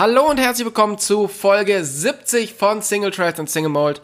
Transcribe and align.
Hallo 0.00 0.30
und 0.30 0.38
herzlich 0.38 0.64
willkommen 0.64 0.96
zu 0.96 1.28
Folge 1.28 1.84
70 1.84 2.54
von 2.54 2.80
Single 2.80 3.10
Trails 3.10 3.38
und 3.38 3.50
Single 3.50 3.68
Mold. 3.68 4.00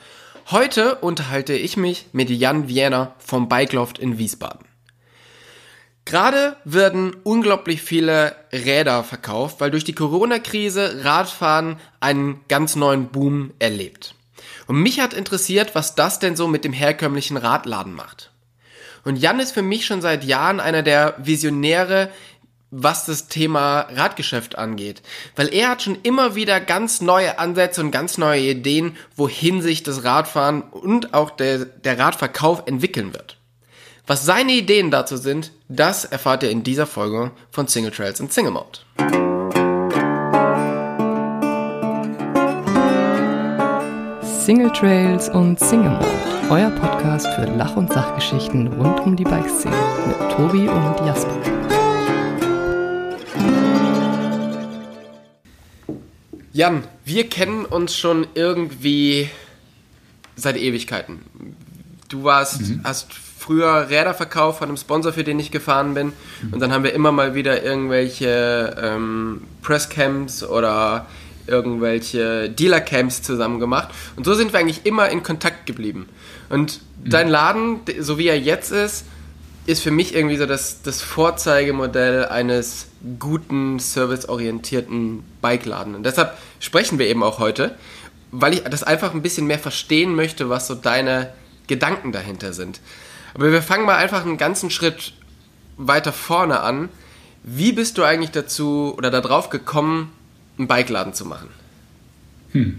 Heute 0.51 0.97
unterhalte 0.97 1.55
ich 1.55 1.79
mich 1.79 2.09
mit 2.13 2.29
Jan 2.29 2.69
Wiener 2.69 3.15
vom 3.17 3.49
Bikeloft 3.49 3.99
in 3.99 4.19
Wiesbaden. 4.19 4.67
Gerade 6.05 6.57
werden 6.65 7.17
unglaublich 7.25 7.81
viele 7.81 8.37
Räder 8.53 9.05
verkauft, 9.05 9.59
weil 9.59 9.71
durch 9.71 9.85
die 9.85 9.95
Corona-Krise 9.95 11.03
Radfahren 11.03 11.81
einen 11.99 12.43
ganz 12.49 12.77
neuen 12.77 13.09
Boom 13.09 13.55
erlebt. 13.59 14.15
Und 14.67 14.83
mich 14.83 15.01
hat 15.01 15.15
interessiert, 15.15 15.75
was 15.75 15.95
das 15.95 16.19
denn 16.19 16.37
so 16.37 16.47
mit 16.47 16.67
dem 16.67 16.75
herkömmlichen 16.75 17.39
Radladen 17.39 17.95
macht. 17.95 18.33
Und 19.07 19.17
Jan 19.17 19.39
ist 19.39 19.53
für 19.53 19.63
mich 19.63 19.87
schon 19.87 20.03
seit 20.03 20.25
Jahren 20.25 20.59
einer 20.59 20.83
der 20.83 21.15
Visionäre, 21.17 22.11
was 22.71 23.07
das 23.07 23.29
Thema 23.29 23.87
Radgeschäft 23.93 24.59
angeht. 24.59 25.03
Weil 25.35 25.53
er 25.53 25.71
hat 25.71 25.83
schon 25.83 25.99
immer 26.03 26.35
wieder 26.35 26.61
ganz 26.61 27.01
neue 27.01 27.39
Ansätze 27.39 27.81
und 27.81 27.91
ganz 27.91 28.19
neue 28.19 28.41
Ideen, 28.41 28.97
wohin 29.15 29.63
sich 29.63 29.83
das 29.83 30.05
Radfahren 30.05 30.63
und 30.63 31.15
auch 31.15 31.31
der, 31.31 31.65
der 31.65 31.99
Radverkauf 31.99 32.65
entwickeln 32.67 33.13
wird. 33.13 33.37
Was 34.07 34.25
seine 34.25 34.53
Ideen 34.53 34.91
dazu 34.91 35.17
sind, 35.17 35.53
das 35.69 36.05
erfahrt 36.05 36.45
ihr 36.45 36.51
in 36.51 36.63
dieser 36.63 36.87
Folge 36.87 37.33
von 37.51 37.67
Single 37.67 37.91
Trails 37.91 38.21
und 38.21 38.33
Single 38.33 38.53
Mode. 38.53 38.79
Single 44.45 44.71
Trails 44.71 45.29
und 45.29 45.59
Single 45.59 45.91
Mode, 45.91 46.07
euer 46.51 46.71
Podcast 46.71 47.27
für 47.35 47.47
Lach- 47.47 47.77
und 47.77 47.93
Sachgeschichten 47.93 48.69
rund 48.69 49.01
um 49.01 49.17
die 49.17 49.25
Bikeszene 49.25 49.75
mit 50.07 50.31
Tobi 50.31 50.69
und 50.69 51.05
Jasper. 51.05 51.66
Jan, 56.57 56.85
wir 57.05 57.29
kennen 57.29 57.67
uns 57.67 57.95
schon 57.95 58.27
irgendwie 58.35 59.29
seit 60.37 60.57
Ewigkeiten. 60.57 61.21
Du 62.09 62.25
warst, 62.25 62.63
mhm. 62.63 62.81
hast 62.83 63.13
früher 63.13 63.91
Räder 63.91 64.15
verkauft 64.15 64.61
von 64.61 64.69
einem 64.69 64.79
Sponsor, 64.79 65.13
für 65.13 65.23
den 65.23 65.39
ich 65.39 65.51
gefahren 65.51 65.93
bin. 65.93 66.15
Mhm. 66.41 66.55
Und 66.55 66.61
dann 66.61 66.73
haben 66.73 66.83
wir 66.83 66.95
immer 66.95 67.13
mal 67.13 67.35
wieder 67.35 67.63
irgendwelche 67.63 68.75
ähm, 68.83 69.43
Presscamps 69.61 70.45
oder 70.45 71.05
irgendwelche 71.47 72.49
Dealercamps 72.49 73.21
zusammen 73.21 73.61
gemacht. 73.61 73.91
Und 74.17 74.25
so 74.25 74.33
sind 74.33 74.55
wir 74.55 74.61
eigentlich 74.61 74.87
immer 74.87 75.11
in 75.11 75.23
Kontakt 75.23 75.67
geblieben. 75.67 76.09
Und 76.49 76.81
mhm. 77.05 77.11
dein 77.11 77.29
Laden, 77.29 77.81
so 78.01 78.17
wie 78.17 78.29
er 78.29 78.41
jetzt 78.41 78.73
ist, 78.73 79.05
ist 79.67 79.83
für 79.83 79.91
mich 79.91 80.15
irgendwie 80.15 80.37
so 80.37 80.47
das, 80.47 80.83
das 80.83 81.03
Vorzeigemodell 81.03 82.27
eines 82.27 82.89
guten, 83.19 83.79
serviceorientierten 83.79 85.25
Bikeladen. 85.43 85.95
Und 85.95 86.05
deshalb 86.05 86.37
sprechen 86.61 86.99
wir 86.99 87.07
eben 87.07 87.23
auch 87.23 87.39
heute, 87.39 87.75
weil 88.31 88.55
ich 88.55 88.61
das 88.63 88.83
einfach 88.83 89.13
ein 89.13 89.23
bisschen 89.23 89.47
mehr 89.47 89.59
verstehen 89.59 90.15
möchte, 90.15 90.49
was 90.49 90.67
so 90.67 90.75
deine 90.75 91.33
Gedanken 91.67 92.13
dahinter 92.13 92.53
sind. 92.53 92.81
Aber 93.35 93.51
wir 93.53 93.63
fangen 93.63 93.85
mal 93.85 93.97
einfach 93.97 94.25
einen 94.25 94.39
ganzen 94.39 94.71
Schritt 94.71 95.13
weiter 95.77 96.13
vorne 96.13 96.61
an. 96.61 96.89
Wie 97.43 97.73
bist 97.73 97.99
du 97.99 98.05
eigentlich 98.05 98.31
dazu 98.31 98.95
oder 98.97 99.11
darauf 99.11 99.51
gekommen, 99.51 100.13
einen 100.59 100.69
Bikeladen 100.69 101.13
zu 101.13 101.27
machen? 101.27 101.49
Hm. 102.53 102.79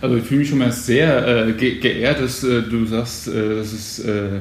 Also 0.00 0.16
ich 0.16 0.24
fühle 0.24 0.40
mich 0.40 0.48
schon 0.50 0.58
mal 0.58 0.72
sehr 0.72 1.46
äh, 1.48 1.52
ge 1.52 1.80
geehrt, 1.80 2.20
dass 2.20 2.44
äh, 2.44 2.62
du 2.62 2.84
sagst, 2.84 3.28
äh, 3.28 3.56
dass 3.56 3.72
es 3.72 3.98
äh, 4.00 4.40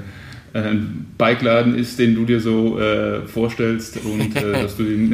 ein 0.56 1.08
Bikeladen 1.18 1.76
ist, 1.76 2.00
den 2.00 2.16
du 2.16 2.24
dir 2.24 2.40
so 2.40 2.80
äh, 2.80 3.22
vorstellst 3.28 4.00
und 4.06 4.36
äh, 4.38 4.52
dass 4.64 4.78
du 4.78 4.84
ihn 4.84 5.14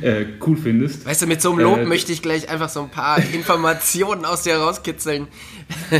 äh, 0.00 0.24
cool 0.44 0.56
findest. 0.56 1.06
Weißt 1.06 1.22
du, 1.22 1.26
mit 1.28 1.40
so 1.40 1.52
einem 1.52 1.60
Lob 1.60 1.78
äh, 1.78 1.84
möchte 1.84 2.12
ich 2.12 2.22
gleich 2.22 2.48
einfach 2.48 2.68
so 2.68 2.82
ein 2.82 2.90
paar 2.90 3.18
Informationen 3.32 4.24
aus 4.24 4.42
dir 4.42 4.56
rauskitzeln. 4.56 5.28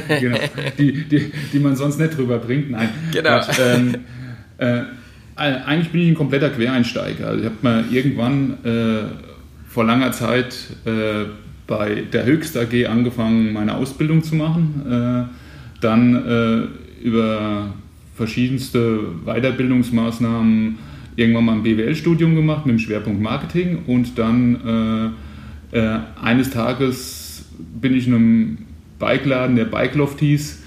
genau, 0.09 0.39
die, 0.77 1.05
die, 1.05 1.33
die 1.53 1.59
man 1.61 1.77
sonst 1.77 2.01
nicht 2.01 2.17
drüber 2.17 2.39
bringt. 2.39 2.73
Nein, 2.73 2.89
genau. 3.13 3.39
But, 3.39 3.59
ähm, 3.61 3.95
äh, 4.59 4.83
eigentlich 5.37 5.91
bin 5.91 6.01
ich 6.03 6.09
ein 6.09 6.15
kompletter 6.17 6.51
Quereinsteiger. 6.51 7.29
Also 7.29 7.41
ich 7.41 7.47
habe 7.47 7.57
mal 7.63 7.85
irgendwann 7.91 8.59
äh, 8.65 9.69
vor 9.69 9.85
langer 9.85 10.11
Zeit 10.13 10.57
bei 11.67 12.03
der 12.13 12.25
Höchst 12.25 12.57
AG 12.59 12.87
angefangen, 12.87 13.53
meine 13.53 13.77
Ausbildung 13.77 14.23
zu 14.25 14.35
machen. 14.35 15.31
dann 15.81 16.75
über 17.01 17.73
verschiedenste 18.21 19.01
Weiterbildungsmaßnahmen 19.25 20.77
irgendwann 21.17 21.45
mal 21.47 21.53
ein 21.55 21.63
BWL-Studium 21.63 22.35
gemacht 22.35 22.67
mit 22.67 22.75
dem 22.75 22.79
Schwerpunkt 22.79 23.23
Marketing 23.23 23.79
und 23.87 24.19
dann 24.19 25.15
äh, 25.73 25.79
äh, 25.79 26.01
eines 26.23 26.51
Tages 26.51 27.47
bin 27.81 27.95
ich 27.95 28.07
in 28.07 28.15
einem 28.15 28.59
Bikeladen, 28.99 29.57
der 29.57 29.65
Bikeloft 29.65 30.21
hieß, 30.21 30.63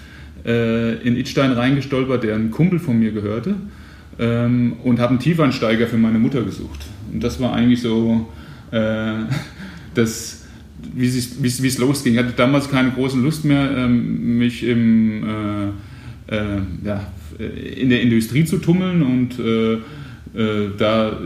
äh, 0.48 0.96
in 1.08 1.16
Itstein 1.16 1.52
reingestolpert, 1.52 2.24
der 2.24 2.34
ein 2.34 2.50
Kumpel 2.50 2.80
von 2.80 2.98
mir 2.98 3.12
gehörte 3.12 3.54
ähm, 4.18 4.74
und 4.84 5.00
habe 5.00 5.12
einen 5.12 5.20
Tiefansteiger 5.20 5.86
für 5.86 5.98
meine 5.98 6.18
Mutter 6.18 6.42
gesucht. 6.42 6.88
Und 7.12 7.24
das 7.24 7.40
war 7.40 7.54
eigentlich 7.54 7.84
so 7.84 8.32
äh, 8.72 9.14
das, 9.94 10.48
wie 10.92 11.06
es 11.06 11.78
losging. 11.78 12.14
Ich 12.14 12.20
hatte 12.20 12.34
damals 12.36 12.68
keine 12.72 12.90
große 12.90 13.20
Lust 13.20 13.46
mehr, 13.46 13.78
ähm, 13.78 14.40
mich 14.40 14.64
im 14.64 15.24
äh, 15.24 15.93
ja, 16.30 17.08
äh, 17.40 17.82
in 17.82 17.90
der 17.90 18.02
Industrie 18.02 18.46
zu 18.46 18.58
tummeln 18.58 19.02
und 19.02 19.40
äh, 19.40 19.74
äh, 19.74 20.70
da 20.78 21.18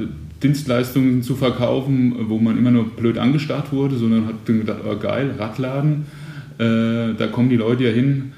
Dienstleistungen 0.44 1.24
zu 1.24 1.36
verkaufen, 1.36 2.16
wo 2.30 2.38
man 2.38 2.58
immer 2.58 2.72
nur 2.72 2.90
blöd 2.90 3.18
angestarrt 3.18 3.72
wurde, 3.72 3.96
sondern 3.96 4.28
hat 4.28 4.36
dann 4.46 4.60
gedacht, 4.60 4.80
oh 4.88 4.96
geil, 4.98 5.32
Radladen, 5.38 6.06
äh, 6.60 7.16
da 7.18 7.28
kommen 7.32 7.50
die 7.50 7.56
Leute 7.56 7.86
ja 7.86 7.92
hin, 7.92 8.34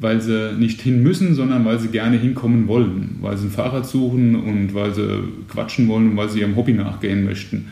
weil 0.00 0.20
sie 0.20 0.52
nicht 0.58 0.80
hin 0.80 1.02
müssen, 1.02 1.34
sondern 1.34 1.64
weil 1.64 1.78
sie 1.78 1.88
gerne 1.88 2.16
hinkommen 2.16 2.66
wollen, 2.66 3.18
weil 3.20 3.36
sie 3.36 3.46
ein 3.46 3.50
Fahrrad 3.50 3.86
suchen 3.86 4.34
und 4.34 4.74
weil 4.74 4.92
sie 4.92 5.22
quatschen 5.48 5.86
wollen 5.86 6.10
und 6.10 6.16
weil 6.16 6.28
sie 6.28 6.40
ihrem 6.40 6.56
Hobby 6.56 6.72
nachgehen 6.72 7.24
möchten. 7.24 7.66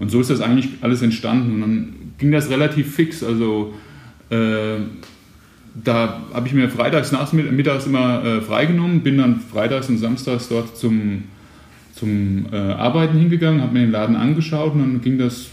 Und 0.00 0.10
so 0.10 0.20
ist 0.20 0.30
das 0.30 0.40
eigentlich 0.40 0.68
alles 0.80 1.02
entstanden 1.02 1.54
und 1.54 1.60
dann 1.60 1.88
ging 2.18 2.32
das 2.32 2.50
relativ 2.50 2.94
fix, 2.94 3.22
also 3.22 3.74
äh, 4.30 4.78
da 5.84 6.22
habe 6.32 6.46
ich 6.46 6.54
mir 6.54 6.68
freitags 6.68 7.12
nachmittags 7.12 7.86
immer 7.86 8.24
äh, 8.24 8.40
freigenommen, 8.40 9.00
bin 9.00 9.18
dann 9.18 9.40
freitags 9.40 9.88
und 9.88 9.98
samstags 9.98 10.48
dort 10.48 10.76
zum, 10.76 11.24
zum 11.94 12.46
äh, 12.52 12.56
Arbeiten 12.56 13.18
hingegangen, 13.18 13.62
habe 13.62 13.74
mir 13.74 13.80
den 13.80 13.90
Laden 13.90 14.16
angeschaut 14.16 14.74
und 14.74 14.80
dann 14.80 15.00
ging 15.00 15.18
das 15.18 15.48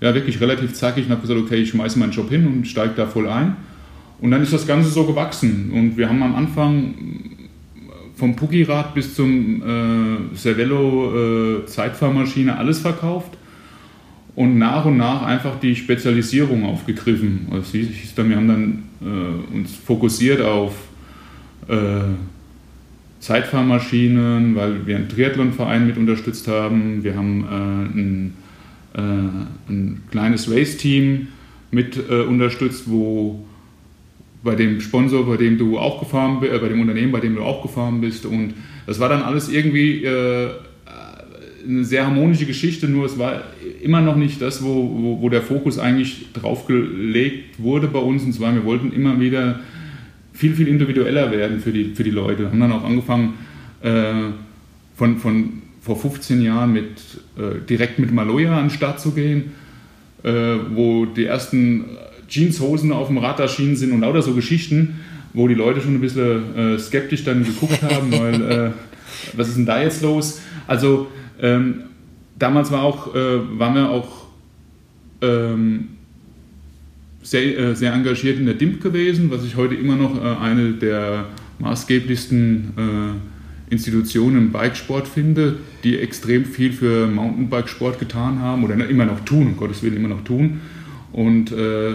ja 0.00 0.14
wirklich 0.14 0.40
relativ 0.40 0.74
zackig 0.74 1.06
und 1.06 1.10
habe 1.10 1.22
gesagt, 1.22 1.40
okay, 1.40 1.56
ich 1.56 1.70
schmeiße 1.70 1.98
meinen 1.98 2.12
Job 2.12 2.28
hin 2.28 2.46
und 2.46 2.66
steige 2.66 2.94
da 2.96 3.06
voll 3.06 3.28
ein. 3.28 3.56
Und 4.20 4.30
dann 4.30 4.42
ist 4.42 4.52
das 4.52 4.66
Ganze 4.66 4.90
so 4.90 5.04
gewachsen 5.04 5.70
und 5.72 5.96
wir 5.96 6.08
haben 6.08 6.22
am 6.22 6.34
Anfang 6.34 6.94
vom 8.14 8.36
Puggy-Rad 8.36 8.94
bis 8.94 9.14
zum 9.14 9.62
äh, 9.62 10.36
Cervelo 10.36 11.62
äh, 11.62 11.66
Zeitfahrmaschine 11.66 12.56
alles 12.56 12.78
verkauft 12.78 13.36
und 14.36 14.58
nach 14.58 14.84
und 14.84 14.96
nach 14.96 15.22
einfach 15.22 15.60
die 15.60 15.76
Spezialisierung 15.76 16.64
aufgegriffen. 16.64 17.46
Also 17.50 17.74
wir 17.74 18.36
haben 18.36 18.48
dann 18.48 18.82
äh, 19.00 19.54
uns 19.56 19.74
fokussiert 19.74 20.40
auf 20.40 20.74
äh, 21.68 22.00
Zeitfahrmaschinen, 23.20 24.54
weil 24.54 24.86
wir 24.86 24.96
einen 24.96 25.08
Triathlonverein 25.08 25.86
mit 25.86 25.96
unterstützt 25.96 26.48
haben. 26.48 27.04
Wir 27.04 27.16
haben 27.16 27.44
äh, 27.44 27.98
ein, 27.98 28.34
äh, 28.94 29.70
ein, 29.70 30.02
kleines 30.10 30.50
Race-Team 30.50 31.28
mit 31.70 31.96
äh, 31.96 32.22
unterstützt, 32.22 32.84
wo 32.86 33.44
bei 34.42 34.56
dem 34.56 34.80
Sponsor, 34.80 35.26
bei 35.26 35.38
dem 35.38 35.56
du 35.56 35.78
auch 35.78 36.00
gefahren 36.00 36.40
bist, 36.40 36.52
äh, 36.52 36.58
bei 36.58 36.68
dem 36.68 36.80
Unternehmen, 36.80 37.12
bei 37.12 37.20
dem 37.20 37.36
du 37.36 37.42
auch 37.42 37.62
gefahren 37.62 38.00
bist. 38.00 38.26
Und 38.26 38.54
das 38.86 39.00
war 39.00 39.08
dann 39.08 39.22
alles 39.22 39.48
irgendwie 39.48 40.04
eine 41.66 41.84
sehr 41.84 42.06
harmonische 42.06 42.46
Geschichte, 42.46 42.88
nur 42.88 43.06
es 43.06 43.18
war 43.18 43.42
immer 43.82 44.00
noch 44.00 44.16
nicht 44.16 44.40
das, 44.40 44.62
wo, 44.62 44.68
wo, 44.68 45.22
wo 45.22 45.28
der 45.28 45.42
Fokus 45.42 45.78
eigentlich 45.78 46.26
drauf 46.32 46.66
gelegt 46.66 47.58
wurde 47.58 47.88
bei 47.88 47.98
uns. 47.98 48.22
Und 48.22 48.32
zwar, 48.32 48.54
wir 48.54 48.64
wollten 48.64 48.92
immer 48.92 49.20
wieder 49.20 49.60
viel, 50.32 50.54
viel 50.54 50.68
individueller 50.68 51.30
werden 51.30 51.60
für 51.60 51.72
die, 51.72 51.94
für 51.94 52.04
die 52.04 52.10
Leute. 52.10 52.42
Wir 52.42 52.50
haben 52.50 52.60
dann 52.60 52.72
auch 52.72 52.84
angefangen, 52.84 53.34
äh, 53.82 54.30
von, 54.96 55.18
von 55.18 55.62
vor 55.80 55.96
15 55.96 56.40
Jahren 56.40 56.72
mit, 56.72 56.88
äh, 57.36 57.60
direkt 57.68 57.98
mit 57.98 58.10
Maloya 58.12 58.56
an 58.56 58.64
den 58.64 58.70
Start 58.70 59.00
zu 59.00 59.12
gehen, 59.12 59.52
äh, 60.22 60.30
wo 60.74 61.04
die 61.04 61.26
ersten 61.26 61.84
Jeanshosen 62.28 62.90
auf 62.90 63.08
dem 63.08 63.18
Rad 63.18 63.38
erschienen 63.40 63.76
sind 63.76 63.92
und 63.92 64.00
lauter 64.00 64.22
so 64.22 64.32
Geschichten, 64.32 65.00
wo 65.34 65.46
die 65.46 65.54
Leute 65.54 65.82
schon 65.82 65.94
ein 65.94 66.00
bisschen 66.00 66.56
äh, 66.56 66.78
skeptisch 66.78 67.24
dann 67.24 67.44
geguckt 67.44 67.82
haben, 67.82 68.12
weil 68.12 68.42
äh, 68.42 68.70
was 69.36 69.48
ist 69.48 69.58
denn 69.58 69.66
da 69.66 69.82
jetzt 69.82 70.00
los? 70.02 70.40
Also 70.66 71.08
ähm, 71.40 71.82
damals 72.38 72.70
war 72.70 72.82
auch, 72.82 73.14
äh, 73.14 73.58
waren 73.58 73.74
wir 73.74 73.90
auch 73.90 74.26
ähm, 75.20 75.88
sehr, 77.22 77.58
äh, 77.58 77.74
sehr 77.74 77.92
engagiert 77.92 78.38
in 78.38 78.46
der 78.46 78.54
DIMP 78.54 78.82
gewesen, 78.82 79.30
was 79.30 79.44
ich 79.44 79.56
heute 79.56 79.74
immer 79.74 79.96
noch 79.96 80.22
äh, 80.22 80.36
eine 80.42 80.72
der 80.72 81.26
maßgeblichsten 81.58 82.72
äh, 82.76 83.72
Institutionen 83.72 84.36
im 84.36 84.52
Bikesport 84.52 85.08
finde, 85.08 85.56
die 85.82 85.98
extrem 85.98 86.44
viel 86.44 86.72
für 86.72 87.06
Mountainbikesport 87.06 87.98
getan 87.98 88.40
haben 88.40 88.62
oder 88.64 88.74
immer 88.88 89.06
noch 89.06 89.20
tun, 89.20 89.48
um 89.48 89.56
Gottes 89.56 89.82
Willen 89.82 89.96
immer 89.96 90.08
noch 90.08 90.24
tun. 90.24 90.60
Und 91.12 91.50
äh, 91.52 91.94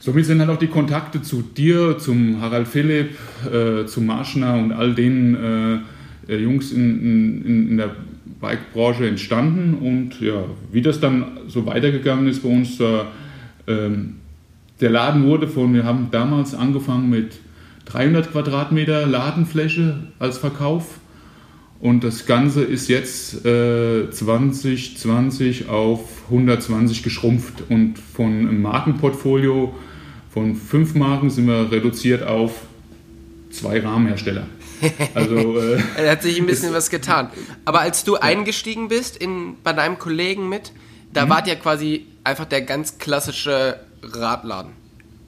somit 0.00 0.26
sind 0.26 0.40
halt 0.40 0.50
auch 0.50 0.58
die 0.58 0.66
Kontakte 0.66 1.22
zu 1.22 1.42
dir, 1.42 1.96
zum 1.98 2.40
Harald 2.40 2.68
Philipp, 2.68 3.16
äh, 3.50 3.86
zum 3.86 4.06
Marschner 4.06 4.54
und 4.54 4.72
all 4.72 4.94
den 4.94 5.34
äh, 5.34 6.32
äh, 6.32 6.36
Jungs 6.36 6.72
in, 6.72 7.44
in, 7.44 7.68
in 7.70 7.76
der 7.76 7.96
Bike-Branche 8.40 9.06
entstanden. 9.06 9.74
Und 9.74 10.20
ja, 10.20 10.44
wie 10.72 10.82
das 10.82 11.00
dann 11.00 11.38
so 11.48 11.66
weitergegangen 11.66 12.26
ist 12.26 12.42
bei 12.42 12.48
uns, 12.48 12.78
ähm, 13.66 14.16
der 14.80 14.90
Laden 14.90 15.24
wurde 15.24 15.46
von, 15.46 15.74
wir 15.74 15.84
haben 15.84 16.08
damals 16.10 16.54
angefangen 16.54 17.10
mit 17.10 17.38
300 17.86 18.32
Quadratmeter 18.32 19.06
Ladenfläche 19.06 19.96
als 20.18 20.38
Verkauf. 20.38 21.00
Und 21.80 22.04
das 22.04 22.26
Ganze 22.26 22.62
ist 22.62 22.88
jetzt 22.88 23.44
äh, 23.46 24.10
2020 24.10 25.68
auf 25.68 26.24
120 26.26 27.02
geschrumpft. 27.02 27.64
Und 27.68 27.98
von 27.98 28.26
einem 28.26 28.62
Markenportfolio 28.62 29.74
von 30.30 30.54
fünf 30.54 30.94
Marken 30.94 31.30
sind 31.30 31.46
wir 31.46 31.72
reduziert 31.72 32.22
auf 32.22 32.62
zwei 33.50 33.80
Rahmenhersteller. 33.80 34.46
Also, 35.14 35.58
äh, 35.58 35.78
da 35.96 36.10
hat 36.10 36.22
sich 36.22 36.38
ein 36.38 36.46
bisschen 36.46 36.72
was 36.72 36.90
getan. 36.90 37.30
Aber 37.64 37.80
als 37.80 38.04
du 38.04 38.14
ja. 38.14 38.22
eingestiegen 38.22 38.88
bist 38.88 39.16
in, 39.16 39.56
bei 39.62 39.72
deinem 39.72 39.98
Kollegen 39.98 40.48
mit, 40.48 40.72
da 41.12 41.26
mhm. 41.26 41.30
wart 41.30 41.46
ja 41.46 41.54
quasi 41.54 42.06
einfach 42.24 42.44
der 42.44 42.62
ganz 42.62 42.98
klassische 42.98 43.80
Radladen. 44.02 44.72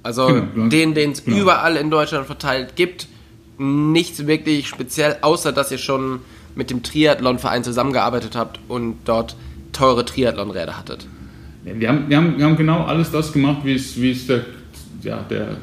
Also 0.02 0.26
genau, 0.26 0.69
den, 0.69 0.94
den 0.94 1.12
es 1.12 1.25
genau. 1.25 1.38
überall 1.38 1.76
in 1.76 1.90
Deutschland 1.90 2.26
verteilt 2.26 2.76
gibt. 2.76 3.08
Nichts 3.58 4.26
wirklich 4.26 4.69
speziell, 4.69 5.19
außer 5.20 5.52
dass 5.52 5.70
ihr 5.70 5.78
schon 5.78 6.20
mit 6.55 6.70
dem 6.70 6.82
Triathlon-Verein 6.82 7.64
zusammengearbeitet 7.64 8.37
habt 8.37 8.60
und 8.69 8.96
dort 9.05 9.37
teure 9.72 10.05
Triathlon-Räder 10.05 10.76
hattet. 10.76 11.06
Wir 11.64 11.88
haben, 11.88 12.10
wir, 12.10 12.16
haben, 12.16 12.38
wir 12.38 12.44
haben 12.44 12.56
genau 12.56 12.84
alles 12.84 13.10
das 13.12 13.32
gemacht, 13.32 13.58
wie 13.64 13.75
es, 13.75 14.00
wie 14.00 14.10
es 14.10 14.26
der, 14.26 14.44
ja, 15.02 15.25
der 15.31 15.56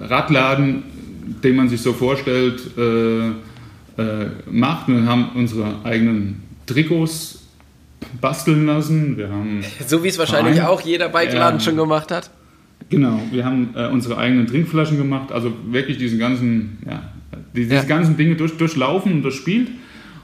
Radladen, 0.00 0.82
den 1.42 1.56
man 1.56 1.68
sich 1.68 1.80
so 1.80 1.92
vorstellt, 1.92 2.60
äh, 2.76 3.28
äh, 3.28 4.30
macht. 4.50 4.88
Wir 4.88 5.04
haben 5.06 5.30
unsere 5.34 5.84
eigenen 5.84 6.42
Trikots 6.66 7.42
basteln 8.20 8.66
lassen. 8.66 9.16
Wir 9.16 9.28
haben 9.28 9.62
so 9.86 10.02
wie 10.02 10.08
es 10.08 10.18
wahrscheinlich 10.18 10.56
Verein, 10.56 10.70
auch 10.70 10.80
jeder 10.80 11.08
Bikeladen 11.08 11.60
schon 11.60 11.76
gemacht 11.76 12.10
hat. 12.10 12.30
Genau, 12.88 13.20
wir 13.30 13.44
haben 13.44 13.70
äh, 13.74 13.88
unsere 13.88 14.16
eigenen 14.18 14.46
Trinkflaschen 14.46 14.96
gemacht, 14.96 15.30
also 15.32 15.52
wirklich 15.70 15.98
diesen 15.98 16.18
ganzen, 16.18 16.78
ja, 16.88 17.02
diese 17.54 17.74
ja. 17.74 17.82
ganzen 17.82 18.16
Dinge 18.16 18.34
durch, 18.36 18.56
durchlaufen 18.56 19.12
und 19.12 19.22
durchspielt 19.22 19.68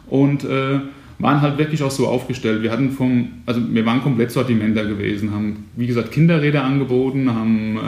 und 0.09 0.45
äh, 0.45 0.81
waren 1.19 1.41
halt 1.41 1.59
wirklich 1.59 1.83
auch 1.83 1.91
so 1.91 2.09
aufgestellt. 2.09 2.63
Wir 2.63 2.73
hatten 2.73 2.91
vom, 2.91 3.29
also 3.47 3.61
wir 3.71 3.87
waren 3.87 4.03
komplett 4.03 4.33
Sortimenter 4.33 4.85
gewesen, 4.85 5.33
haben 5.33 5.67
wie 5.77 5.87
gesagt 5.87 6.11
Kinderräder 6.11 6.65
angeboten, 6.65 7.33
haben 7.33 7.79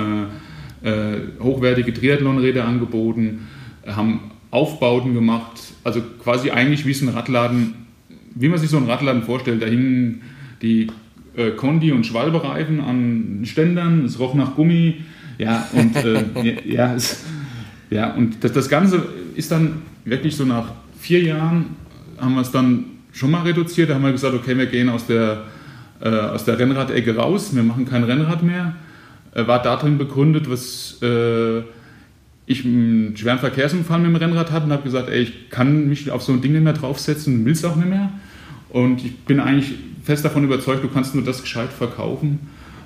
äh, 0.82 0.88
äh, 0.88 1.20
hochwertige 1.40 1.92
Triathlonräder 1.92 2.64
angeboten, 2.64 3.48
haben 3.86 4.20
Aufbauten 4.50 5.14
gemacht, 5.14 5.60
also 5.84 6.00
quasi 6.22 6.50
eigentlich 6.50 6.86
wie 6.86 6.92
es 6.92 7.02
ein 7.02 7.08
Radladen, 7.08 7.74
wie 8.34 8.48
man 8.48 8.58
sich 8.58 8.70
so 8.70 8.76
einen 8.76 8.86
Radladen 8.86 9.22
vorstellt. 9.22 9.62
Da 9.62 9.66
hingen 9.66 10.22
die 10.62 10.88
äh, 11.36 11.50
Kondi- 11.50 11.92
und 11.92 12.06
Schwalbereifen 12.06 12.80
an 12.80 13.40
Ständern, 13.44 14.04
es 14.04 14.18
roch 14.18 14.34
nach 14.34 14.54
Gummi. 14.54 15.02
Ja, 15.38 15.68
und, 15.72 15.96
äh, 15.96 16.24
ja, 16.64 16.94
es, 16.94 17.24
ja, 17.90 18.12
und 18.14 18.42
das, 18.44 18.52
das 18.52 18.68
Ganze 18.68 19.06
ist 19.34 19.50
dann 19.50 19.82
wirklich 20.04 20.36
so 20.36 20.44
nach 20.44 20.72
vier 20.98 21.22
Jahren, 21.22 21.76
haben 22.18 22.34
wir 22.34 22.42
es 22.42 22.50
dann 22.50 22.84
schon 23.12 23.30
mal 23.30 23.42
reduziert. 23.42 23.90
Da 23.90 23.94
haben 23.94 24.04
wir 24.04 24.12
gesagt, 24.12 24.34
okay, 24.34 24.56
wir 24.56 24.66
gehen 24.66 24.88
aus 24.88 25.06
der, 25.06 25.44
äh, 26.00 26.08
aus 26.08 26.44
der 26.44 26.58
Rennradecke 26.58 27.16
raus, 27.16 27.54
wir 27.54 27.62
machen 27.62 27.84
kein 27.84 28.04
Rennrad 28.04 28.42
mehr. 28.42 28.74
Äh, 29.34 29.46
war 29.46 29.62
darin 29.62 29.98
begründet, 29.98 30.50
was 30.50 30.98
äh, 31.02 31.62
ich 32.46 32.64
einen 32.64 33.16
schweren 33.16 33.38
Verkehrsunfall 33.38 34.00
mit 34.00 34.10
dem 34.10 34.16
Rennrad 34.16 34.50
hatte 34.50 34.66
und 34.66 34.72
habe 34.72 34.82
gesagt, 34.82 35.10
ey, 35.10 35.20
ich 35.20 35.50
kann 35.50 35.88
mich 35.88 36.10
auf 36.10 36.22
so 36.22 36.32
ein 36.32 36.40
Ding 36.40 36.52
nicht 36.52 36.64
mehr 36.64 36.72
draufsetzen 36.72 37.34
und 37.34 37.44
will 37.44 37.52
es 37.52 37.64
auch 37.64 37.76
nicht 37.76 37.88
mehr. 37.88 38.10
Und 38.70 39.04
ich 39.04 39.16
bin 39.18 39.40
eigentlich 39.40 39.74
fest 40.02 40.24
davon 40.24 40.44
überzeugt, 40.44 40.82
du 40.82 40.88
kannst 40.88 41.14
nur 41.14 41.24
das 41.24 41.42
gescheit 41.42 41.70
verkaufen, 41.70 42.40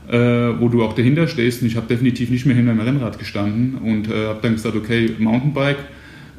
äh, 0.09 0.19
wo 0.19 0.69
du 0.69 0.83
auch 0.83 0.95
dahinter 0.95 1.29
stehst. 1.29 1.63
Und 1.63 1.69
ich 1.69 1.77
habe 1.77 1.87
definitiv 1.87 2.31
nicht 2.31 2.45
mehr 2.45 2.57
hinter 2.57 2.73
dem 2.73 2.81
Rennrad 2.81 3.19
gestanden 3.19 3.79
und 3.79 4.09
äh, 4.09 4.27
habe 4.27 4.41
dann 4.43 4.55
gesagt, 4.55 4.75
okay, 4.75 5.15
Mountainbike, 5.19 5.79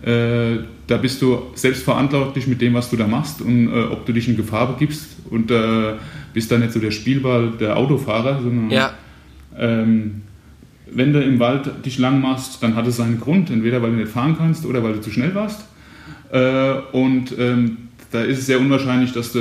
äh, 0.05 0.57
da 0.87 0.97
bist 0.97 1.21
du 1.21 1.43
selbstverantwortlich 1.55 2.47
mit 2.47 2.61
dem, 2.61 2.73
was 2.73 2.89
du 2.89 2.97
da 2.97 3.07
machst 3.07 3.41
und 3.41 3.69
äh, 3.69 3.83
ob 3.83 4.05
du 4.05 4.11
dich 4.11 4.27
in 4.27 4.35
Gefahr 4.35 4.67
begibst 4.67 5.15
und 5.29 5.49
äh, 5.49 5.93
bist 6.33 6.51
da 6.51 6.57
nicht 6.57 6.73
so 6.73 6.79
der 6.79 6.91
Spielball 6.91 7.51
der 7.57 7.77
Autofahrer, 7.77 8.41
sondern 8.41 8.69
ja. 8.69 8.93
Ähm, 9.57 10.21
wenn 10.91 11.13
du 11.13 11.21
im 11.23 11.39
Wald 11.39 11.85
dich 11.85 11.97
lang 11.97 12.21
machst, 12.21 12.61
dann 12.61 12.75
hat 12.75 12.87
es 12.87 12.97
seinen 12.97 13.19
Grund, 13.19 13.49
entweder 13.49 13.81
weil 13.81 13.91
du 13.91 13.97
nicht 13.97 14.11
fahren 14.11 14.35
kannst 14.37 14.65
oder 14.65 14.83
weil 14.83 14.93
du 14.93 15.01
zu 15.01 15.11
schnell 15.11 15.33
warst. 15.33 15.65
Äh, 16.31 16.73
und 16.91 17.37
ähm, 17.37 17.77
da 18.11 18.21
ist 18.21 18.39
es 18.39 18.45
sehr 18.45 18.59
unwahrscheinlich, 18.59 19.11
dass 19.11 19.31
du 19.33 19.39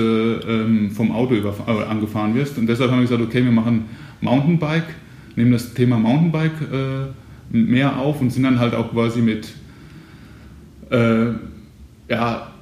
ähm, 0.48 0.90
vom 0.90 1.12
Auto 1.12 1.34
äh, 1.34 1.84
angefahren 1.88 2.34
wirst. 2.34 2.56
Und 2.58 2.66
deshalb 2.66 2.90
haben 2.90 2.98
wir 2.98 3.08
gesagt, 3.08 3.22
okay, 3.22 3.44
wir 3.44 3.52
machen 3.52 3.84
Mountainbike, 4.20 4.94
nehmen 5.36 5.52
das 5.52 5.74
Thema 5.74 5.98
Mountainbike 5.98 6.62
äh, 6.72 7.56
mehr 7.56 7.98
auf 7.98 8.20
und 8.20 8.30
sind 8.30 8.44
dann 8.44 8.58
halt 8.58 8.74
auch 8.74 8.92
quasi 8.92 9.20
mit, 9.20 9.52
äh, 10.90 11.32
ja, 12.08 12.52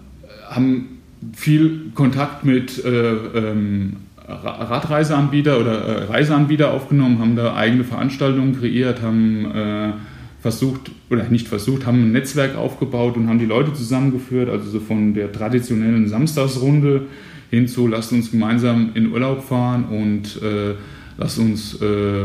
haben 0.49 0.99
viel 1.33 1.93
Kontakt 1.95 2.45
mit 2.45 2.85
äh, 2.85 3.13
ähm, 3.13 3.97
Radreiseanbieter 4.31 5.61
oder 5.61 5.85
äh, 5.85 6.05
Reiseanbieter 6.05 6.73
aufgenommen, 6.73 7.19
haben 7.19 7.37
da 7.37 7.55
eigene 7.55 7.85
Veranstaltungen 7.85 8.59
kreiert, 8.59 9.03
haben 9.03 9.51
äh, 9.55 9.93
versucht, 10.41 10.91
oder 11.11 11.25
nicht 11.25 11.49
versucht, 11.49 11.87
haben 11.87 12.03
ein 12.03 12.13
Netzwerk 12.13 12.57
aufgebaut 12.57 13.17
und 13.17 13.29
haben 13.29 13.39
die 13.39 13.47
Leute 13.47 13.73
zusammengeführt, 13.73 14.49
also 14.49 14.71
so 14.71 14.81
von 14.81 15.15
der 15.15 15.33
traditionellen 15.33 16.09
Samstagsrunde 16.09 17.03
hin 17.51 17.69
zu, 17.69 17.87
lasst 17.87 18.13
uns 18.13 18.31
gemeinsam 18.31 18.91
in 18.95 19.13
Urlaub 19.13 19.43
fahren 19.43 19.85
und 19.91 20.41
äh, 20.43 20.75
lasst 21.19 21.39
uns 21.39 21.81
äh, 21.83 22.25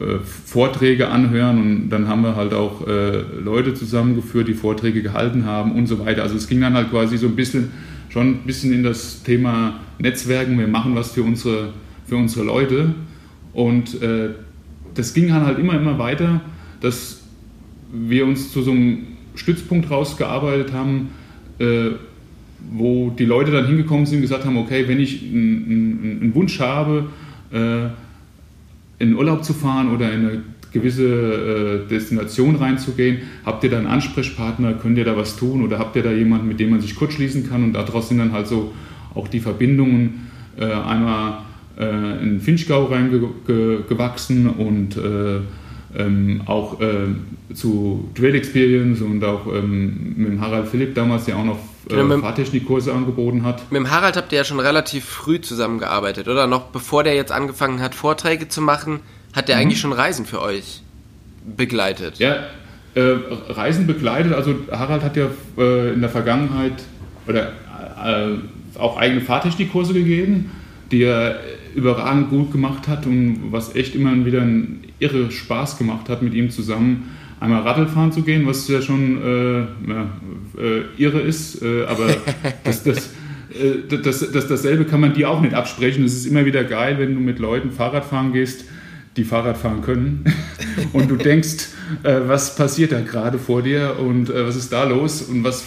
äh, 0.00 0.20
Vorträge 0.44 1.08
anhören 1.08 1.58
und 1.58 1.90
dann 1.90 2.06
haben 2.06 2.22
wir 2.22 2.36
halt 2.36 2.54
auch 2.54 2.86
äh, 2.86 3.22
Leute 3.42 3.74
zusammengeführt, 3.74 4.46
die 4.46 4.54
Vorträge 4.54 5.02
gehalten 5.02 5.44
haben 5.44 5.72
und 5.72 5.88
so 5.88 6.04
weiter. 6.04 6.22
Also 6.22 6.36
es 6.36 6.46
ging 6.46 6.60
dann 6.60 6.74
halt 6.74 6.90
quasi 6.90 7.16
so 7.18 7.26
ein 7.26 7.34
bisschen, 7.34 7.70
schon 8.08 8.28
ein 8.28 8.38
bisschen 8.46 8.72
in 8.72 8.82
das 8.82 9.22
Thema 9.22 9.80
Netzwerken, 9.98 10.58
wir 10.58 10.68
machen 10.68 10.94
was 10.94 11.12
für 11.12 11.22
unsere, 11.22 11.72
für 12.06 12.16
unsere 12.16 12.44
Leute. 12.44 12.94
Und 13.52 14.00
äh, 14.02 14.30
das 14.94 15.14
ging 15.14 15.32
halt 15.32 15.58
immer, 15.58 15.74
immer 15.74 15.98
weiter, 15.98 16.40
dass 16.80 17.22
wir 17.92 18.26
uns 18.26 18.52
zu 18.52 18.62
so 18.62 18.70
einem 18.70 19.06
Stützpunkt 19.34 19.90
rausgearbeitet 19.90 20.72
haben, 20.72 21.10
äh, 21.58 21.90
wo 22.72 23.10
die 23.10 23.24
Leute 23.24 23.50
dann 23.50 23.66
hingekommen 23.66 24.06
sind 24.06 24.16
und 24.16 24.22
gesagt 24.22 24.44
haben, 24.44 24.56
okay, 24.56 24.88
wenn 24.88 25.00
ich 25.00 25.22
einen, 25.22 26.18
einen 26.22 26.34
Wunsch 26.34 26.58
habe, 26.60 27.08
äh, 27.52 27.88
in 28.98 29.14
Urlaub 29.14 29.44
zu 29.44 29.54
fahren 29.54 29.94
oder 29.94 30.12
in 30.12 30.26
eine 30.26 30.42
gewisse 30.72 31.84
äh, 31.86 31.88
Destination 31.88 32.56
reinzugehen, 32.56 33.18
habt 33.44 33.64
ihr 33.64 33.70
da 33.70 33.78
einen 33.78 33.86
Ansprechpartner, 33.86 34.74
könnt 34.74 34.98
ihr 34.98 35.04
da 35.04 35.16
was 35.16 35.36
tun? 35.36 35.62
Oder 35.62 35.78
habt 35.78 35.96
ihr 35.96 36.02
da 36.02 36.12
jemanden, 36.12 36.48
mit 36.48 36.60
dem 36.60 36.70
man 36.70 36.80
sich 36.80 36.94
kurz 36.94 37.14
schließen 37.14 37.48
kann? 37.48 37.64
Und 37.64 37.72
daraus 37.72 38.08
sind 38.08 38.18
dann 38.18 38.32
halt 38.32 38.46
so 38.46 38.72
auch 39.14 39.28
die 39.28 39.40
Verbindungen 39.40 40.30
äh, 40.58 40.64
einmal 40.64 41.38
äh, 41.78 42.22
in 42.22 42.40
Finchgau 42.40 42.84
reingewachsen 42.84 44.48
und 44.48 44.96
äh, 44.96 45.40
ähm, 45.96 46.42
auch 46.46 46.80
äh, 46.80 47.54
zu 47.54 48.10
Trail 48.14 48.34
Experience 48.34 49.00
und 49.00 49.24
auch 49.24 49.46
ähm, 49.46 50.14
mit 50.16 50.28
dem 50.28 50.40
Harald 50.40 50.68
Philipp 50.68 50.94
damals, 50.94 51.24
der 51.24 51.36
auch 51.36 51.44
noch 51.44 51.58
äh, 51.88 51.96
genau, 51.96 52.18
Fahrtechnikkurse 52.18 52.92
angeboten 52.92 53.42
hat. 53.44 53.70
Mit 53.70 53.80
dem 53.80 53.90
Harald 53.90 54.16
habt 54.16 54.32
ihr 54.32 54.38
ja 54.38 54.44
schon 54.44 54.60
relativ 54.60 55.04
früh 55.04 55.40
zusammengearbeitet, 55.40 56.28
oder? 56.28 56.46
Noch 56.46 56.66
bevor 56.66 57.04
der 57.04 57.14
jetzt 57.14 57.32
angefangen 57.32 57.80
hat, 57.80 57.94
Vorträge 57.94 58.48
zu 58.48 58.60
machen, 58.60 59.00
hat 59.32 59.48
der 59.48 59.56
mhm. 59.56 59.62
eigentlich 59.62 59.80
schon 59.80 59.92
Reisen 59.92 60.26
für 60.26 60.40
euch 60.40 60.82
begleitet? 61.56 62.18
Ja, 62.18 62.46
äh, 62.94 63.00
Reisen 63.48 63.86
begleitet. 63.86 64.32
Also 64.32 64.54
Harald 64.70 65.02
hat 65.02 65.16
ja 65.16 65.28
äh, 65.56 65.92
in 65.92 66.00
der 66.00 66.10
Vergangenheit 66.10 66.82
oder 67.26 67.52
äh, 68.04 68.78
auch 68.78 68.96
eigene 68.96 69.20
Fahrtechnikkurse 69.20 69.92
gegeben, 69.92 70.50
die 70.90 71.02
er 71.02 71.40
überragend 71.74 72.30
gut 72.30 72.52
gemacht 72.52 72.88
hat 72.88 73.06
und 73.06 73.52
was 73.52 73.74
echt 73.74 73.94
immer 73.94 74.24
wieder 74.24 74.40
ein 74.40 74.80
irre 74.98 75.30
Spaß 75.30 75.78
gemacht 75.78 76.08
hat, 76.08 76.22
mit 76.22 76.34
ihm 76.34 76.50
zusammen 76.50 77.10
einmal 77.40 77.62
Radlfahren 77.62 78.10
zu 78.10 78.22
gehen, 78.22 78.46
was 78.46 78.66
ja 78.68 78.82
schon 78.82 79.22
äh, 79.22 79.58
ja, 79.90 80.10
äh, 80.58 80.82
irre 80.96 81.20
ist, 81.20 81.62
äh, 81.62 81.84
aber 81.84 82.08
das, 82.64 82.82
das, 82.82 83.10
das, 83.88 84.32
das, 84.32 84.48
dasselbe 84.48 84.84
kann 84.84 85.00
man 85.00 85.14
dir 85.14 85.30
auch 85.30 85.40
nicht 85.40 85.54
absprechen. 85.54 86.04
Es 86.04 86.14
ist 86.14 86.26
immer 86.26 86.44
wieder 86.44 86.64
geil, 86.64 86.96
wenn 86.98 87.14
du 87.14 87.20
mit 87.20 87.38
Leuten 87.38 87.70
Fahrrad 87.70 88.04
fahren 88.04 88.32
gehst, 88.32 88.64
die 89.18 89.24
Fahrrad 89.24 89.58
fahren 89.58 89.82
können. 89.82 90.24
Und 90.92 91.10
du 91.10 91.16
denkst, 91.16 91.68
äh, 92.02 92.20
was 92.26 92.56
passiert 92.56 92.92
da 92.92 93.00
gerade 93.00 93.38
vor 93.38 93.62
dir 93.62 93.96
und 93.98 94.30
äh, 94.30 94.46
was 94.46 94.56
ist 94.56 94.72
da 94.72 94.84
los? 94.84 95.22
Und 95.22 95.44
was 95.44 95.64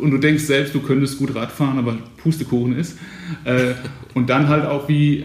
und 0.00 0.10
du 0.10 0.18
denkst 0.18 0.44
selbst, 0.44 0.74
du 0.74 0.80
könntest 0.80 1.18
gut 1.18 1.34
Rad 1.34 1.52
fahren, 1.52 1.78
aber 1.78 1.96
Pustekuchen 2.16 2.78
ist. 2.78 2.96
Und 4.14 4.30
dann 4.30 4.48
halt 4.48 4.64
auch 4.64 4.88
wie 4.88 5.24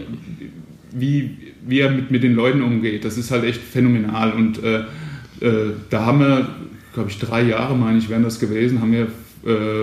wie 0.92 1.36
wie 1.66 1.80
er 1.80 1.90
mit, 1.90 2.10
mit 2.10 2.22
den 2.22 2.34
Leuten 2.34 2.62
umgeht, 2.62 3.04
das 3.04 3.18
ist 3.18 3.30
halt 3.30 3.44
echt 3.44 3.60
phänomenal. 3.60 4.32
Und 4.32 4.62
äh, 4.62 4.80
äh, 5.40 5.72
da 5.90 6.06
haben 6.06 6.20
wir, 6.20 6.48
glaube 6.94 7.10
ich, 7.10 7.18
drei 7.18 7.42
Jahre, 7.42 7.76
meine 7.76 7.98
ich, 7.98 8.08
wären 8.08 8.22
das 8.22 8.38
gewesen, 8.38 8.80
haben 8.80 8.92
wir 8.92 9.08
äh, 9.44 9.82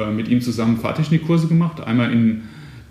äh, 0.00 0.12
mit 0.12 0.28
ihm 0.28 0.40
zusammen 0.40 0.78
Fahrtechnikkurse 0.78 1.48
gemacht. 1.48 1.80
Einmal 1.80 2.12
in, 2.12 2.42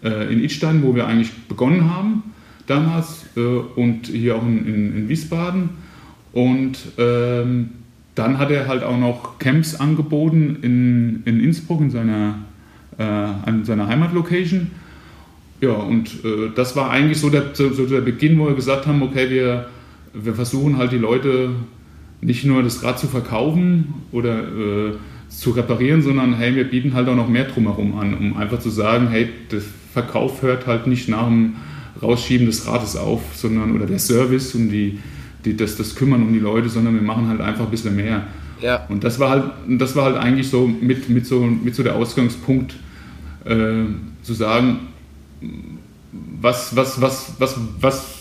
äh, 0.04 0.32
in 0.32 0.44
Idstein, 0.44 0.84
wo 0.84 0.94
wir 0.96 1.08
eigentlich 1.08 1.32
begonnen 1.48 1.90
haben 1.94 2.24
damals, 2.72 3.26
äh, 3.36 3.40
und 3.40 4.08
hier 4.08 4.36
auch 4.36 4.46
in, 4.46 4.66
in, 4.66 4.98
in 4.98 5.10
Wiesbaden. 5.10 5.70
Und 6.34 6.78
ähm, 6.98 7.70
dann 8.16 8.38
hat 8.38 8.52
er 8.52 8.68
halt 8.68 8.84
auch 8.84 8.98
noch 8.98 9.40
Camps 9.40 9.76
angeboten 9.76 10.58
in, 10.62 11.24
in 11.26 11.40
Innsbruck, 11.40 11.82
in 11.82 11.92
seiner, 11.92 12.40
äh, 12.98 13.04
an 13.04 13.66
seiner 13.66 13.88
Heimatlocation. 13.88 14.72
Ja, 15.60 15.74
und 15.74 16.24
äh, 16.26 16.50
das 16.56 16.76
war 16.76 16.90
eigentlich 16.90 17.20
so 17.20 17.30
der, 17.30 17.54
so, 17.54 17.70
der 17.70 18.02
Beginn, 18.02 18.40
wo 18.40 18.48
wir 18.48 18.56
gesagt 18.56 18.88
haben, 18.88 19.02
okay, 19.02 19.30
wir, 19.30 19.68
wir 20.14 20.34
versuchen 20.34 20.78
halt 20.78 20.92
die 20.92 20.98
Leute 20.98 21.52
nicht 22.22 22.46
nur 22.46 22.64
das 22.64 22.84
Rad 22.84 23.00
zu 23.00 23.08
verkaufen 23.08 23.94
oder 24.12 24.40
äh, 24.40 24.94
zu 25.30 25.52
reparieren, 25.52 26.02
sondern 26.02 26.34
hey, 26.36 26.56
wir 26.56 26.66
bieten 26.66 26.94
halt 26.94 27.08
auch 27.08 27.16
noch 27.16 27.30
mehr 27.30 27.46
drumherum 27.46 27.98
an, 27.98 28.14
um 28.16 28.38
einfach 28.38 28.60
zu 28.60 28.70
sagen, 28.70 29.08
hey, 29.10 29.30
der 29.52 29.62
Verkauf 29.94 30.42
hört 30.42 30.68
halt 30.68 30.88
nicht 30.88 31.10
nach 31.10 31.28
dem 31.28 31.56
Rausschieben 32.02 32.46
des 32.46 32.68
Rades 32.68 32.96
auf, 32.96 33.22
sondern 33.36 33.76
oder 33.76 33.86
der 33.86 34.00
Service 34.00 34.56
und 34.56 34.70
die, 34.70 35.00
die, 35.46 35.58
das, 35.58 35.78
das 35.78 35.96
Kümmern 35.96 36.22
um 36.22 36.34
die 36.34 36.40
Leute, 36.40 36.70
sondern 36.70 36.96
wir 36.96 37.02
machen 37.02 37.28
halt 37.28 37.42
einfach 37.42 37.66
ein 37.66 37.72
bisschen 37.72 37.96
mehr. 37.96 38.26
Ja. 38.62 38.86
Und 38.90 39.04
das 39.04 39.20
war 39.20 39.30
halt, 39.30 39.44
das 39.68 39.96
war 39.96 40.06
halt 40.06 40.18
eigentlich 40.18 40.50
so 40.50 40.68
mit, 40.68 41.10
mit, 41.10 41.26
so, 41.26 41.42
mit 41.42 41.76
so 41.76 41.84
der 41.84 41.96
Ausgangspunkt, 41.96 42.76
äh, 43.46 43.86
zu 44.22 44.34
sagen, 44.34 44.80
was, 46.42 46.76
was, 46.76 47.02
was, 47.02 47.34
was, 47.40 47.60
was 47.80 48.18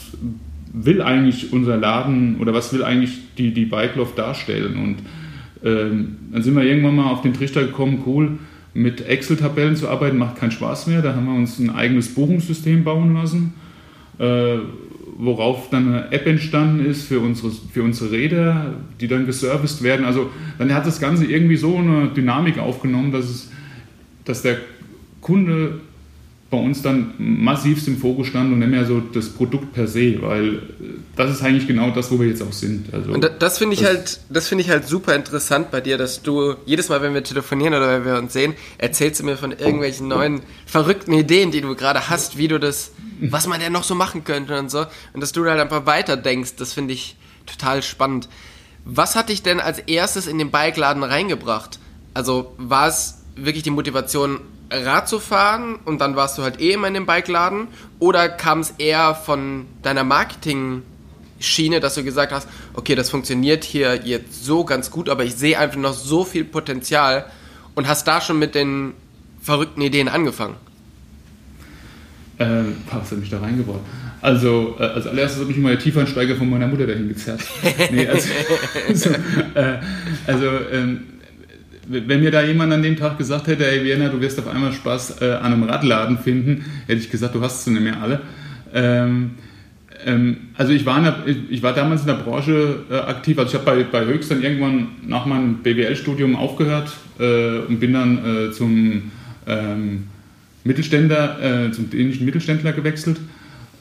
will 0.73 1.03
eigentlich 1.03 1.53
unser 1.53 1.77
Laden 1.77 2.37
oder 2.39 2.55
was 2.55 2.73
will 2.73 2.85
eigentlich 2.85 3.19
die, 3.37 3.53
die 3.53 3.67
Bike 3.67 3.97
Love 3.97 4.13
darstellen? 4.17 4.77
Und 4.77 4.97
ähm, 5.63 6.17
dann 6.33 6.43
sind 6.43 6.57
wir 6.57 6.63
irgendwann 6.63 6.97
mal 6.97 7.11
auf 7.11 7.23
den 7.23 7.35
Trichter 7.35 7.63
gekommen, 7.63 8.03
cool, 8.07 8.39
mit 8.73 9.07
Excel-Tabellen 9.07 9.77
zu 9.77 9.89
arbeiten 9.89 10.17
macht 10.17 10.37
keinen 10.37 10.53
Spaß 10.53 10.87
mehr. 10.87 11.03
Da 11.03 11.15
haben 11.15 11.27
wir 11.27 11.35
uns 11.35 11.59
ein 11.59 11.71
eigenes 11.71 12.15
Buchungssystem 12.15 12.85
bauen 12.85 13.15
lassen, 13.15 13.55
äh, 14.21 14.59
worauf 15.19 15.71
dann 15.71 15.89
eine 15.89 16.13
App 16.13 16.27
entstanden 16.27 16.85
ist 16.85 17.05
für 17.05 17.21
unsere, 17.21 17.51
für 17.51 17.83
unsere 17.83 18.11
Räder, 18.11 18.75
die 19.01 19.09
dann 19.09 19.27
geserviced 19.27 19.83
werden. 19.83 20.07
Also 20.07 20.31
dann 20.59 20.73
hat 20.75 20.87
das 20.87 21.01
Ganze 21.01 21.27
irgendwie 21.27 21.57
so 21.57 21.77
eine 21.77 22.09
Dynamik 22.09 22.59
aufgenommen, 22.59 23.13
dass, 23.13 23.25
es, 23.25 23.51
dass 24.25 24.43
der 24.43 24.59
Kunde 25.21 25.81
bei 26.51 26.59
uns 26.59 26.83
dann 26.83 27.15
massivst 27.19 27.87
im 27.87 27.99
Fokus 27.99 28.27
stand 28.27 28.53
und 28.53 28.59
nicht 28.59 28.71
mehr 28.71 28.85
so 28.85 28.99
das 28.99 29.29
Produkt 29.29 29.73
per 29.73 29.87
se, 29.87 30.21
weil 30.21 30.55
äh, 30.55 30.59
das 31.15 31.31
ist 31.31 31.43
eigentlich 31.43 31.69
genau 31.69 31.93
das, 31.93 32.11
wo 32.11 32.19
wir 32.19 32.27
jetzt 32.27 32.43
auch 32.43 32.53
sind. 32.53 32.93
Also, 32.93 33.13
und 33.13 33.31
das 33.39 33.59
finde 33.59 33.75
ich 33.75 33.85
halt, 33.85 34.21
das 34.29 34.49
finde 34.49 34.65
ich 34.65 34.71
halt 34.71 34.87
super 34.87 35.15
interessant 35.15 35.71
bei 35.71 35.81
dir, 35.81 35.97
dass 35.97 36.23
du 36.23 36.57
jedes 36.67 36.89
Mal, 36.89 37.03
wenn 37.03 37.15
wir 37.15 37.23
telefonieren 37.23 37.75
oder 37.75 37.89
wenn 37.89 38.05
wir 38.05 38.19
uns 38.19 38.33
sehen, 38.33 38.55
erzählst 38.79 39.21
du 39.21 39.25
mir 39.25 39.37
von 39.37 39.53
irgendwelchen 39.53 40.09
neuen 40.09 40.43
verrückten 40.67 41.13
Ideen, 41.13 41.53
die 41.53 41.61
du 41.61 41.77
gerade 41.77 42.11
hast, 42.11 42.37
wie 42.37 42.49
du 42.49 42.59
das, 42.59 42.91
was 43.21 43.47
man 43.47 43.61
denn 43.61 43.73
noch 43.73 43.85
so 43.85 43.95
machen 43.95 44.25
könnte 44.25 44.59
und 44.59 44.73
so, 44.73 44.87
und 45.13 45.21
dass 45.21 45.31
du 45.31 45.45
halt 45.45 45.61
einfach 45.61 45.87
weiter 45.87 46.17
denkst. 46.17 46.57
Das 46.57 46.73
finde 46.73 46.95
ich 46.95 47.17
total 47.47 47.85
spannend. 47.85 48.29
Was 48.85 49.15
hat 49.15 49.29
dich 49.29 49.45
denn 49.45 49.61
als 49.61 49.79
erstes 49.79 50.27
in 50.27 50.39
den 50.39 50.51
Bikeladen 50.51 51.05
reingebracht? 51.05 51.79
Also 52.13 52.55
war 52.57 52.89
es 52.89 53.19
wirklich 53.37 53.63
die 53.63 53.71
Motivation, 53.71 54.41
Rad 54.71 55.09
zu 55.09 55.19
fahren 55.19 55.79
und 55.85 56.01
dann 56.01 56.17
warst 56.17 56.39
du 56.39 56.43
halt 56.43 56.61
eh 56.61 56.73
immer 56.73 56.89
in 56.89 56.95
dem 56.95 57.07
Bikeladen? 57.07 57.69
Oder 57.99 58.29
kam 58.29 58.61
es 58.61 58.75
eher 58.79 59.15
von 59.15 59.67
deiner 59.83 60.05
Marketing-Schiene, 60.05 61.81
dass 61.81 61.97
du 61.97 62.05
gesagt 62.05 62.33
hast, 62.33 62.49
okay, 62.75 62.95
das 62.95 63.11
funktioniert 63.11 63.65
hier 63.65 63.97
jetzt 64.05 64.45
so 64.45 64.65
ganz 64.65 64.91
gut, 64.91 65.09
aber 65.09 65.25
ich 65.25 65.35
sehe 65.35 65.59
einfach 65.59 65.79
noch 65.79 65.95
so 65.95 66.25
viel 66.25 66.45
Potenzial 66.45 67.27
und 67.75 67.89
hast 67.89 68.07
da 68.07 68.21
schon 68.21 68.39
mit 68.39 68.55
den 68.55 68.95
verrückten 69.43 69.81
Ideen 69.83 70.09
angefangen? 70.09 70.55
Äh, 72.39 72.63
was 72.91 73.11
hat 73.11 73.19
mich 73.19 73.31
da 73.31 73.41
reingebracht? 73.41 73.81
Also, 74.23 74.77
äh, 74.79 74.83
als 74.83 75.07
allererstes 75.07 75.41
habe 75.41 75.51
ich 75.51 75.59
mal 75.59 75.77
Tiefeinsteiger 75.79 76.37
von 76.37 76.49
meiner 76.49 76.67
Mutter 76.67 76.87
dahin 76.87 77.09
gezerrt. 77.09 77.41
nee, 77.91 78.07
also, 78.07 78.29
also, 78.89 79.11
äh, 79.55 79.79
also 80.27 80.47
ähm, 80.73 81.03
wenn 81.91 82.21
mir 82.21 82.31
da 82.31 82.43
jemand 82.43 82.73
an 82.73 82.83
dem 82.83 82.97
Tag 82.97 83.19
gesagt 83.19 83.49
hätte, 83.49 83.67
ey 83.69 83.85
Vienna, 83.85 84.09
du 84.09 84.21
wirst 84.21 84.39
auf 84.39 84.47
einmal 84.47 84.73
Spaß 84.73 85.21
äh, 85.23 85.33
an 85.33 85.53
einem 85.53 85.65
Radladen 85.65 86.19
finden, 86.19 86.65
hätte 86.87 87.01
ich 87.01 87.11
gesagt, 87.11 87.35
du 87.35 87.41
hast 87.41 87.65
sie 87.65 87.73
nicht 87.73 87.83
mehr 87.83 88.01
alle. 88.01 88.21
Ähm, 88.73 89.33
ähm, 90.07 90.37
also 90.57 90.73
ich 90.73 90.87
war, 90.87 91.03
der, 91.03 91.17
ich 91.49 91.63
war 91.63 91.75
damals 91.75 92.03
in 92.03 92.07
der 92.07 92.15
Branche 92.15 92.85
äh, 92.91 92.95
aktiv, 92.95 93.39
also 93.39 93.49
ich 93.51 93.55
habe 93.55 93.65
bei, 93.65 93.83
bei 93.83 94.07
Höchst 94.07 94.31
dann 94.31 94.41
irgendwann 94.41 94.89
nach 95.05 95.27
meinem 95.27 95.57
BWL-Studium 95.57 96.37
aufgehört 96.37 96.93
äh, 97.19 97.59
und 97.59 97.81
bin 97.81 97.93
dann 97.93 98.19
äh, 98.19 98.53
zum 98.53 99.11
ähm, 99.49 100.05
Mittelständler, 100.63 101.67
äh, 101.67 101.73
zum 101.73 101.91
dänischen 101.91 102.25
Mittelständler 102.25 102.73
gewechselt 102.73 103.19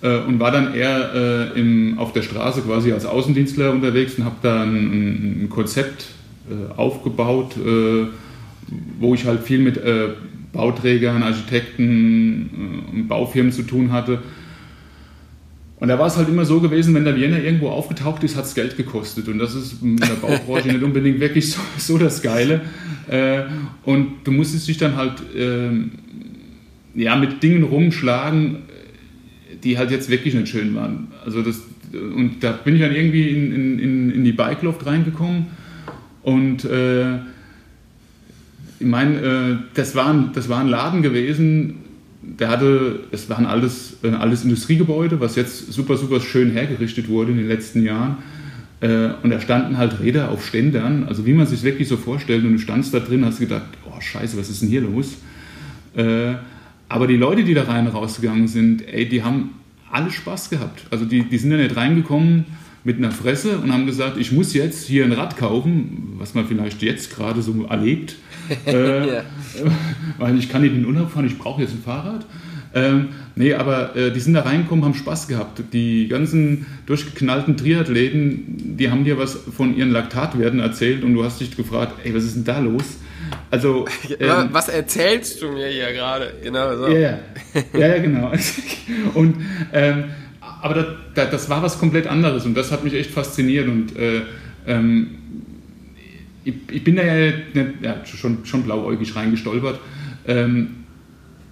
äh, 0.02 0.18
und 0.18 0.40
war 0.40 0.52
dann 0.52 0.74
eher 0.74 1.52
im, 1.56 2.00
auf 2.00 2.12
der 2.14 2.24
Straße 2.24 2.62
quasi 2.62 2.92
als 2.92 3.06
Außendienstler 3.06 3.72
unterwegs 3.72 4.16
und 4.18 4.26
habe 4.26 4.38
da 4.42 4.64
ein, 4.64 5.44
ein 5.44 5.50
Konzept 5.50 6.02
äh, 6.02 6.19
aufgebaut, 6.76 7.56
äh, 7.58 8.08
wo 9.00 9.14
ich 9.14 9.26
halt 9.26 9.42
viel 9.42 9.60
mit 9.60 9.78
äh, 9.78 10.10
Bauträgern, 10.52 11.24
Architekten 11.24 12.86
und 12.92 13.08
Baufirmen 13.08 13.52
zu 13.52 13.64
tun 13.64 13.92
hatte. 13.92 14.22
Und 15.80 15.88
da 15.88 15.98
war 15.98 16.08
es 16.08 16.18
halt 16.18 16.28
immer 16.28 16.44
so 16.44 16.60
gewesen, 16.60 16.94
wenn 16.94 17.06
der 17.06 17.16
Vienna 17.16 17.38
irgendwo 17.38 17.70
aufgetaucht 17.70 18.24
ist, 18.24 18.36
hat 18.36 18.46
es 18.46 18.54
Geld 18.54 18.76
gekostet. 18.76 19.30
Und 19.30 19.40
das 19.40 19.56
ist 19.56 19.82
in 19.82 19.96
der 19.96 20.08
Baubranche 20.08 20.68
nicht 20.74 20.84
unbedingt 20.84 21.20
wirklich 21.20 21.52
so, 21.52 21.62
so 21.78 21.98
das 21.98 22.22
Geile. 22.22 22.62
Und 23.86 24.08
du 24.26 24.32
musstest 24.32 24.68
dich 24.68 24.78
dann 24.78 24.98
halt 24.98 25.14
ähm, 25.38 25.92
ja, 26.96 27.16
mit 27.16 27.42
Dingen 27.42 27.64
rumschlagen, 27.64 28.58
die 29.64 29.78
halt 29.78 29.92
jetzt 29.92 30.10
wirklich 30.10 30.34
nicht 30.34 30.50
schön 30.50 30.76
waren. 30.76 31.08
Also 31.24 31.42
das, 31.42 31.62
und 31.94 32.38
da 32.42 32.52
bin 32.52 32.76
ich 32.76 32.82
dann 32.82 32.94
irgendwie 32.94 33.30
in, 33.30 33.80
in, 33.80 34.12
in 34.12 34.24
die 34.24 34.32
Bikeloft 34.32 34.86
reingekommen 34.86 35.48
und 36.30 36.64
äh, 36.66 37.16
ich 38.80 38.86
meine, 38.86 39.20
äh, 39.20 39.56
das, 39.74 39.96
war 39.96 40.10
ein, 40.14 40.30
das 40.34 40.48
war 40.48 40.60
ein 40.60 40.68
Laden 40.68 41.02
gewesen, 41.02 41.78
der 42.22 42.50
hatte, 42.50 43.00
es 43.12 43.30
war 43.32 43.40
ein 43.40 43.48
altes, 43.48 43.98
ein 44.04 44.14
altes 44.14 44.44
Industriegebäude, 44.44 45.20
was 45.20 45.36
jetzt 45.36 45.74
super, 45.74 45.98
super 45.98 46.22
schön 46.22 46.52
hergerichtet 46.52 47.10
wurde 47.10 47.32
in 47.32 47.38
den 47.38 47.48
letzten 47.48 47.84
Jahren. 47.84 48.18
Äh, 48.80 49.10
und 49.24 49.32
da 49.32 49.42
standen 49.42 49.78
halt 49.78 50.00
Räder 50.02 50.30
auf 50.30 50.46
Ständern, 50.46 51.06
also 51.06 51.26
wie 51.26 51.34
man 51.34 51.48
sich 51.48 51.64
wirklich 51.64 51.88
so 51.88 51.98
vorstellt. 51.98 52.44
Und 52.44 52.54
du 52.54 52.60
standst 52.60 52.94
da 52.94 53.00
drin, 53.00 53.26
hast 53.26 53.40
gedacht, 53.40 53.66
oh 53.88 54.00
Scheiße, 54.00 54.38
was 54.38 54.52
ist 54.52 54.62
denn 54.62 54.70
hier 54.70 54.82
los? 54.82 55.16
Äh, 55.96 56.36
aber 56.90 57.08
die 57.08 57.18
Leute, 57.18 57.44
die 57.44 57.56
da 57.56 57.64
rein 57.64 57.88
rausgegangen 57.88 58.48
sind, 58.48 58.88
ey, 58.88 59.10
die 59.10 59.24
haben 59.24 59.56
alle 59.92 60.12
Spaß 60.12 60.52
gehabt. 60.52 60.84
Also 60.92 61.06
die, 61.06 61.24
die 61.24 61.38
sind 61.40 61.50
ja 61.50 61.58
nicht 61.58 61.76
reingekommen 61.76 62.46
mit 62.84 62.98
einer 62.98 63.12
Fresse 63.12 63.58
und 63.58 63.74
haben 63.74 63.86
gesagt, 63.86 64.18
ich 64.18 64.32
muss 64.32 64.54
jetzt 64.54 64.88
hier 64.88 65.04
ein 65.04 65.12
Rad 65.12 65.38
kaufen, 65.38 66.14
was 66.18 66.34
man 66.34 66.48
vielleicht 66.48 66.82
jetzt 66.82 67.16
gerade 67.16 67.42
so 67.42 67.66
erlebt, 67.70 68.16
äh, 68.66 69.08
ja. 69.08 69.24
weil 70.18 70.38
ich 70.38 70.50
kann 70.50 70.62
nicht 70.62 70.74
in 70.74 70.84
den 70.84 70.86
Urlaub 70.86 71.12
fahren, 71.12 71.26
ich 71.26 71.38
brauche 71.38 71.62
jetzt 71.62 71.74
ein 71.74 71.84
Fahrrad. 71.84 72.26
Ähm, 72.74 73.10
nee, 73.36 73.54
aber 73.54 73.96
äh, 73.96 74.12
die 74.12 74.20
sind 74.20 74.36
da 74.36 74.42
reingekommen, 74.42 74.86
haben 74.86 74.94
Spaß 74.94 75.28
gehabt. 75.28 75.62
Die 75.74 76.08
ganzen 76.08 76.68
durchgeknallten 76.86 77.58
Triathleten, 77.58 78.78
die 78.78 78.92
haben 78.92 79.04
dir 79.04 79.18
was 79.18 79.34
von 79.34 79.76
ihren 79.76 79.92
Laktatwerten 79.92 80.60
erzählt 80.60 81.04
und 81.04 81.16
du 81.16 81.24
hast 81.24 81.42
dich 81.42 81.56
gefragt, 81.58 81.94
ey, 82.04 82.14
was 82.14 82.24
ist 82.24 82.36
denn 82.36 82.44
da 82.44 82.60
los? 82.60 82.84
Also, 83.52 83.86
ähm, 84.20 84.50
was 84.52 84.70
erzählst 84.70 85.42
du 85.42 85.52
mir 85.52 85.68
hier 85.68 85.92
gerade? 85.94 86.34
Genau 86.44 86.76
so. 86.78 86.88
Ja, 86.88 87.20
ja, 87.74 87.80
ja 87.88 87.98
genau. 87.98 88.32
Und 89.16 89.38
ähm, 89.74 90.06
aber 90.62 90.74
das, 90.74 90.86
das, 91.16 91.32
das, 91.32 91.50
war 91.50 91.62
was 91.64 91.80
komplett 91.80 92.08
anderes 92.08 92.46
und 92.46 92.56
das 92.56 92.72
hat 92.72 92.84
mich 92.84 92.94
echt 92.94 93.12
fasziniert 93.12 93.68
und 93.68 93.96
äh, 93.96 94.22
ähm, 94.68 95.08
ich, 96.44 96.54
ich, 96.72 96.84
bin 96.84 96.96
da 96.96 97.04
ja, 97.04 97.34
nicht, 97.54 97.82
ja, 97.82 98.06
schon, 98.06 98.40
schon 98.46 98.64
blauäugig 98.64 99.16
reingestolpert, 99.16 99.80
ähm, 100.28 100.76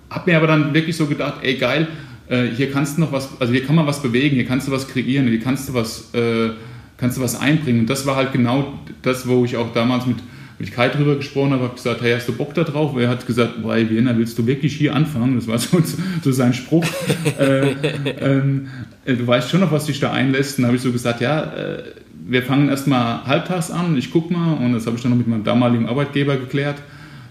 habe 0.10 0.32
mir 0.32 0.38
aber 0.38 0.48
dann 0.48 0.74
wirklich 0.74 0.96
so 0.96 1.06
gedacht, 1.08 1.36
ey 1.42 1.56
geil, 1.56 1.88
äh, 2.30 2.48
hier 2.48 2.72
kannst 2.72 2.98
du 2.98 3.02
noch 3.02 3.12
was, 3.12 3.30
also 3.40 3.54
hier 3.54 3.66
kann 3.66 3.76
man 3.76 3.88
was 3.88 4.02
bewegen, 4.02 4.36
hier 4.36 4.46
kannst 4.46 4.68
du 4.68 4.72
was 4.72 4.88
kreieren, 4.88 5.28
hier 5.28 5.40
kannst 5.40 5.70
du 5.70 5.74
was, 5.74 6.14
äh, 6.14 6.50
kannst 6.98 7.18
du 7.18 7.22
was 7.22 7.40
einbringen. 7.40 7.82
Und 7.82 7.90
das 7.90 8.06
war 8.06 8.16
halt 8.16 8.34
genau 8.34 8.80
das, 9.02 9.28
wo 9.28 9.46
ich 9.46 9.56
auch 9.56 9.74
damals 9.74 10.06
mit 10.06 10.18
mit 10.60 10.72
Kai 10.72 10.90
drüber 10.90 11.16
gesprochen 11.16 11.52
habe, 11.52 11.64
habe 11.64 11.76
gesagt, 11.76 12.02
hey, 12.02 12.14
hast 12.14 12.28
du 12.28 12.34
Bock 12.34 12.54
da 12.54 12.64
drauf? 12.64 12.94
Und 12.94 13.02
er 13.02 13.10
hat 13.10 13.26
gesagt, 13.28 13.62
bei 13.64 13.88
Vienna 13.90 14.18
willst 14.18 14.38
du 14.40 14.48
wirklich 14.48 14.76
hier 14.76 14.96
anfangen? 14.96 15.36
Das 15.36 15.48
war 15.48 15.58
so, 15.60 15.82
so 16.24 16.32
sein 16.32 16.54
Spruch. 16.54 16.86
äh, 17.40 17.72
ähm, 18.20 18.68
äh, 19.06 19.16
du 19.16 19.28
weißt 19.28 19.50
schon 19.50 19.60
noch, 19.60 19.72
was 19.72 19.86
dich 19.86 20.00
da 20.00 20.12
einlässt. 20.12 20.58
Und 20.58 20.64
dann 20.64 20.70
habe 20.70 20.78
ich 20.78 20.84
so 20.84 20.92
gesagt, 20.92 21.22
ja, 21.22 21.44
äh, 21.44 21.84
wir 22.28 22.44
fangen 22.44 22.70
erstmal 22.70 23.26
halbtags 23.26 23.72
an, 23.72 23.98
ich 23.98 24.12
gucke 24.12 24.34
mal. 24.34 24.54
Und 24.54 24.74
das 24.74 24.86
habe 24.88 24.96
ich 24.96 25.04
dann 25.04 25.12
noch 25.12 25.18
mit 25.18 25.28
meinem 25.28 25.44
damaligen 25.44 25.88
Arbeitgeber 25.88 26.38
geklärt. 26.38 26.78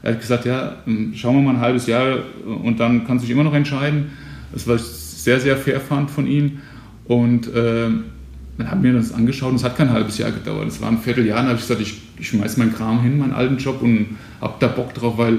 Er 0.03 0.13
hat 0.13 0.21
gesagt, 0.21 0.45
ja, 0.45 0.77
ähm, 0.87 1.13
schauen 1.17 1.35
wir 1.35 1.43
mal 1.43 1.55
ein 1.57 1.61
halbes 1.61 1.87
Jahr 1.87 2.19
und 2.45 2.79
dann 2.79 3.07
kannst 3.07 3.25
du 3.25 3.27
dich 3.27 3.35
immer 3.35 3.45
noch 3.45 3.55
entscheiden. 3.55 4.13
Das 4.53 4.69
war 4.69 4.79
sehr, 4.79 5.41
sehr 5.41 5.57
fair 5.57 5.81
fand 5.81 6.11
von 6.11 6.29
ihm. 6.29 6.61
Und 7.05 7.53
äh, 7.53 7.89
dann 8.59 8.71
haben 8.71 8.83
wir 8.83 8.93
das 8.95 9.13
angeschaut 9.13 9.51
und 9.51 9.57
es 9.57 9.65
hat 9.65 9.77
kein 9.77 9.91
halbes 9.91 10.19
Jahr 10.19 10.33
gedauert. 10.33 10.69
Es 10.69 10.81
war 10.81 10.89
ein 10.89 10.99
Vierteljahr, 10.99 11.39
dann 11.39 11.49
habe 11.49 11.57
ich 11.57 11.63
gesagt, 11.63 11.81
ich, 11.81 12.01
ich 12.19 12.29
schmeiß 12.29 12.57
meinen 12.57 12.73
Kram 12.73 13.03
hin, 13.03 13.19
meinen 13.19 13.33
alten 13.33 13.59
Job 13.59 13.83
und 13.83 14.17
hab 14.41 14.61
da 14.61 14.69
Bock 14.69 14.95
drauf, 14.95 15.19
weil 15.19 15.39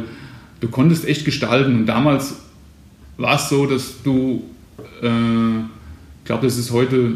du 0.59 0.67
konntest 0.67 1.07
echt 1.07 1.25
gestalten. 1.25 1.75
Und 1.75 1.85
damals 1.87 2.35
war 3.17 3.35
es 3.35 3.49
so, 3.49 3.65
dass 3.65 4.03
du, 4.03 4.43
äh, 5.01 5.59
ich 5.59 6.25
glaube, 6.25 6.45
das 6.45 6.57
ist 6.57 6.71
heute 6.71 7.13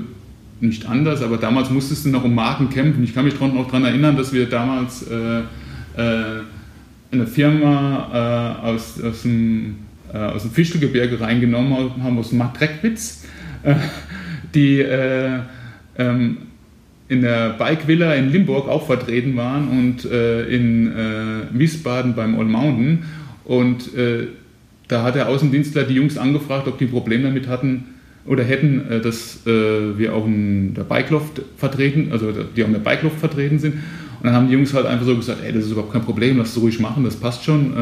nicht 0.59 0.87
anders, 0.87 1.21
aber 1.21 1.37
damals 1.37 1.69
musstest 1.69 2.05
du 2.05 2.09
noch 2.09 2.23
um 2.23 2.33
Marken 2.33 2.69
kämpfen. 2.69 3.03
Ich 3.03 3.13
kann 3.13 3.25
mich 3.25 3.39
noch 3.39 3.67
daran 3.67 3.85
erinnern, 3.85 4.15
dass 4.15 4.33
wir 4.33 4.47
damals 4.47 5.03
äh, 5.07 5.39
äh, 5.39 5.43
eine 7.11 7.27
Firma 7.27 8.59
äh, 8.63 8.67
aus, 8.67 9.01
aus, 9.01 9.23
dem, 9.23 9.77
äh, 10.13 10.17
aus 10.17 10.43
dem 10.43 10.51
Fichtelgebirge 10.51 11.19
reingenommen 11.19 11.91
haben, 12.03 12.17
aus 12.17 12.31
Matreckwitz, 12.31 13.25
äh, 13.63 13.75
die 14.53 14.79
äh, 14.79 15.39
ähm, 16.01 16.37
in 17.07 17.21
der 17.21 17.49
Bike 17.51 17.87
Villa 17.87 18.13
in 18.13 18.31
Limburg 18.31 18.69
auch 18.69 18.85
vertreten 18.85 19.35
waren 19.35 19.67
und 19.67 20.05
in 20.05 20.89
Wiesbaden 21.51 22.15
beim 22.15 22.39
All 22.39 22.45
Mountain. 22.45 22.99
Und 23.43 23.89
da 24.87 25.03
hat 25.03 25.15
der 25.15 25.27
Außendienstler 25.27 25.83
die 25.83 25.95
Jungs 25.95 26.17
angefragt, 26.17 26.69
ob 26.69 26.77
die 26.77 26.85
ein 26.85 26.91
Problem 26.91 27.23
damit 27.23 27.49
hatten, 27.49 27.83
oder 28.25 28.43
hätten, 28.43 28.89
äh, 28.89 29.01
dass 29.01 29.45
äh, 29.47 29.97
wir 29.97 30.15
auch 30.15 30.25
in 30.25 30.73
der 30.73 30.83
Bikeloft 30.83 31.41
vertreten, 31.57 32.09
also 32.11 32.31
die 32.31 32.63
auch 32.63 32.67
in 32.67 32.73
der 32.73 32.79
Bikeloft 32.79 33.19
vertreten 33.19 33.59
sind. 33.59 33.75
Und 33.75 34.25
dann 34.25 34.33
haben 34.33 34.47
die 34.47 34.53
Jungs 34.53 34.73
halt 34.73 34.85
einfach 34.85 35.05
so 35.05 35.15
gesagt, 35.15 35.39
ey, 35.43 35.51
das 35.51 35.65
ist 35.65 35.71
überhaupt 35.71 35.93
kein 35.93 36.03
Problem, 36.03 36.37
lass 36.37 36.55
es 36.55 36.61
ruhig 36.61 36.79
machen, 36.79 37.03
das 37.03 37.15
passt 37.15 37.43
schon. 37.43 37.73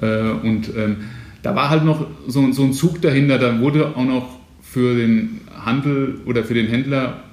Äh, 0.00 0.06
und 0.42 0.70
ähm, 0.76 0.96
da 1.42 1.54
war 1.54 1.70
halt 1.70 1.84
noch 1.84 2.06
so, 2.26 2.50
so 2.52 2.64
ein 2.64 2.72
Zug 2.72 3.00
dahinter, 3.00 3.38
da 3.38 3.60
wurde 3.60 3.94
auch 3.94 4.04
noch 4.04 4.40
für 4.62 4.96
den 4.96 5.40
Handel 5.54 6.16
oder 6.26 6.42
für 6.42 6.54
den 6.54 6.66
Händler 6.66 7.23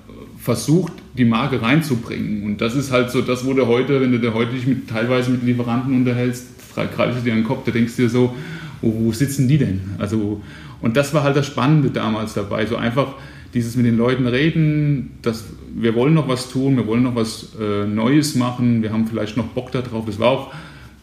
versucht, 0.41 0.93
die 1.17 1.25
Marke 1.25 1.61
reinzubringen. 1.61 2.43
Und 2.43 2.61
das 2.61 2.75
ist 2.75 2.91
halt 2.91 3.11
so, 3.11 3.21
das 3.21 3.45
wurde 3.45 3.67
heute, 3.67 4.01
wenn 4.01 4.11
du 4.11 4.19
dir 4.19 4.33
heute 4.33 4.53
dich 4.53 4.65
mit, 4.65 4.89
teilweise 4.89 5.29
mit 5.29 5.43
Lieferanten 5.43 5.93
unterhältst, 5.93 6.47
greifst 6.75 7.19
du 7.19 7.23
dir 7.23 7.33
an 7.33 7.39
den 7.39 7.47
Kopf, 7.47 7.63
da 7.65 7.71
denkst 7.71 7.95
du 7.95 8.03
dir 8.03 8.09
so, 8.09 8.35
wo, 8.81 9.11
sitzen 9.11 9.47
die 9.47 9.59
denn? 9.59 9.81
Also, 9.99 10.41
und 10.81 10.97
das 10.97 11.13
war 11.13 11.21
halt 11.21 11.35
das 11.35 11.45
Spannende 11.45 11.91
damals 11.91 12.33
dabei. 12.33 12.65
So 12.65 12.75
einfach 12.75 13.13
dieses 13.53 13.75
mit 13.75 13.85
den 13.85 13.97
Leuten 13.97 14.25
reden, 14.25 15.11
dass 15.21 15.45
wir 15.75 15.93
wollen 15.93 16.15
noch 16.15 16.27
was 16.27 16.49
tun, 16.49 16.75
wir 16.75 16.87
wollen 16.87 17.03
noch 17.03 17.15
was 17.15 17.49
äh, 17.59 17.85
Neues 17.85 18.33
machen, 18.33 18.81
wir 18.81 18.91
haben 18.91 19.05
vielleicht 19.05 19.37
noch 19.37 19.45
Bock 19.45 19.71
darauf. 19.71 20.07
Das 20.07 20.17
war 20.17 20.29
auch 20.29 20.53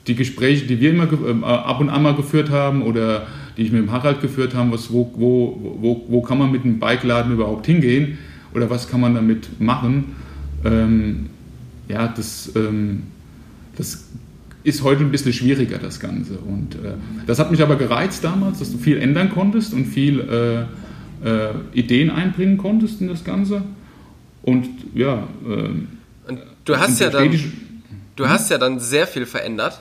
die 0.09 0.17
Gespräche, 0.17 0.67
die 0.67 0.81
wir 0.81 0.91
immer 0.91 1.05
äh, 1.05 1.45
ab 1.45 1.81
und 1.81 1.91
an 1.91 2.03
mal 2.03 2.17
geführt 2.17 2.51
haben 2.51 2.83
oder 2.83 3.29
die 3.57 3.63
ich 3.63 3.71
mit 3.71 3.83
dem 3.83 3.93
Harald 3.93 4.21
geführt 4.21 4.57
habe, 4.57 4.77
wo, 4.89 5.13
wo, 5.15 5.77
wo, 5.81 6.05
wo 6.09 6.23
kann 6.23 6.39
man 6.39 6.51
mit 6.51 6.65
einem 6.65 6.81
Bikeladen 6.81 7.33
überhaupt 7.33 7.67
hingehen 7.67 8.19
oder 8.55 8.71
was 8.71 8.89
kann 8.89 9.01
man 9.01 9.15
damit 9.15 9.61
machen. 9.61 10.17
Ähm, 10.65 11.31
ja, 11.89 12.09
das, 12.09 12.51
ähm, 12.57 13.05
das 13.77 14.05
ist 14.65 14.83
heute 14.83 15.03
ein 15.03 15.11
bisschen 15.11 15.33
schwieriger, 15.33 15.79
das 15.79 16.01
Ganze. 16.01 16.39
Und 16.39 16.75
äh, 16.75 16.95
das 17.27 17.39
hat 17.39 17.51
mich 17.51 17.63
aber 17.63 17.77
gereizt 17.77 18.25
damals, 18.25 18.59
dass 18.59 18.73
du 18.73 18.79
viel 18.79 18.99
ändern 18.99 19.31
konntest 19.31 19.73
und 19.73 19.87
viel 19.87 20.21
äh, 20.21 21.29
äh, 21.29 21.55
Ideen 21.73 22.11
einbringen 22.11 22.59
konntest 22.59 23.01
in 23.01 23.09
das 23.09 23.25
Ganze. 23.25 23.63
Und 24.43 24.69
ja. 24.95 25.29
und 25.45 26.39
du 26.65 26.77
hast 26.77 27.01
ja 27.01 27.11
dann. 27.11 27.39
Du 28.17 28.29
hast 28.29 28.51
ja 28.51 28.59
dann 28.59 28.81
sehr 28.81 29.07
viel 29.07 29.27
verändert. 29.27 29.81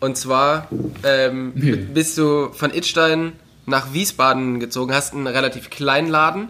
Und 0.00 0.16
zwar 0.16 0.68
ähm, 1.02 1.52
nee. 1.56 1.74
bist 1.74 2.16
du 2.16 2.50
von 2.52 2.72
Itstein 2.72 3.32
nach 3.66 3.92
Wiesbaden 3.92 4.60
gezogen, 4.60 4.94
hast 4.94 5.12
einen 5.12 5.26
relativ 5.26 5.68
kleinen 5.70 6.08
Laden, 6.08 6.48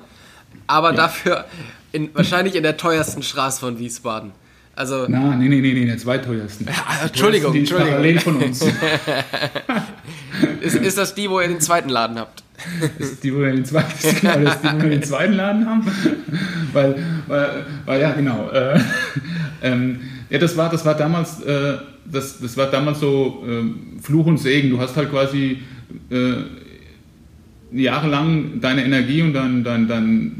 aber 0.67 0.91
ja. 0.91 0.97
dafür 0.97 1.45
in, 1.93 2.11
wahrscheinlich 2.15 2.55
in 2.55 2.63
der 2.63 2.77
teuersten 2.77 3.23
Straße 3.23 3.61
von 3.61 3.79
Wiesbaden. 3.79 4.33
Also 4.79 5.07
Na, 5.09 5.35
nee, 5.35 5.49
nee, 5.49 5.61
nee, 5.61 5.73
nee, 5.73 5.87
der 5.87 5.99
zweiteuersten. 5.99 6.69
Ja, 6.69 7.07
Entschuldigung, 7.07 7.53
die 7.53 7.61
Entschuldigung. 7.61 7.95
Parallel 7.95 8.21
von 8.21 8.37
uns. 8.37 8.63
ist, 10.61 10.77
ist 10.77 10.99
das 10.99 11.17
die, 11.17 11.29
wo 11.29 11.41
ihr 11.41 11.49
den 11.49 11.61
zweiten 11.61 11.89
Laden 11.89 12.17
habt? 12.17 12.45
ist 12.99 13.25
die, 13.25 13.35
wo 13.35 13.41
wir 13.41 13.51
den 13.51 13.65
zweiten, 13.65 13.93
genau, 14.21 14.39
das 14.39 14.61
die, 14.61 14.69
wo 14.69 14.83
wir 14.83 14.91
den 14.91 15.03
zweiten 15.03 15.33
Laden 15.33 15.67
haben? 15.67 15.85
weil, 16.73 17.05
weil, 17.27 17.67
weil, 17.87 18.01
ja, 18.01 18.13
genau. 18.13 18.51
Äh, 18.51 18.81
ähm, 19.63 20.01
ja, 20.31 20.39
das 20.39 20.57
war, 20.57 20.71
das 20.71 20.85
war 20.85 20.95
damals, 20.95 21.41
äh, 21.43 21.79
das, 22.05 22.39
das 22.39 22.57
war 22.57 22.67
damals 22.71 23.01
so 23.01 23.45
äh, 23.49 24.01
Fluch 24.01 24.27
und 24.27 24.39
Segen. 24.39 24.71
Du 24.71 24.79
hast 24.79 24.97
halt 24.97 25.11
quasi 25.11 25.63
äh, 26.11 26.35
jahrelang 27.73 28.61
deine 28.61 28.85
Energie 28.85 29.23
und 29.23 29.35
dein, 29.35 29.65
dein, 29.65 29.89
dein 29.89 30.33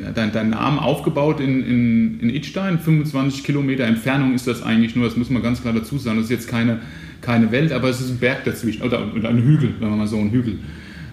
ja, 0.00 0.10
dein, 0.10 0.32
dein 0.32 0.50
Namen 0.50 0.78
aufgebaut 0.78 1.40
in, 1.40 1.62
in, 1.64 2.20
in 2.20 2.30
Idstein. 2.30 2.78
25 2.78 3.44
Kilometer 3.44 3.84
Entfernung 3.84 4.34
ist 4.34 4.46
das 4.46 4.62
eigentlich 4.62 4.96
nur, 4.96 5.04
das 5.04 5.16
muss 5.16 5.30
man 5.30 5.42
ganz 5.42 5.60
klar 5.60 5.74
dazu 5.74 5.98
sagen. 5.98 6.16
Das 6.16 6.24
ist 6.26 6.30
jetzt 6.30 6.48
keine, 6.48 6.80
keine 7.20 7.52
Welt, 7.52 7.72
aber 7.72 7.88
es 7.88 8.00
ist 8.00 8.10
ein 8.10 8.18
Berg 8.18 8.44
dazwischen. 8.44 8.82
Oder, 8.82 9.14
oder 9.14 9.28
ein 9.28 9.38
Hügel, 9.38 9.74
wenn 9.80 9.90
man 9.90 9.98
mal 9.98 10.06
so 10.06 10.18
ein 10.18 10.30
Hügel. 10.30 10.58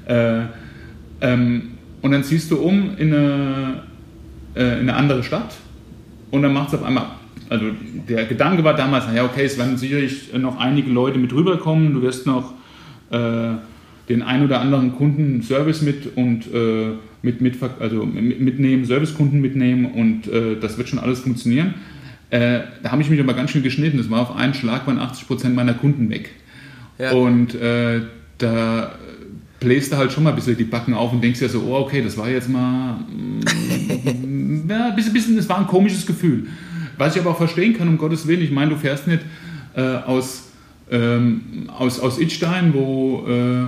Äh, 0.08 0.44
ähm, 1.22 1.62
und 2.02 2.12
dann 2.12 2.24
ziehst 2.24 2.50
du 2.52 2.58
um 2.58 2.98
in 2.98 3.14
eine, 3.14 3.84
äh, 4.56 4.80
in 4.80 4.90
eine 4.90 4.96
andere 4.96 5.24
Stadt 5.24 5.56
und 6.32 6.42
dann 6.42 6.54
macht 6.54 6.70
es 6.70 6.76
auf 6.76 6.84
einmal. 6.84 7.08
Also 7.50 7.66
der 8.08 8.26
Gedanke 8.26 8.64
war 8.64 8.76
damals, 8.76 9.08
naja, 9.08 9.26
okay, 9.26 9.44
es 9.46 9.58
werden 9.58 9.76
sicherlich 9.76 10.32
noch 10.34 10.60
einige 10.60 10.92
Leute 10.92 11.18
mit 11.18 11.34
rüberkommen, 11.34 11.94
du 11.96 12.02
wirst 12.02 12.26
noch 12.28 12.54
äh, 13.12 13.56
den 14.10 14.24
ein 14.24 14.44
oder 14.44 14.60
anderen 14.60 14.96
Kunden 14.96 15.42
Service 15.44 15.82
mit 15.82 16.18
und 16.18 16.52
äh, 16.54 16.94
mit, 17.22 17.42
mit, 17.42 17.58
also 17.80 18.06
mitnehmen, 18.06 18.86
Servicekunden 18.86 19.40
mitnehmen 19.40 19.86
und 19.86 20.28
äh, 20.28 20.60
das 20.60 20.78
wird 20.78 20.90
schon 20.90 21.00
alles 21.00 21.20
funktionieren. 21.20 21.76
Äh, 22.32 22.62
da 22.84 22.92
habe 22.92 23.02
ich 23.02 23.10
mich 23.10 23.20
aber 23.20 23.34
ganz 23.34 23.52
schön 23.52 23.64
geschnitten. 23.64 23.98
Das 23.98 24.10
war 24.10 24.22
auf 24.22 24.36
einen 24.36 24.54
Schlag 24.54 24.88
waren 24.88 25.00
80 25.00 25.28
Prozent 25.28 25.56
meiner 25.56 25.74
Kunden 25.74 26.10
weg. 26.10 26.30
Ja. 26.98 27.12
Und 27.12 27.56
äh, 27.56 28.02
da 28.38 28.96
bläst 29.60 29.92
du 29.92 29.98
halt 29.98 30.12
schon 30.12 30.24
mal 30.24 30.32
ein 30.32 30.36
bisschen 30.36 30.58
die 30.58 30.64
Backen 30.64 30.94
auf 30.94 31.12
und 31.12 31.24
denkst 31.24 31.42
ja 31.42 31.50
so, 31.50 31.62
oh, 31.62 31.76
okay, 31.80 32.02
das 32.02 32.18
war 32.18 32.30
jetzt 32.30 32.50
mal 32.50 32.94
mm, 32.94 34.70
ja, 34.70 34.90
ein 34.90 34.96
bisschen, 34.96 35.14
bisschen, 35.14 35.36
das 35.36 35.50
war 35.50 35.60
ein 35.60 35.68
komisches 35.68 36.06
Gefühl. 36.06 36.48
Was 36.98 37.16
ich 37.16 37.22
aber 37.22 37.32
auch 37.32 37.38
verstehen 37.38 37.78
kann, 37.78 37.88
um 37.88 37.98
Gottes 37.98 38.28
Willen, 38.28 38.42
ich 38.42 38.52
meine, 38.52 38.72
du 38.72 38.78
fährst 38.78 39.08
nicht 39.08 39.22
äh, 39.76 39.82
aus, 39.82 40.50
ähm, 40.92 41.68
aus, 41.68 42.00
aus 42.00 42.20
Itstein, 42.20 42.74
wo 42.74 43.26
äh, 43.28 43.68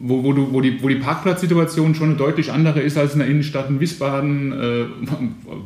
wo, 0.00 0.22
wo, 0.22 0.32
du, 0.32 0.52
wo, 0.52 0.60
die, 0.60 0.82
wo 0.82 0.88
die 0.88 0.96
Parkplatzsituation 0.96 1.94
schon 1.94 2.10
eine 2.10 2.16
deutlich 2.16 2.52
andere 2.52 2.80
ist 2.80 2.96
als 2.96 3.14
in 3.14 3.20
der 3.20 3.28
Innenstadt 3.28 3.68
in 3.68 3.80
Wiesbaden, 3.80 4.52
äh, 4.52 4.84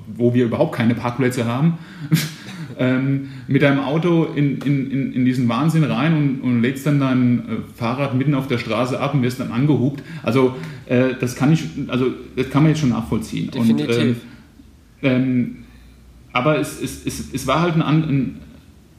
wo 0.07 0.35
wir 0.35 0.45
überhaupt 0.45 0.75
keine 0.75 0.95
Parkplätze 0.95 1.45
haben, 1.45 1.79
ähm, 2.79 3.29
mit 3.47 3.63
deinem 3.63 3.81
Auto 3.81 4.25
in, 4.25 4.59
in, 4.59 5.13
in 5.13 5.25
diesen 5.25 5.49
Wahnsinn 5.49 5.85
rein 5.85 6.15
und, 6.15 6.41
und 6.41 6.63
lädst 6.63 6.87
dann 6.87 7.01
dein 7.01 7.39
äh, 7.39 7.43
Fahrrad 7.77 8.15
mitten 8.15 8.35
auf 8.35 8.49
der 8.49 8.59
Straße 8.59 8.99
ab 8.99 9.15
und 9.15 9.23
wirst 9.23 9.41
dann 9.41 9.53
angehupt. 9.53 10.03
Also 10.23 10.57
äh, 10.87 11.11
das 11.21 11.37
kann 11.37 11.53
ich, 11.53 11.65
also 11.89 12.07
das 12.37 12.49
kann 12.51 12.63
man 12.63 12.71
jetzt 12.71 12.81
schon 12.81 12.91
nachvollziehen. 12.91 13.51
Definitiv. 13.51 13.89
Und, 13.89 13.97
ähm, 13.99 14.17
ähm, 15.03 15.57
aber 16.33 16.59
es, 16.59 16.81
es, 16.81 17.05
es, 17.05 17.35
es 17.35 17.47
war 17.47 17.61
halt 17.61 17.75
ein, 17.75 17.83
ein 17.83 18.41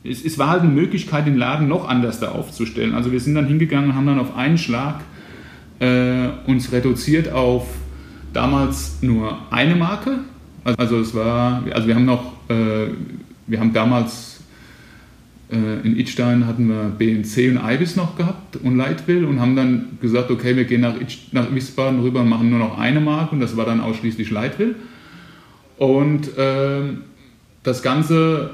es, 0.04 0.24
es, 0.24 0.38
war 0.38 0.50
halt 0.50 0.62
eine 0.62 0.72
Möglichkeit, 0.72 1.26
den 1.26 1.38
Laden 1.38 1.68
noch 1.68 1.88
anders 1.88 2.20
da 2.20 2.30
aufzustellen. 2.30 2.94
Also 2.94 3.12
wir 3.12 3.20
sind 3.20 3.36
dann 3.36 3.48
hingegangen 3.48 3.92
und 3.92 3.96
haben 3.96 4.06
dann 4.06 4.20
auf 4.20 4.36
einen 4.36 4.58
Schlag 4.58 5.02
äh, 5.80 6.28
uns 6.46 6.72
reduziert 6.72 7.32
auf 7.32 7.68
damals 8.34 9.02
nur 9.02 9.38
eine 9.52 9.76
Marke. 9.76 10.20
Also 10.64 11.00
es 11.00 11.14
war, 11.14 11.64
also 11.72 11.88
wir 11.88 11.96
haben 11.96 12.06
noch, 12.06 12.34
äh, 12.50 12.88
wir 13.48 13.60
haben 13.60 13.74
damals 13.74 14.42
äh, 15.52 15.86
in 15.86 15.98
Idstein 15.98 16.48
hatten 16.48 16.68
wir 16.68 16.92
BNC 16.98 17.52
und 17.52 17.62
Ibis 17.64 17.96
noch 17.96 18.16
gehabt 18.16 18.58
und 18.58 18.78
Leitwill 18.78 19.26
und 19.26 19.40
haben 19.40 19.56
dann 19.56 19.98
gesagt, 20.02 20.32
okay, 20.32 20.56
wir 20.56 20.66
gehen 20.66 20.82
nach, 20.82 21.00
Itch, 21.00 21.32
nach 21.32 21.54
Wiesbaden 21.54 22.00
rüber 22.00 22.22
und 22.22 22.30
machen 22.30 22.50
nur 22.50 22.60
noch 22.60 22.78
eine 22.78 23.00
Marke 23.00 23.36
und 23.36 23.42
das 23.42 23.56
war 23.56 23.66
dann 23.66 23.82
ausschließlich 23.82 24.32
Leitwill. 24.32 24.76
Und 25.78 26.30
ähm, 26.38 27.02
das 27.64 27.84
Ganze 27.84 28.52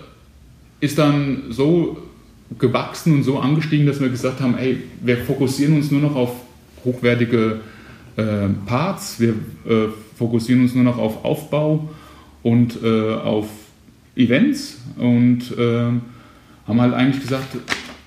ist 0.80 0.98
dann 0.98 1.44
so 1.50 1.98
gewachsen 2.58 3.14
und 3.14 3.24
so 3.24 3.40
angestiegen, 3.40 3.86
dass 3.86 4.00
wir 4.00 4.10
gesagt 4.10 4.42
haben, 4.42 4.58
ey, 4.58 4.82
wir 5.02 5.18
fokussieren 5.18 5.76
uns 5.76 5.92
nur 5.92 6.02
noch 6.02 6.16
auf 6.16 6.32
hochwertige 6.84 7.60
äh, 8.16 8.48
Parts. 8.66 9.20
Wir 9.20 9.30
äh, 9.68 9.90
fokussieren 10.18 10.62
uns 10.64 10.74
nur 10.74 10.84
noch 10.84 10.98
auf 10.98 11.24
Aufbau 11.24 11.90
und 12.42 12.82
äh, 12.84 13.14
auf 13.14 13.48
Events 14.16 14.82
und 14.98 15.58
äh, 15.58 15.92
haben 16.68 16.82
halt 16.82 16.94
eigentlich 16.94 17.22
gesagt, 17.22 17.58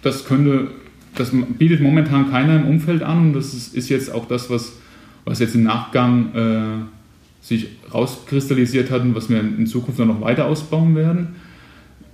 das 0.02 0.24
könnte, 0.24 0.68
das 1.14 1.30
bietet 1.58 1.80
momentan 1.80 2.30
keiner 2.30 2.56
im 2.56 2.66
Umfeld 2.66 3.02
an 3.02 3.28
und 3.28 3.32
das 3.34 3.54
ist, 3.54 3.74
ist 3.74 3.88
jetzt 3.88 4.12
auch 4.12 4.26
das, 4.26 4.50
was, 4.50 4.78
was 5.24 5.38
jetzt 5.38 5.54
im 5.54 5.62
Nachgang 5.62 6.34
äh, 6.34 7.44
sich 7.44 7.68
rauskristallisiert 7.92 8.90
hat 8.90 9.02
und 9.02 9.14
was 9.14 9.28
wir 9.28 9.40
in 9.40 9.66
Zukunft 9.66 9.98
noch 10.00 10.20
weiter 10.20 10.46
ausbauen 10.46 10.94
werden. 10.94 11.36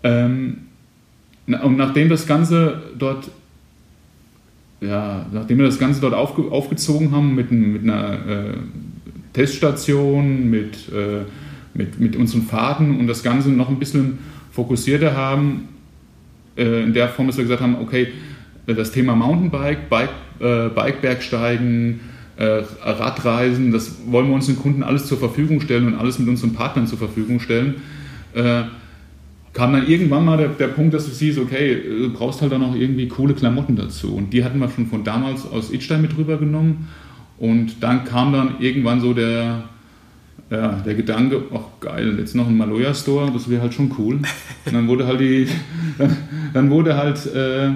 Ähm, 0.02 0.58
und 1.46 1.76
nachdem 1.76 2.08
das 2.08 2.26
Ganze 2.26 2.82
dort 2.98 3.30
ja, 4.80 5.26
nachdem 5.32 5.58
wir 5.58 5.66
das 5.66 5.78
Ganze 5.78 6.00
dort 6.00 6.14
aufge 6.14 6.42
aufgezogen 6.50 7.10
haben 7.10 7.34
mit, 7.34 7.50
mit 7.50 7.82
einer 7.82 8.12
äh, 8.12 8.52
Teststation, 9.32 10.48
mit, 10.50 10.88
äh, 10.92 11.24
mit, 11.74 11.98
mit 11.98 12.16
unseren 12.16 12.42
Fahrten 12.42 12.98
und 12.98 13.06
das 13.06 13.22
Ganze 13.22 13.50
noch 13.50 13.68
ein 13.68 13.78
bisschen 13.78 14.18
fokussierter 14.52 15.16
haben, 15.16 15.68
äh, 16.56 16.84
in 16.84 16.94
der 16.94 17.08
Form, 17.08 17.26
dass 17.26 17.36
wir 17.36 17.44
gesagt 17.44 17.62
haben, 17.62 17.76
okay, 17.80 18.08
das 18.66 18.92
Thema 18.92 19.16
Mountainbike, 19.16 19.88
Bike, 19.88 20.10
äh, 20.40 20.68
Bikebergsteigen, 20.68 22.00
äh, 22.36 22.62
Radreisen, 22.82 23.72
das 23.72 23.96
wollen 24.06 24.28
wir 24.28 24.34
unseren 24.34 24.58
Kunden 24.58 24.82
alles 24.84 25.06
zur 25.06 25.18
Verfügung 25.18 25.60
stellen 25.60 25.88
und 25.88 25.94
alles 25.94 26.18
mit 26.18 26.28
unseren 26.28 26.52
Partnern 26.54 26.86
zur 26.86 26.98
Verfügung 26.98 27.40
stellen. 27.40 27.76
Äh, 28.34 28.62
kam 29.52 29.72
dann 29.72 29.88
irgendwann 29.88 30.24
mal 30.24 30.36
der, 30.36 30.48
der, 30.48 30.68
Punkt, 30.68 30.94
dass 30.94 31.06
du 31.06 31.10
siehst, 31.10 31.38
okay, 31.38 31.80
du 31.82 32.12
brauchst 32.12 32.42
halt 32.42 32.52
dann 32.52 32.62
auch 32.62 32.74
irgendwie 32.74 33.08
coole 33.08 33.34
Klamotten 33.34 33.76
dazu. 33.76 34.14
Und 34.14 34.32
die 34.32 34.44
hatten 34.44 34.58
wir 34.58 34.68
schon 34.68 34.86
von 34.86 35.04
damals 35.04 35.50
aus 35.50 35.70
Itstein 35.70 36.02
mit 36.02 36.16
rübergenommen. 36.16 36.88
Und 37.38 37.82
dann 37.82 38.04
kam 38.04 38.32
dann 38.32 38.60
irgendwann 38.60 39.00
so 39.00 39.14
der, 39.14 39.64
ja, 40.50 40.72
der 40.84 40.94
Gedanke, 40.94 41.42
ach 41.52 41.80
geil, 41.80 42.16
jetzt 42.18 42.34
noch 42.34 42.48
ein 42.48 42.56
Maloya 42.56 42.94
Store, 42.94 43.30
das 43.32 43.48
wäre 43.48 43.62
halt 43.62 43.74
schon 43.74 43.92
cool. 43.98 44.16
Und 44.64 44.72
dann 44.72 44.88
wurde 44.88 45.06
halt 45.06 45.20
die, 45.20 45.46
dann 46.52 46.70
wurde 46.70 46.96
halt 46.96 47.26
äh, 47.26 47.70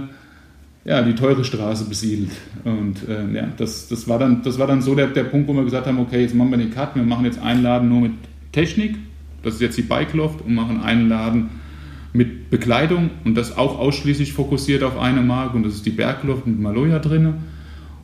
ja, 0.85 1.03
die 1.03 1.15
teure 1.15 1.45
Straße 1.45 1.85
besiedelt. 1.85 2.33
Und 2.65 3.09
äh, 3.09 3.33
ja, 3.33 3.49
das, 3.57 3.89
das, 3.89 4.09
war 4.09 4.19
dann, 4.19 4.43
das 4.43 4.59
war 4.59 4.67
dann 4.67 4.83
so 4.83 4.95
der, 4.95 5.09
der 5.09 5.25
Punkt, 5.25 5.49
wo 5.49 5.55
wir 5.55 5.65
gesagt 5.65 5.87
haben, 5.87 5.99
okay, 5.99 6.23
jetzt 6.23 6.35
machen 6.35 6.51
wir 6.51 6.59
den 6.59 6.73
Cut, 6.73 6.97
wir 6.97 7.03
machen 7.03 7.25
jetzt 7.25 7.41
einen 7.41 7.63
Laden 7.63 7.89
nur 7.89 8.01
mit 8.01 8.13
Technik, 8.51 8.97
das 9.43 9.55
ist 9.55 9.61
jetzt 9.61 9.79
die 9.79 9.83
Bike 9.83 10.13
Loft, 10.15 10.45
und 10.45 10.55
machen 10.55 10.81
einen 10.83 11.09
Laden 11.09 11.51
mit 12.13 12.51
Bekleidung 12.51 13.11
und 13.25 13.35
das 13.37 13.57
auch 13.57 13.79
ausschließlich 13.79 14.33
fokussiert 14.33 14.83
auf 14.83 14.99
eine 14.99 15.23
Marke 15.23 15.57
und 15.57 15.65
das 15.65 15.75
ist 15.75 15.87
die 15.87 15.91
Bergloft 15.91 16.47
mit 16.47 16.61
Maloya 16.61 16.99
drin. 16.99 17.35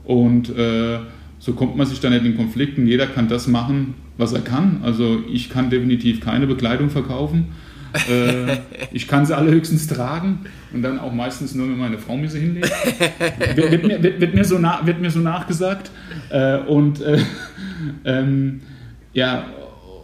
Und 0.04 0.48
äh, 0.56 0.98
so 1.38 1.52
kommt 1.52 1.76
man 1.76 1.86
sich 1.86 2.00
dann 2.00 2.12
nicht 2.12 2.24
in 2.24 2.36
Konflikten. 2.36 2.86
Jeder 2.86 3.06
kann 3.06 3.28
das 3.28 3.46
machen, 3.46 3.94
was 4.16 4.32
er 4.32 4.40
kann. 4.40 4.80
Also 4.82 5.22
ich 5.30 5.50
kann 5.50 5.68
definitiv 5.68 6.20
keine 6.20 6.46
Bekleidung 6.46 6.88
verkaufen. 6.88 7.48
äh, 8.10 8.56
ich 8.92 9.06
kann 9.06 9.26
sie 9.26 9.36
alle 9.36 9.50
höchstens 9.50 9.86
tragen 9.86 10.40
und 10.72 10.82
dann 10.82 10.98
auch 10.98 11.12
meistens 11.12 11.54
nur, 11.54 11.68
wenn 11.68 11.76
meine 11.76 11.98
Frau 11.98 12.16
mir 12.16 12.30
sie 12.30 12.40
hinlegt. 12.40 12.72
wird, 13.54 13.70
wird, 13.70 13.86
mir, 13.86 14.02
wird, 14.02 14.20
wird, 14.20 14.34
mir, 14.34 14.44
so 14.44 14.58
wird 14.58 15.00
mir 15.00 15.10
so 15.10 15.20
nachgesagt. 15.20 15.90
Äh, 16.30 16.58
und 16.60 17.02
äh, 17.02 17.18
ähm, 18.06 18.60
ja, 19.12 19.44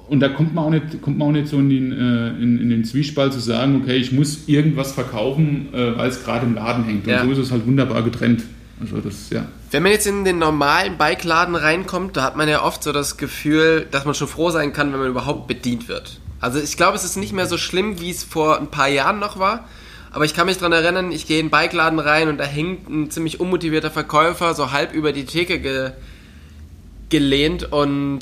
und 0.09 0.21
da 0.21 0.29
kommt 0.29 0.55
man 0.55 0.65
auch 0.65 0.71
nicht, 0.71 1.01
kommt 1.01 1.19
man 1.19 1.29
auch 1.29 1.33
nicht 1.33 1.49
so 1.49 1.59
in 1.59 1.71
den, 1.71 1.93
äh, 1.93 2.29
in, 2.43 2.61
in, 2.61 2.69
den 2.69 2.85
Zwiespalt 2.85 3.33
zu 3.33 3.41
sagen, 3.41 3.81
okay, 3.83 3.97
ich 3.97 4.13
muss 4.13 4.49
irgendwas 4.49 4.93
verkaufen, 4.93 5.69
äh, 5.73 5.97
weil 5.97 6.11
es 6.11 6.25
gerade 6.25 6.45
im 6.45 6.55
Laden 6.55 6.85
hängt. 6.85 7.07
Und 7.07 7.13
ja. 7.13 7.25
so 7.25 7.31
ist 7.33 7.39
es 7.39 7.51
halt 7.51 7.67
wunderbar 7.67 8.03
getrennt. 8.03 8.43
Also 8.81 8.99
das, 8.99 9.31
ja. 9.31 9.47
Wenn 9.71 9.83
man 9.83 9.93
jetzt 9.93 10.07
in 10.07 10.25
den 10.25 10.39
normalen 10.39 10.99
Bike-Laden 10.99 11.55
reinkommt, 11.55 12.17
da 12.17 12.23
hat 12.23 12.37
man 12.37 12.49
ja 12.49 12.63
oft 12.63 12.83
so 12.83 12.93
das 12.93 13.17
Gefühl, 13.17 13.87
dass 13.91 14.05
man 14.05 14.15
schon 14.15 14.29
froh 14.29 14.51
sein 14.51 14.73
kann, 14.73 14.93
wenn 14.93 15.01
man 15.01 15.09
überhaupt 15.09 15.47
bedient 15.47 15.89
wird. 15.89 16.21
Also 16.41 16.61
ich 16.61 16.77
glaube, 16.77 16.97
es 16.97 17.05
ist 17.05 17.17
nicht 17.17 17.33
mehr 17.33 17.47
so 17.47 17.57
schlimm, 17.57 18.01
wie 18.01 18.11
es 18.11 18.25
vor 18.25 18.61
ein 18.61 18.69
paar 18.69 18.89
Jahren 18.89 19.21
noch 19.21 19.39
war. 19.39 19.67
Aber 20.11 20.27
ich 20.27 20.35
kann 20.35 20.47
mich 20.47 20.59
daran 20.59 20.73
erinnern, 20.73 21.13
ich 21.13 21.27
gehe 21.27 21.41
in 21.41 21.47
den 21.47 21.51
Bike-Laden 21.51 21.99
rein 21.99 22.29
und 22.29 22.39
da 22.39 22.45
hängt 22.45 22.89
ein 22.89 23.11
ziemlich 23.11 23.41
unmotivierter 23.41 23.91
Verkäufer 23.91 24.55
so 24.55 24.71
halb 24.71 24.93
über 24.93 25.13
die 25.13 25.25
Theke 25.25 25.59
ge 25.59 25.93
gelehnt 27.11 27.73
und 27.73 28.21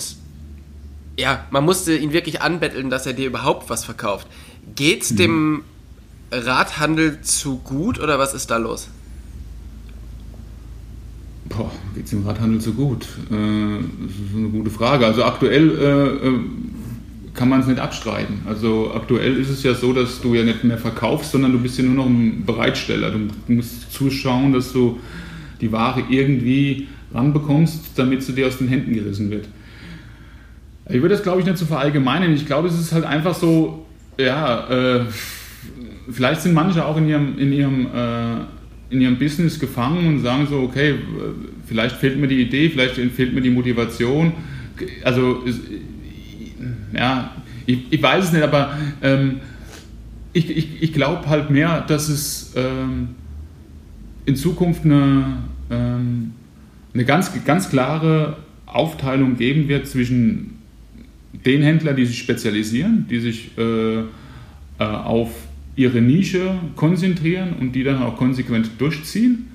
ja, 1.19 1.47
man 1.51 1.65
musste 1.65 1.97
ihn 1.97 2.13
wirklich 2.13 2.43
anbetteln, 2.43 2.91
dass 2.91 3.07
er 3.07 3.13
dir 3.13 3.27
überhaupt 3.27 3.71
was 3.71 3.85
verkauft. 3.85 4.27
Geht's 4.75 5.13
mhm. 5.13 5.17
dem 5.17 5.63
Radhandel 6.31 7.21
zu 7.21 7.59
gut 7.59 8.01
oder 8.01 8.19
was 8.19 8.35
ist 8.35 8.51
da 8.51 8.57
los? 8.57 8.89
Boah, 11.45 11.71
geht 11.95 12.05
es 12.05 12.11
dem 12.11 12.27
Radhandel 12.27 12.61
zu 12.61 12.73
gut? 12.73 13.05
Äh, 13.31 13.83
das 14.07 14.13
ist 14.13 14.37
eine 14.37 14.49
gute 14.49 14.71
Frage. 14.71 15.07
Also 15.07 15.25
aktuell 15.25 15.71
äh, 15.71 16.29
äh, 16.29 16.41
kann 17.35 17.49
man 17.49 17.61
es 17.61 17.67
nicht 17.67 17.79
abstreiten. 17.79 18.41
Also 18.47 18.93
aktuell 18.95 19.37
ist 19.37 19.51
es 19.51 19.63
ja 19.63 19.75
so, 19.75 19.93
dass 19.93 20.23
du 20.23 20.35
ja 20.35 20.45
nicht 20.45 20.65
mehr 20.65 20.79
verkaufst, 20.79 21.33
sondern 21.33 21.53
du 21.53 21.59
bist 21.59 21.77
ja 21.77 21.85
nur 21.85 21.95
noch 21.95 22.07
ein 22.07 22.45
Bereitsteller. 22.47 23.11
Du 23.11 23.29
musst 23.53 23.93
zuschauen, 23.93 24.55
dass 24.55 24.73
du 24.73 24.99
die 25.61 25.73
Ware 25.73 26.05
irgendwie 26.09 26.89
ranbekommst, 27.13 27.91
damit 27.97 28.23
sie 28.23 28.33
dir 28.33 28.47
aus 28.47 28.59
den 28.59 28.69
Händen 28.69 28.95
gerissen 28.95 29.31
wird. 29.31 29.47
Ich 30.89 31.01
würde 31.01 31.15
das, 31.15 31.23
glaube 31.23 31.41
ich, 31.41 31.47
nicht 31.47 31.59
so 31.59 31.67
verallgemeinern. 31.67 32.33
Ich 32.35 32.47
glaube, 32.47 32.69
es 32.69 32.79
ist 32.79 32.93
halt 32.93 33.05
einfach 33.05 33.35
so, 33.35 33.87
ja, 34.19 34.69
äh, 34.69 35.05
vielleicht 36.11 36.43
sind 36.43 36.55
manche 36.55 36.85
auch 36.85 36.97
in 36.97 37.09
ihrem, 37.09 37.39
in 37.39 37.53
ihrem, 37.53 37.87
äh, 37.87 38.37
in 38.91 39.01
ihrem 39.01 39.19
Business 39.19 39.59
gefangen 39.59 40.07
und 40.07 40.21
sagen 40.21 40.47
so, 40.49 40.61
okay, 40.61 40.97
vielleicht 41.67 41.97
fehlt 41.97 42.19
mir 42.19 42.29
die 42.29 42.43
Idee, 42.43 42.69
vielleicht 42.69 42.95
fehlt 42.95 43.33
mir 43.33 43.41
die 43.41 43.51
Motivation. 43.51 44.33
Also, 45.05 45.45
ja, 46.93 47.33
ich, 47.65 47.91
ich 47.91 48.03
weiß 48.03 48.27
es 48.27 48.33
nicht, 48.33 48.43
aber 48.43 48.77
ähm, 49.03 49.41
ich, 50.33 50.51
ich, 50.51 50.83
ich 50.83 50.93
glaube 50.93 51.29
halt 51.29 51.51
mehr, 51.51 51.83
dass 51.83 52.09
es 52.09 52.53
ähm, 52.57 53.11
in 54.27 54.37
Zukunft 54.37 54.85
eine, 54.85 55.39
ähm, 55.71 56.33
eine 56.93 57.05
ganz, 57.05 57.33
ganz 57.45 57.71
klare 57.71 58.37
Aufteilung 58.67 59.37
geben 59.37 59.69
wird 59.69 59.87
zwischen 59.87 60.62
den 61.33 61.63
Händler, 61.63 61.95
die 61.95 62.07
sich 62.07 62.19
spezialisieren, 62.19 63.07
die 63.09 63.21
sich 63.21 63.57
äh, 63.57 64.01
äh, 64.01 64.05
auf 64.79 65.31
ihre 65.75 66.01
Nische 66.01 66.55
konzentrieren 66.77 67.55
und 67.59 67.73
die 67.73 67.85
dann 67.85 68.03
auch 68.03 68.17
konsequent 68.17 68.71
durchziehen. 68.79 69.47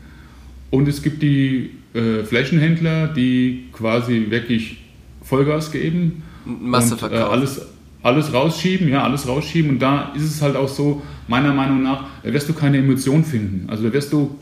Und 0.70 0.88
es 0.88 1.04
gibt 1.04 1.22
die 1.22 1.72
äh, 1.94 2.24
Flächenhändler, 2.24 3.08
die 3.08 3.66
quasi 3.72 4.28
wirklich 4.30 4.78
Vollgas 5.22 5.72
geben 5.72 6.24
Masse 6.46 6.96
und, 6.96 7.12
äh, 7.12 7.16
alles, 7.16 7.62
alles 8.02 8.34
rausschieben, 8.34 8.88
ja, 8.88 9.04
alles 9.04 9.28
rausschieben. 9.28 9.72
Und 9.72 9.80
da 9.80 10.14
ist 10.16 10.24
es 10.24 10.42
halt 10.42 10.56
auch 10.56 10.70
so, 10.70 11.02
meiner 11.28 11.54
Meinung 11.54 11.84
nach, 11.84 12.06
da 12.24 12.34
wirst 12.34 12.50
du 12.50 12.54
keine 12.54 12.78
Emotion 12.78 13.24
finden. 13.24 13.70
Also 13.70 13.84
da 13.84 13.94
wirst 13.94 14.14
du 14.14 14.38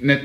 nicht 0.00 0.20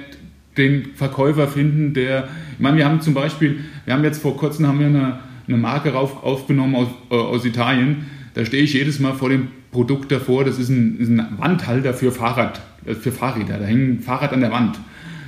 den 0.58 0.94
Verkäufer 0.96 1.48
finden, 1.48 1.94
der, 1.94 2.28
ich 2.54 2.60
meine, 2.60 2.78
wir 2.78 2.86
haben 2.86 3.02
zum 3.02 3.14
Beispiel, 3.14 3.60
wir 3.86 3.94
haben 3.94 4.04
jetzt 4.04 4.22
vor 4.22 4.38
kurzem 4.38 4.68
haben 4.68 4.80
wir 4.80 4.88
eine 4.88 5.20
eine 5.48 5.58
Marke 5.58 5.94
rauf, 5.94 6.24
aufgenommen 6.24 6.76
aus, 6.76 6.88
äh, 7.12 7.16
aus 7.16 7.46
Italien. 7.46 8.06
Da 8.34 8.46
stehe 8.46 8.64
ich 8.64 8.74
jedes 8.74 9.00
Mal 9.00 9.14
vor 9.14 9.30
dem 9.30 9.50
Produkt 9.72 10.12
davor. 10.12 10.44
Das 10.46 10.60
ist 10.60 10.70
ein, 10.70 10.98
ist 11.00 11.10
ein 11.10 11.26
Wandhalter 11.38 11.94
für 11.94 12.12
Fahrrad, 12.12 12.62
äh, 12.86 12.94
für 12.94 13.12
Fahrräder. 13.12 13.58
Da 13.60 13.66
hängt 13.66 13.90
ein 13.90 14.00
Fahrrad 14.00 14.34
an 14.34 14.42
der 14.42 14.52
Wand. 14.52 14.80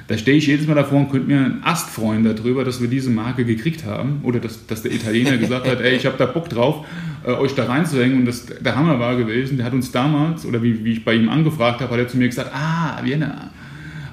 Da 0.08 0.17
stehe 0.17 0.38
ich 0.38 0.45
jedes 0.45 0.67
Mal 0.67 0.75
davor 0.75 0.99
und 0.99 1.12
könnte 1.12 1.28
mir 1.28 1.38
einen 1.38 1.63
Ast 1.63 1.89
freuen 1.89 2.23
darüber, 2.23 2.63
dass 2.63 2.80
wir 2.80 2.88
diese 2.88 3.10
Marke 3.10 3.43
gekriegt 3.43 3.86
haben. 3.86 4.19
Oder 4.23 4.39
dass, 4.39 4.67
dass 4.67 4.84
der 4.84 4.93
Italiener 4.93 5.38
gesagt 5.38 5.67
hat, 5.67 5.82
ey, 5.82 5.95
ich 5.95 6.06
habe 6.06 6.15
da 6.17 6.28
Bock 6.28 6.47
drauf, 6.47 6.86
äh, 7.25 7.32
euch 7.32 7.56
da 7.56 7.65
reinzuhängen. 7.65 8.19
Und 8.19 8.25
das 8.25 8.45
der 8.45 8.75
Hammer 8.75 8.99
war 8.99 9.15
gewesen. 9.17 9.58
Der 9.58 9.65
hat 9.65 9.73
uns 9.73 9.91
damals, 9.91 10.45
oder 10.45 10.62
wie, 10.62 10.86
wie 10.86 10.93
ich 10.93 11.04
bei 11.04 11.15
ihm 11.15 11.30
angefragt 11.30 11.82
habe, 11.82 11.91
hat 11.93 11.99
er 11.99 12.08
zu 12.08 12.17
mir 12.17 12.28
gesagt, 12.28 12.51
ah, 12.54 12.99
Vienna, 13.04 13.51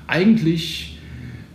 eigentlich 0.06 0.98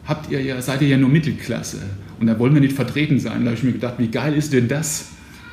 habt 0.06 0.32
ihr 0.32 0.42
ja, 0.42 0.62
seid 0.62 0.82
ihr 0.82 0.88
ja 0.88 0.98
nur 0.98 1.10
Mittelklasse. 1.10 1.82
Und 2.20 2.28
da 2.28 2.40
wollen 2.40 2.54
wir 2.54 2.62
nicht 2.62 2.76
vertreten 2.76 3.20
sein. 3.20 3.42
Da 3.42 3.52
habe 3.52 3.58
ich 3.58 3.64
mir 3.64 3.74
gedacht, 3.74 3.96
wie 3.98 4.08
geil 4.08 4.34
ist 4.34 4.54
denn 4.54 4.68
das? 4.68 5.12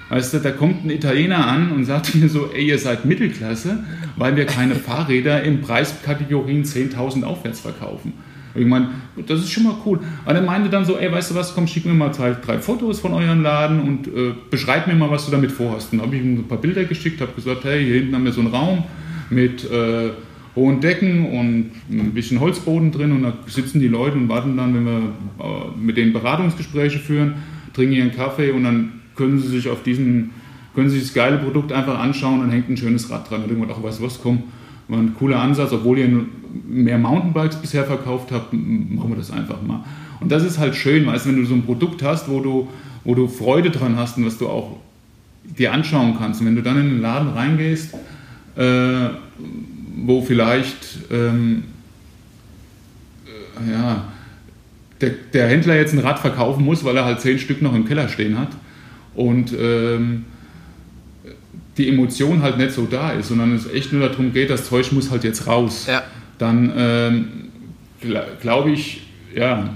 Weißt 0.09 0.35
du, 0.35 0.39
da 0.39 0.51
kommt 0.51 0.85
ein 0.85 0.91
Italiener 0.91 1.47
an 1.47 1.73
und 1.73 1.85
sagt 1.85 2.15
mir 2.15 2.29
so, 2.29 2.51
ey, 2.55 2.67
ihr 2.67 2.79
seid 2.79 3.05
Mittelklasse, 3.05 3.85
weil 4.17 4.37
wir 4.37 4.45
keine 4.45 4.75
Fahrräder 4.75 5.43
in 5.43 5.61
Preiskategorien 5.61 6.65
10.000 6.65 7.25
aufwärts 7.25 7.61
verkaufen. 7.61 8.13
Ich 8.55 8.67
meine, 8.67 8.91
das 9.27 9.41
ist 9.41 9.51
schon 9.51 9.65
mal 9.65 9.75
cool. 9.85 9.99
Aber 10.25 10.37
er 10.37 10.43
meinte 10.43 10.71
dann 10.71 10.85
so, 10.85 10.97
ey, 10.97 11.11
weißt 11.11 11.33
du 11.33 11.35
was, 11.35 11.55
komm, 11.55 11.67
schick 11.67 11.87
mir 11.87 11.95
mal 11.95 12.11
drei, 12.11 12.35
drei 12.35 12.59
Fotos 12.59 13.01
von 13.01 13.13
eurem 13.13 13.43
Laden 13.43 13.81
und 13.81 14.07
äh, 14.07 14.35
beschreib 14.51 14.87
mir 14.87 14.95
mal, 14.95 15.11
was 15.11 15.25
du 15.25 15.33
damit 15.33 15.51
vorhast. 15.51 15.93
Und 15.93 15.99
dann 15.99 16.07
habe 16.07 16.17
ich 16.17 16.23
ihm 16.23 16.39
ein 16.39 16.49
paar 16.49 16.59
Bilder 16.59 16.85
geschickt, 16.85 17.21
habe 17.21 17.33
gesagt, 17.33 17.65
hey, 17.65 17.85
hier 17.85 17.97
hinten 17.97 18.15
haben 18.15 18.25
wir 18.25 18.33
so 18.33 18.41
einen 18.41 18.51
Raum 18.51 18.85
mit... 19.31 19.65
Äh, 19.71 20.11
hohen 20.57 20.81
Decken 20.81 21.27
und 21.27 21.71
ein 21.91 22.13
bisschen 22.15 22.41
Holzboden 22.41 22.93
drin 22.93 23.13
und 23.13 23.23
da 23.23 23.33
sitzen 23.47 23.81
die 23.81 23.89
Leute 23.89 24.17
und 24.17 24.29
warten 24.29 24.57
dann, 24.57 24.75
wenn 24.75 24.85
wir 24.85 24.99
äh, 24.99 25.81
mit 25.81 25.97
denen 25.97 26.13
Beratungsgespräche 26.13 26.99
führen, 26.99 27.35
trinken 27.73 27.95
ihren 27.95 28.13
Kaffee 28.13 28.53
und 28.53 28.65
dann 28.65 28.93
können 29.17 29.39
sie 29.41 29.49
sich 29.49 29.69
auf 29.69 29.83
diesen, 29.83 30.31
können 30.75 30.89
sie 30.89 30.99
sich 30.99 31.09
das 31.09 31.15
geile 31.15 31.39
Produkt 31.39 31.73
einfach 31.73 31.99
anschauen 31.99 32.41
und 32.41 32.51
hängt 32.51 32.69
ein 32.69 32.77
schönes 32.77 33.11
Rad 33.11 33.29
dran. 33.29 33.43
Und 33.43 33.51
irgendwann 33.51 33.71
auch, 33.71 33.83
weißt 33.83 34.01
du 34.01 34.05
was, 34.05 34.21
komm, 34.23 34.45
war 34.89 34.99
ein 34.99 35.15
cooler 35.15 35.41
Ansatz, 35.41 35.73
obwohl 35.73 35.99
ihr 35.99 36.09
mehr 36.69 36.99
Mountainbikes 36.99 37.57
bisher 37.57 37.85
verkauft 37.85 38.31
habt, 38.31 38.53
machen 38.53 39.11
wir 39.11 39.17
das 39.17 39.31
einfach 39.31 39.61
mal. 39.63 39.85
Und 40.21 40.31
das 40.31 40.45
ist 40.45 40.59
halt 40.59 40.77
schön, 40.77 41.07
weißt 41.07 41.27
du, 41.27 41.31
wenn 41.31 41.37
du 41.37 41.45
so 41.45 41.55
ein 41.55 41.65
Produkt 41.65 42.03
hast, 42.03 42.29
wo 42.29 42.41
du, 42.41 42.69
wo 43.05 43.15
du 43.15 43.29
Freude 43.29 43.71
dran 43.71 43.97
hast 43.97 44.19
und 44.19 44.27
was 44.27 44.39
du 44.39 44.49
auch 44.49 44.79
dir 45.59 45.73
anschauen 45.73 46.15
kannst. 46.19 46.41
Und 46.41 46.47
wenn 46.47 46.57
du 46.57 46.63
dann 46.63 46.79
in 46.79 46.89
den 46.91 47.01
Laden 47.01 47.29
reingehst, 47.31 47.95
äh, 48.57 49.09
wo 49.97 50.23
vielleicht 50.23 50.99
ähm, 51.11 51.65
äh, 53.27 53.73
ja, 53.73 54.05
der, 55.01 55.11
der, 55.33 55.49
Händler 55.49 55.77
jetzt 55.77 55.93
ein 55.93 56.01
Rad 56.01 56.19
verkaufen 56.19 56.65
muss, 56.65 56.85
weil 56.85 56.97
er 56.97 57.05
halt 57.05 57.21
zehn 57.21 57.39
Stück 57.39 57.63
noch 57.63 57.75
im 57.75 57.87
Keller 57.87 58.09
stehen 58.09 58.39
hat 58.39 58.51
und 59.15 59.53
ähm, 59.59 60.25
die 61.77 61.89
Emotion 61.89 62.43
halt 62.43 62.59
nicht 62.59 62.73
so 62.73 62.87
da 62.87 63.11
ist, 63.11 63.29
sondern 63.29 63.55
es 63.55 63.71
echt 63.73 63.93
nur 63.93 64.09
darum 64.09 64.33
geht, 64.33 64.51
das 64.51 64.67
Zeug 64.67 64.93
muss 64.93 65.11
halt 65.11 65.25
jetzt 65.25 65.47
raus. 65.47 65.87
Ja. 65.89 66.03
Dann 66.39 66.73
ähm, 66.77 67.27
glaube 68.41 68.71
ich, 68.71 69.07
ja, 69.35 69.71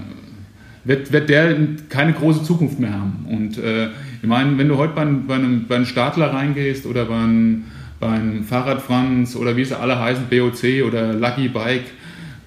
wird, 0.83 1.11
wird 1.11 1.29
der 1.29 1.57
keine 1.89 2.13
große 2.13 2.43
Zukunft 2.43 2.79
mehr 2.79 2.93
haben. 2.93 3.25
Und 3.29 3.57
äh, 3.57 3.89
ich 4.21 4.27
meine, 4.27 4.57
wenn 4.57 4.67
du 4.67 4.77
heute 4.77 4.93
bei, 4.93 5.05
bei, 5.05 5.35
einem, 5.35 5.67
bei 5.67 5.75
einem 5.75 5.85
Startler 5.85 6.33
reingehst 6.33 6.85
oder 6.85 7.05
bei 7.05 7.15
einem, 7.15 7.65
bei 7.99 8.09
einem 8.09 8.43
Fahrrad 8.43 8.81
Franz 8.81 9.35
oder 9.35 9.55
wie 9.57 9.65
sie 9.65 9.77
alle 9.77 9.99
heißen, 9.99 10.25
BOC 10.29 10.85
oder 10.87 11.13
Lucky 11.13 11.49
Bike, 11.49 11.85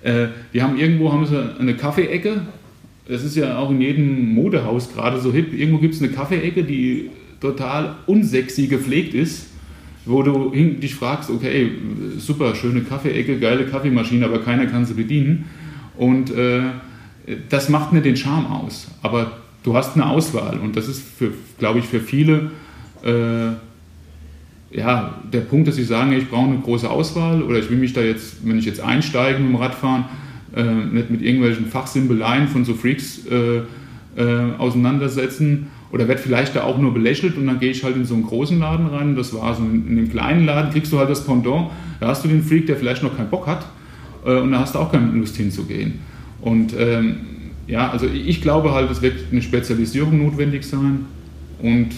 äh, 0.02 0.28
die 0.52 0.62
haben 0.62 0.78
irgendwo 0.78 1.12
haben 1.12 1.26
sie 1.26 1.56
eine 1.58 1.74
Kaffeeecke. 1.74 2.42
Das 3.08 3.22
ist 3.22 3.36
ja 3.36 3.58
auch 3.58 3.70
in 3.70 3.80
jedem 3.80 4.34
Modehaus 4.34 4.92
gerade 4.92 5.20
so 5.20 5.32
hip. 5.32 5.52
Irgendwo 5.52 5.78
gibt 5.78 5.94
es 5.94 6.02
eine 6.02 6.10
Kaffeeecke, 6.10 6.64
die 6.64 7.10
total 7.40 7.96
unsexy 8.06 8.68
gepflegt 8.68 9.14
ist, 9.14 9.48
wo 10.06 10.22
du 10.22 10.50
dich 10.50 10.94
fragst, 10.94 11.30
okay, 11.30 11.70
super, 12.18 12.54
schöne 12.54 12.82
Kaffeeecke, 12.82 13.38
geile 13.38 13.66
Kaffeemaschine, 13.66 14.24
aber 14.24 14.38
keiner 14.38 14.66
kann 14.66 14.86
sie 14.86 14.94
bedienen. 14.94 15.46
Und 15.96 16.30
äh, 16.30 16.62
das 17.48 17.68
macht 17.68 17.92
nicht 17.92 18.04
den 18.04 18.16
Charme 18.16 18.46
aus. 18.46 18.88
Aber 19.02 19.38
du 19.62 19.76
hast 19.76 19.94
eine 19.94 20.06
Auswahl 20.06 20.58
und 20.58 20.76
das 20.76 20.88
ist, 20.88 21.04
glaube 21.58 21.80
ich, 21.80 21.84
für 21.84 22.00
viele 22.00 22.50
äh, 23.04 23.54
ja, 24.72 25.22
der 25.32 25.40
Punkt, 25.40 25.68
dass 25.68 25.76
sie 25.76 25.84
sagen, 25.84 26.12
ich 26.12 26.28
brauche 26.28 26.46
eine 26.46 26.58
große 26.58 26.88
Auswahl 26.88 27.42
oder 27.42 27.58
ich 27.58 27.68
will 27.70 27.76
mich 27.76 27.92
da 27.92 28.00
jetzt, 28.00 28.46
wenn 28.46 28.58
ich 28.58 28.64
jetzt 28.64 28.80
einsteige 28.80 29.38
mit 29.38 29.48
dem 29.48 29.56
Radfahren, 29.56 30.04
äh, 30.56 30.62
nicht 30.62 31.10
mit 31.10 31.22
irgendwelchen 31.22 31.66
Fachsimbeleien 31.66 32.48
von 32.48 32.64
so 32.64 32.74
Freaks 32.74 33.26
äh, 33.26 33.62
äh, 34.16 34.54
auseinandersetzen 34.58 35.68
oder 35.92 36.08
werde 36.08 36.20
vielleicht 36.20 36.56
da 36.56 36.64
auch 36.64 36.78
nur 36.78 36.94
belächelt 36.94 37.36
und 37.36 37.46
dann 37.46 37.60
gehe 37.60 37.70
ich 37.70 37.84
halt 37.84 37.96
in 37.96 38.06
so 38.06 38.14
einen 38.14 38.24
großen 38.24 38.58
Laden 38.58 38.86
rein 38.86 39.10
und 39.10 39.16
das 39.16 39.34
war's. 39.34 39.58
Und 39.58 39.86
in 39.86 39.96
dem 39.96 40.10
kleinen 40.10 40.46
Laden 40.46 40.70
kriegst 40.70 40.92
du 40.92 40.98
halt 40.98 41.10
das 41.10 41.24
Pendant, 41.24 41.70
da 42.00 42.08
hast 42.08 42.24
du 42.24 42.28
den 42.28 42.42
Freak, 42.42 42.66
der 42.66 42.76
vielleicht 42.76 43.02
noch 43.02 43.16
keinen 43.16 43.30
Bock 43.30 43.46
hat 43.46 43.66
äh, 44.24 44.36
und 44.36 44.52
da 44.52 44.60
hast 44.60 44.74
du 44.74 44.78
auch 44.78 44.90
keine 44.90 45.12
Lust 45.12 45.36
hinzugehen. 45.36 46.00
Und 46.40 46.74
ähm, 46.78 47.16
ja, 47.66 47.90
also 47.90 48.06
ich 48.06 48.40
glaube 48.40 48.72
halt, 48.72 48.90
es 48.90 49.02
wird 49.02 49.14
eine 49.30 49.42
Spezialisierung 49.42 50.18
notwendig 50.18 50.64
sein 50.64 51.06
und 51.60 51.90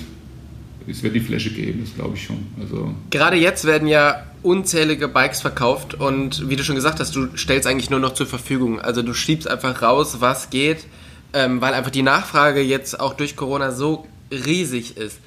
es 0.86 1.02
wird 1.02 1.14
die 1.14 1.20
Fläche 1.20 1.50
geben, 1.50 1.80
das 1.84 1.94
glaube 1.94 2.16
ich 2.16 2.24
schon. 2.24 2.46
Also 2.60 2.94
Gerade 3.10 3.36
jetzt 3.36 3.64
werden 3.64 3.88
ja 3.88 4.24
unzählige 4.42 5.08
Bikes 5.08 5.40
verkauft 5.40 5.94
und 5.94 6.48
wie 6.48 6.56
du 6.56 6.64
schon 6.64 6.74
gesagt 6.74 7.00
hast, 7.00 7.16
du 7.16 7.36
stellst 7.36 7.66
eigentlich 7.66 7.90
nur 7.90 8.00
noch 8.00 8.14
zur 8.14 8.26
Verfügung. 8.26 8.80
Also 8.80 9.02
du 9.02 9.14
schiebst 9.14 9.48
einfach 9.48 9.80
raus, 9.82 10.16
was 10.20 10.50
geht, 10.50 10.86
ähm, 11.32 11.60
weil 11.60 11.74
einfach 11.74 11.90
die 11.90 12.02
Nachfrage 12.02 12.60
jetzt 12.60 13.00
auch 13.00 13.14
durch 13.14 13.36
Corona 13.36 13.72
so 13.72 14.06
riesig 14.30 14.96
ist. 14.96 15.18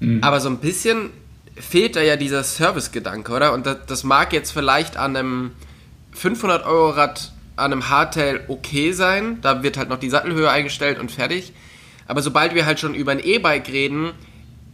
Mhm. 0.00 0.22
Aber 0.22 0.40
so 0.40 0.48
ein 0.48 0.58
bisschen 0.58 1.10
fehlt 1.56 1.96
da 1.96 2.02
ja 2.02 2.16
dieser 2.16 2.44
Service-Gedanke, 2.44 3.32
oder? 3.32 3.52
Und 3.52 3.66
das, 3.66 3.78
das 3.86 4.04
mag 4.04 4.32
jetzt 4.32 4.50
vielleicht 4.50 4.96
an 4.96 5.16
einem 5.16 5.50
500 6.12 6.66
Euro 6.66 6.90
Rad 6.90 7.32
an 7.56 7.72
einem 7.72 7.90
Hardtail 7.90 8.40
okay 8.48 8.92
sein. 8.92 9.38
Da 9.42 9.62
wird 9.62 9.76
halt 9.76 9.88
noch 9.88 9.98
die 9.98 10.10
Sattelhöhe 10.10 10.50
eingestellt 10.50 10.98
und 10.98 11.10
fertig. 11.10 11.52
Aber 12.06 12.22
sobald 12.22 12.54
wir 12.54 12.66
halt 12.66 12.80
schon 12.80 12.94
über 12.94 13.12
ein 13.12 13.20
E-Bike 13.20 13.68
reden, 13.68 14.12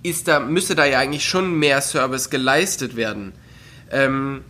ist 0.09 0.29
da, 0.29 0.40
müsste 0.40 0.75
da 0.75 0.85
ja 0.85 0.99
eigentlich 0.99 1.25
schon 1.25 1.59
mehr 1.59 1.81
Service 1.81 2.31
geleistet 2.31 2.97
werden. 2.97 3.33
Ähm, 3.90 4.42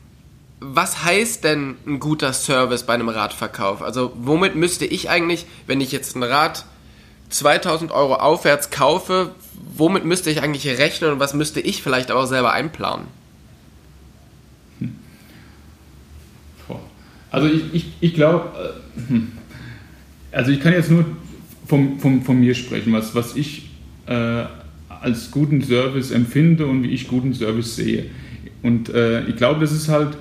was 0.61 1.05
heißt 1.05 1.45
denn 1.45 1.77
ein 1.87 2.01
guter 2.01 2.33
Service 2.33 2.85
bei 2.85 2.95
einem 2.95 3.09
Radverkauf? 3.09 3.83
Also 3.83 4.13
womit 4.17 4.55
müsste 4.55 4.87
ich 4.87 5.11
eigentlich, 5.11 5.47
wenn 5.67 5.81
ich 5.81 5.93
jetzt 5.93 6.17
ein 6.17 6.23
Rad 6.23 6.65
2000 7.29 7.91
Euro 7.91 8.15
aufwärts 8.15 8.71
kaufe, 8.71 9.35
womit 9.77 10.05
müsste 10.05 10.31
ich 10.31 10.43
eigentlich 10.43 10.67
rechnen 10.79 11.13
und 11.13 11.21
was 11.21 11.35
müsste 11.35 11.61
ich 11.61 11.83
vielleicht 11.83 12.11
auch 12.11 12.27
selber 12.27 12.53
einplanen? 12.53 13.07
Also 17.31 17.49
ich, 17.49 17.75
ich, 17.75 17.93
ich 18.01 18.15
glaube, 18.15 18.49
äh, 18.97 19.11
hm. 19.11 19.33
also 20.33 20.51
ich 20.51 20.61
kann 20.61 20.73
jetzt 20.73 20.91
nur 20.91 21.05
von, 21.67 21.99
von, 21.99 22.23
von 22.23 22.41
mir 22.41 22.55
sprechen, 22.55 22.95
was, 22.95 23.15
was 23.15 23.37
ich 23.37 23.69
äh, 24.07 24.45
als 25.07 25.31
guten 25.31 25.63
Service 25.63 26.11
empfinde 26.11 26.67
und 26.67 26.83
wie 26.83 26.89
ich 26.89 27.07
guten 27.07 27.33
Service 27.33 27.77
sehe. 27.77 28.07
Und 28.63 28.89
äh, 28.89 29.25
ich 29.27 29.37
glaube, 29.37 29.61
das 29.61 29.71
ist 29.71 29.89
halt 29.89 30.15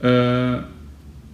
äh, 0.00 0.62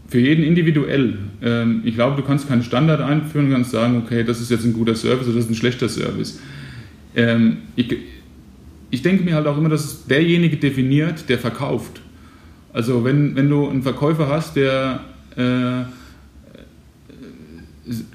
für 0.08 0.20
jeden 0.20 0.44
individuell. 0.44 1.18
Ähm, 1.42 1.80
ich 1.84 1.94
glaube, 1.94 2.20
du 2.20 2.22
kannst 2.22 2.48
keinen 2.48 2.62
Standard 2.62 3.00
einführen 3.00 3.46
und 3.46 3.52
kannst 3.52 3.70
sagen, 3.70 3.96
okay, 3.96 4.24
das 4.24 4.42
ist 4.42 4.50
jetzt 4.50 4.66
ein 4.66 4.74
guter 4.74 4.94
Service 4.94 5.26
oder 5.26 5.36
das 5.36 5.46
ist 5.46 5.50
ein 5.50 5.54
schlechter 5.54 5.88
Service. 5.88 6.38
Ähm, 7.16 7.58
ich, 7.76 7.96
ich 8.90 9.00
denke 9.00 9.24
mir 9.24 9.36
halt 9.36 9.46
auch 9.46 9.56
immer, 9.56 9.70
dass 9.70 10.04
derjenige 10.06 10.58
definiert, 10.58 11.30
der 11.30 11.38
verkauft. 11.38 12.02
Also 12.74 13.04
wenn, 13.04 13.34
wenn 13.36 13.48
du 13.48 13.70
einen 13.70 13.82
Verkäufer 13.82 14.28
hast, 14.28 14.54
der 14.54 15.00
äh, 15.36 15.84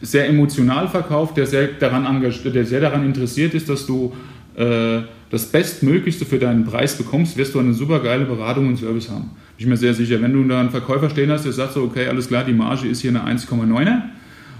sehr 0.01 0.29
emotional 0.29 0.87
verkauft, 0.87 1.35
der 1.37 1.47
sehr, 1.47 1.67
daran 1.67 2.21
der 2.21 2.65
sehr 2.65 2.79
daran 2.79 3.03
interessiert 3.03 3.55
ist, 3.55 3.69
dass 3.69 3.87
du 3.87 4.13
äh, 4.57 5.03
das 5.29 5.45
Bestmöglichste 5.45 6.25
für 6.25 6.39
deinen 6.39 6.65
Preis 6.65 6.97
bekommst, 6.97 7.37
wirst 7.37 7.53
du 7.53 7.59
eine 7.59 7.73
super 7.73 7.99
geile 7.99 8.25
Beratung 8.25 8.67
und 8.67 8.77
Service 8.77 9.09
haben. 9.09 9.31
Bin 9.57 9.59
ich 9.59 9.67
mir 9.67 9.77
sehr 9.77 9.93
sicher. 9.93 10.21
Wenn 10.21 10.33
du 10.33 10.43
da 10.43 10.59
einen 10.59 10.71
Verkäufer 10.71 11.09
stehen 11.09 11.31
hast, 11.31 11.45
der 11.45 11.53
sagt 11.53 11.73
so, 11.73 11.83
okay, 11.83 12.07
alles 12.07 12.27
klar, 12.27 12.43
die 12.43 12.53
Marge 12.53 12.87
ist 12.87 13.01
hier 13.01 13.11
eine 13.11 13.23
1,9er 13.23 14.01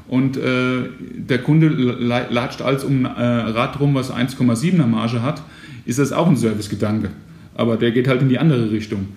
und 0.08 0.38
äh, 0.38 0.84
der 1.00 1.40
Kunde 1.40 1.68
latscht 1.70 2.62
als 2.62 2.84
um 2.84 3.06
äh, 3.06 3.10
Rad 3.10 3.80
rum, 3.80 3.96
was 3.96 4.14
1,7er 4.14 4.86
Marge 4.86 5.22
hat, 5.22 5.42
ist 5.86 6.00
das 6.00 6.12
auch 6.12 6.28
ein 6.28 6.36
Servicegedanke. 6.36 7.10
Aber 7.56 7.78
der 7.78 7.92
geht 7.92 8.08
halt 8.08 8.22
in 8.22 8.30
die 8.30 8.38
andere 8.38 8.70
Richtung. 8.72 9.08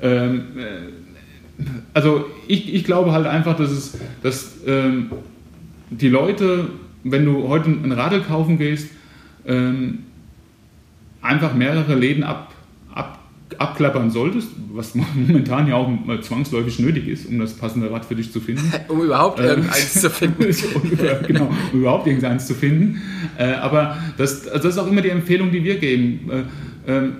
Ähm, 0.00 0.42
äh, 0.56 1.64
also 1.92 2.26
ich, 2.46 2.72
ich 2.72 2.84
glaube 2.84 3.12
halt 3.12 3.26
einfach, 3.26 3.56
dass, 3.56 3.70
es, 3.70 3.98
dass 4.22 4.58
ähm, 4.66 5.10
die 5.90 6.08
Leute, 6.08 6.68
wenn 7.02 7.24
du 7.24 7.48
heute 7.48 7.70
ein 7.70 7.90
Radl 7.90 8.20
kaufen 8.20 8.58
gehst, 8.58 8.90
ähm, 9.46 10.00
einfach 11.22 11.54
mehrere 11.54 11.94
Läden 11.94 12.22
ab, 12.22 12.52
ab, 12.94 13.18
abklappern 13.58 14.10
solltest, 14.10 14.48
was 14.72 14.94
momentan 15.14 15.68
ja 15.68 15.76
auch 15.76 15.90
zwangsläufig 16.20 16.78
nötig 16.78 17.08
ist, 17.08 17.28
um 17.28 17.38
das 17.38 17.54
passende 17.54 17.90
Rad 17.90 18.04
für 18.04 18.14
dich 18.14 18.32
zu 18.32 18.40
finden. 18.40 18.72
um 18.88 19.02
überhaupt 19.02 19.40
ähm, 19.40 19.46
irgendeins 19.46 20.00
zu 20.00 20.10
finden. 20.10 20.44
genau, 21.26 21.50
um 21.72 21.80
überhaupt 21.80 22.06
irgendeins 22.06 22.46
zu 22.46 22.54
finden. 22.54 23.02
Äh, 23.36 23.52
aber 23.52 23.98
das, 24.16 24.46
also 24.48 24.68
das 24.68 24.76
ist 24.76 24.78
auch 24.78 24.88
immer 24.88 25.02
die 25.02 25.10
Empfehlung, 25.10 25.50
die 25.50 25.62
wir 25.62 25.78
geben. 25.78 26.30
Äh, 26.86 26.92
ähm, 26.92 27.12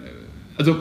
also 0.56 0.76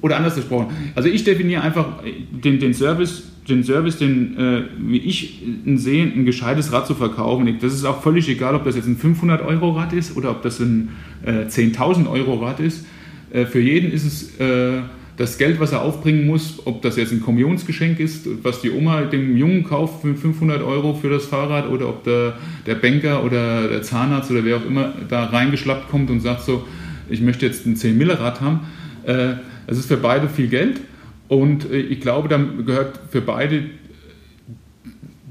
oder 0.00 0.16
anders 0.16 0.36
gesprochen. 0.36 0.68
Also 0.94 1.08
ich 1.08 1.24
definiere 1.24 1.62
einfach 1.62 1.86
den, 2.04 2.60
den 2.60 2.72
Service, 2.72 3.24
den 3.48 3.64
Service, 3.64 3.96
den, 3.96 4.36
äh, 4.36 4.62
wie 4.78 4.98
ich 4.98 5.42
ihn 5.42 5.78
sehe, 5.78 6.04
ein 6.04 6.24
gescheites 6.24 6.72
Rad 6.72 6.86
zu 6.86 6.94
verkaufen. 6.94 7.58
Das 7.60 7.74
ist 7.74 7.84
auch 7.84 8.02
völlig 8.02 8.28
egal, 8.28 8.54
ob 8.54 8.64
das 8.64 8.76
jetzt 8.76 8.86
ein 8.86 8.96
500 8.96 9.42
Euro 9.42 9.72
Rad 9.72 9.92
ist 9.92 10.16
oder 10.16 10.30
ob 10.30 10.42
das 10.42 10.60
ein 10.60 10.90
äh, 11.24 11.46
10.000 11.46 12.08
Euro 12.10 12.34
Rad 12.34 12.60
ist. 12.60 12.86
Äh, 13.30 13.46
für 13.46 13.60
jeden 13.60 13.90
ist 13.90 14.04
es 14.04 14.40
äh, 14.40 14.80
das 15.16 15.36
Geld, 15.36 15.58
was 15.58 15.72
er 15.72 15.82
aufbringen 15.82 16.26
muss, 16.26 16.62
ob 16.64 16.82
das 16.82 16.96
jetzt 16.96 17.12
ein 17.12 17.20
Kommunionsgeschenk 17.20 17.98
ist, 17.98 18.28
was 18.42 18.60
die 18.60 18.70
Oma 18.70 19.02
dem 19.02 19.36
Jungen 19.36 19.64
kauft 19.64 20.02
für 20.02 20.14
500 20.14 20.62
Euro 20.62 20.94
für 20.94 21.10
das 21.10 21.26
Fahrrad 21.26 21.68
oder 21.68 21.88
ob 21.88 22.04
der, 22.04 22.34
der 22.66 22.76
Banker 22.76 23.24
oder 23.24 23.66
der 23.66 23.82
Zahnarzt 23.82 24.30
oder 24.30 24.44
wer 24.44 24.58
auch 24.58 24.64
immer 24.64 24.94
da 25.08 25.24
reingeschlappt 25.24 25.90
kommt 25.90 26.10
und 26.10 26.20
sagt 26.20 26.42
so, 26.42 26.64
ich 27.10 27.20
möchte 27.20 27.46
jetzt 27.46 27.66
ein 27.66 27.74
10 27.74 27.98
Mille 27.98 28.20
Rad 28.20 28.40
haben 28.40 28.60
äh, 29.08 29.34
es 29.66 29.78
ist 29.78 29.86
für 29.86 29.96
beide 29.96 30.28
viel 30.28 30.48
Geld 30.48 30.80
und 31.28 31.70
äh, 31.70 31.78
ich 31.78 32.00
glaube, 32.00 32.28
dann 32.28 32.64
gehört 32.64 32.98
für 33.10 33.20
beide 33.20 33.64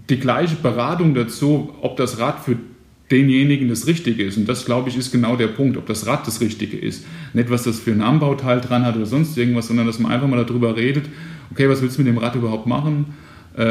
die 0.10 0.20
gleiche 0.20 0.56
Beratung 0.56 1.14
dazu, 1.14 1.74
ob 1.82 1.98
das 1.98 2.20
Rad 2.20 2.40
für 2.40 2.56
denjenigen 3.12 3.70
das 3.70 3.88
Richtige 3.88 4.24
ist. 4.24 4.38
Und 4.38 4.48
das, 4.48 4.66
glaube 4.66 4.90
ich, 4.90 4.98
ist 4.98 5.12
genau 5.12 5.36
der 5.36 5.48
Punkt, 5.48 5.78
ob 5.78 5.86
das 5.86 6.08
Rad 6.08 6.28
das 6.28 6.42
Richtige 6.42 6.78
ist. 6.78 7.06
Nicht, 7.34 7.50
was 7.50 7.64
das 7.64 7.80
für 7.80 7.92
ein 7.92 8.02
Anbauteil 8.02 8.62
dran 8.62 8.86
hat 8.86 8.96
oder 8.96 9.06
sonst 9.06 9.38
irgendwas, 9.38 9.68
sondern 9.68 9.88
dass 9.88 10.00
man 10.00 10.12
einfach 10.12 10.28
mal 10.28 10.44
darüber 10.44 10.76
redet, 10.76 11.06
okay, 11.52 11.70
was 11.70 11.82
willst 11.82 11.98
du 11.98 12.04
mit 12.04 12.12
dem 12.12 12.18
Rad 12.18 12.36
überhaupt 12.36 12.68
machen? 12.68 13.06
Äh, 13.56 13.64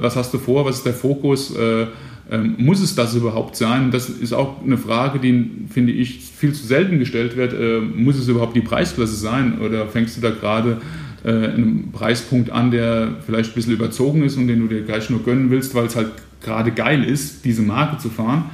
was 0.00 0.16
hast 0.16 0.34
du 0.34 0.38
vor? 0.38 0.64
Was 0.64 0.78
ist 0.78 0.86
der 0.86 0.94
Fokus? 0.94 1.54
Äh, 1.56 1.86
ähm, 2.30 2.54
muss 2.58 2.80
es 2.80 2.94
das 2.94 3.14
überhaupt 3.14 3.56
sein? 3.56 3.90
Das 3.90 4.08
ist 4.08 4.32
auch 4.32 4.62
eine 4.64 4.78
Frage, 4.78 5.18
die, 5.18 5.50
finde 5.68 5.92
ich, 5.92 6.20
viel 6.20 6.52
zu 6.52 6.66
selten 6.66 6.98
gestellt 6.98 7.36
wird. 7.36 7.54
Muss 7.96 8.16
es 8.16 8.28
überhaupt 8.28 8.56
die 8.56 8.60
Preisklasse 8.60 9.16
sein? 9.16 9.60
Oder 9.60 9.86
fängst 9.88 10.16
du 10.16 10.20
da 10.20 10.30
gerade 10.30 10.80
äh, 11.24 11.28
einen 11.28 11.90
Preispunkt 11.92 12.50
an, 12.50 12.70
der 12.70 13.16
vielleicht 13.24 13.52
ein 13.52 13.54
bisschen 13.54 13.72
überzogen 13.72 14.22
ist 14.24 14.36
und 14.36 14.48
den 14.48 14.60
du 14.60 14.66
dir 14.66 14.82
gleich 14.82 15.10
nur 15.10 15.22
gönnen 15.22 15.50
willst, 15.50 15.74
weil 15.74 15.86
es 15.86 15.96
halt 15.96 16.10
gerade 16.42 16.72
geil 16.72 17.04
ist, 17.04 17.44
diese 17.44 17.62
Marke 17.62 17.98
zu 17.98 18.10
fahren? 18.10 18.46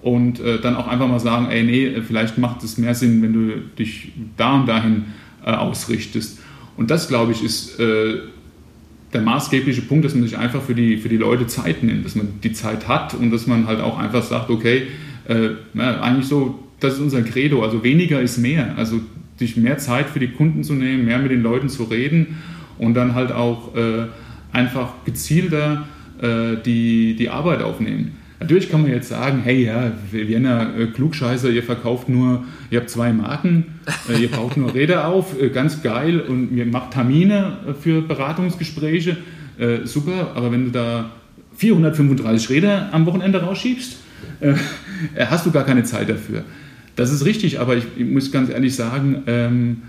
Und 0.00 0.40
äh, 0.40 0.60
dann 0.60 0.76
auch 0.76 0.86
einfach 0.86 1.08
mal 1.08 1.20
sagen, 1.20 1.46
ey, 1.50 1.64
nee, 1.64 2.00
vielleicht 2.06 2.38
macht 2.38 2.62
es 2.62 2.78
mehr 2.78 2.94
Sinn, 2.94 3.20
wenn 3.22 3.32
du 3.32 3.56
dich 3.78 4.12
da 4.36 4.54
und 4.54 4.66
dahin 4.66 5.06
äh, 5.44 5.50
ausrichtest. 5.50 6.38
Und 6.76 6.90
das, 6.90 7.08
glaube 7.08 7.32
ich, 7.32 7.42
ist 7.42 7.80
äh, 7.80 8.18
der 9.12 9.22
maßgebliche 9.22 9.82
Punkt, 9.82 10.04
dass 10.04 10.14
man 10.14 10.22
sich 10.22 10.38
einfach 10.38 10.62
für 10.62 10.74
die, 10.74 10.98
für 10.98 11.08
die 11.08 11.16
Leute 11.16 11.46
Zeit 11.46 11.82
nimmt, 11.82 12.04
dass 12.04 12.14
man 12.14 12.40
die 12.42 12.52
Zeit 12.52 12.88
hat 12.88 13.14
und 13.14 13.30
dass 13.30 13.46
man 13.46 13.66
halt 13.66 13.80
auch 13.80 13.98
einfach 13.98 14.22
sagt, 14.22 14.50
okay, 14.50 14.84
äh, 15.26 15.50
ja, 15.74 16.00
eigentlich 16.00 16.26
so, 16.26 16.58
das 16.80 16.94
ist 16.94 17.00
unser 17.00 17.22
Credo, 17.22 17.62
also 17.62 17.82
weniger 17.82 18.20
ist 18.20 18.38
mehr, 18.38 18.76
also 18.76 19.00
sich 19.38 19.56
mehr 19.56 19.78
Zeit 19.78 20.10
für 20.10 20.18
die 20.18 20.28
Kunden 20.28 20.64
zu 20.64 20.74
nehmen, 20.74 21.04
mehr 21.04 21.18
mit 21.18 21.30
den 21.30 21.42
Leuten 21.42 21.68
zu 21.68 21.84
reden 21.84 22.38
und 22.78 22.94
dann 22.94 23.14
halt 23.14 23.32
auch 23.32 23.74
äh, 23.76 24.06
einfach 24.52 24.92
gezielter 25.04 25.86
äh, 26.20 26.56
die, 26.64 27.16
die 27.16 27.30
Arbeit 27.30 27.62
aufnehmen. 27.62 28.12
Natürlich 28.40 28.70
kann 28.70 28.82
man 28.82 28.92
jetzt 28.92 29.08
sagen, 29.08 29.40
hey 29.42 29.64
ja, 29.64 29.92
Vienna 30.12 30.76
äh, 30.76 30.86
Klugscheißer, 30.86 31.50
ihr 31.50 31.64
verkauft 31.64 32.08
nur, 32.08 32.44
ihr 32.70 32.80
habt 32.80 32.90
zwei 32.90 33.12
Marken, 33.12 33.66
äh, 34.08 34.20
ihr 34.20 34.30
baut 34.30 34.56
nur 34.56 34.74
Räder 34.74 35.08
auf, 35.08 35.40
äh, 35.40 35.48
ganz 35.48 35.82
geil 35.82 36.20
und 36.20 36.56
ihr 36.56 36.66
macht 36.66 36.92
Termine 36.92 37.58
für 37.80 38.00
Beratungsgespräche, 38.00 39.16
äh, 39.58 39.78
super, 39.84 40.32
aber 40.36 40.52
wenn 40.52 40.66
du 40.66 40.70
da 40.70 41.10
435 41.56 42.50
Räder 42.50 42.90
am 42.92 43.06
Wochenende 43.06 43.42
rausschiebst, 43.42 43.96
hast 45.18 45.46
du 45.46 45.50
gar 45.50 45.64
keine 45.64 45.82
Zeit 45.82 46.08
dafür. 46.08 46.44
Das 46.98 47.12
ist 47.12 47.24
richtig, 47.24 47.60
aber 47.60 47.76
ich, 47.76 47.84
ich 47.96 48.04
muss 48.04 48.32
ganz 48.32 48.50
ehrlich 48.50 48.74
sagen, 48.74 49.22
ähm, 49.28 49.82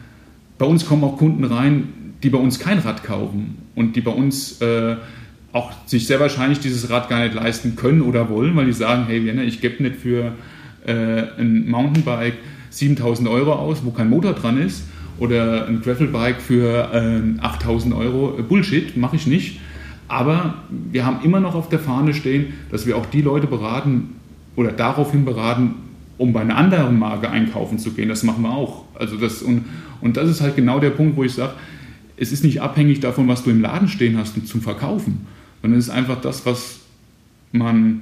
bei 0.60 0.66
uns 0.68 0.86
kommen 0.86 1.04
auch 1.04 1.18
Kunden 1.18 1.44
rein, 1.44 1.90
die 2.22 2.30
bei 2.30 2.38
uns 2.38 2.60
kein 2.60 2.78
Rad 2.78 3.04
kaufen 3.04 3.58
und 3.74 3.96
die 3.96 4.02
bei 4.02 4.12
uns 4.12 4.62
auch 5.52 5.72
sich 5.88 6.06
sehr 6.06 6.20
wahrscheinlich 6.20 6.60
dieses 6.60 6.92
Rad 6.92 7.10
gar 7.10 7.24
nicht 7.24 7.34
leisten 7.34 7.76
können 7.76 8.02
oder 8.02 8.30
wollen, 8.30 8.56
weil 8.56 8.66
die 8.66 8.74
sagen, 8.74 9.06
hey 9.08 9.24
Vienna, 9.24 9.42
ich 9.42 9.62
gebe 9.62 9.82
nicht 9.82 9.96
für 9.96 10.34
äh, 10.86 11.24
ein 11.40 11.68
Mountainbike 11.68 12.36
7000 12.70 13.28
Euro 13.28 13.54
aus, 13.54 13.84
wo 13.84 13.90
kein 13.90 14.10
Motor 14.10 14.34
dran 14.34 14.62
ist, 14.62 14.84
oder 15.18 15.68
ein 15.68 15.82
Gravelbike 15.82 16.42
für 16.42 16.94
äh, 16.94 17.40
8000 17.42 17.96
Euro. 17.96 18.38
Bullshit, 18.48 18.96
mache 18.96 19.16
ich 19.16 19.26
nicht. 19.26 19.60
Aber 20.08 20.64
wir 20.70 21.06
haben 21.06 21.24
immer 21.24 21.40
noch 21.40 21.56
auf 21.56 21.70
der 21.70 21.80
Fahne 21.80 22.14
stehen, 22.14 22.54
dass 22.72 22.86
wir 22.86 22.96
auch 22.96 23.06
die 23.06 23.22
Leute 23.22 23.48
beraten 23.48 24.16
oder 24.56 24.72
daraufhin 24.72 25.26
beraten, 25.26 25.76
um 26.20 26.32
bei 26.32 26.42
einer 26.42 26.56
anderen 26.56 27.00
Marke 27.00 27.32
einkaufen 27.32 27.80
zu 27.80 27.92
gehen. 27.92 28.10
Das 28.10 28.22
machen 28.22 28.44
wir 28.44 28.52
auch. 28.52 28.84
Also 28.94 29.18
das, 29.18 29.42
und, 29.42 29.66
und 30.02 30.18
das 30.18 30.30
ist 30.30 30.42
halt 30.42 30.56
genau 30.56 30.80
der 30.80 30.92
Punkt, 30.92 31.18
wo 31.18 31.24
ich 31.24 31.34
sage, 31.34 31.54
es 32.18 32.32
ist 32.32 32.44
nicht 32.44 32.62
abhängig 32.62 33.00
davon, 33.00 33.28
was 33.28 33.44
du 33.44 33.50
im 33.50 33.62
Laden 33.62 33.88
stehen 33.88 34.18
hast 34.18 34.48
zum 34.48 34.62
Verkaufen 34.62 35.26
sondern 35.62 35.80
es 35.80 35.88
ist 35.88 35.94
einfach 35.94 36.22
das, 36.22 36.46
was 36.46 36.80
man 37.52 38.02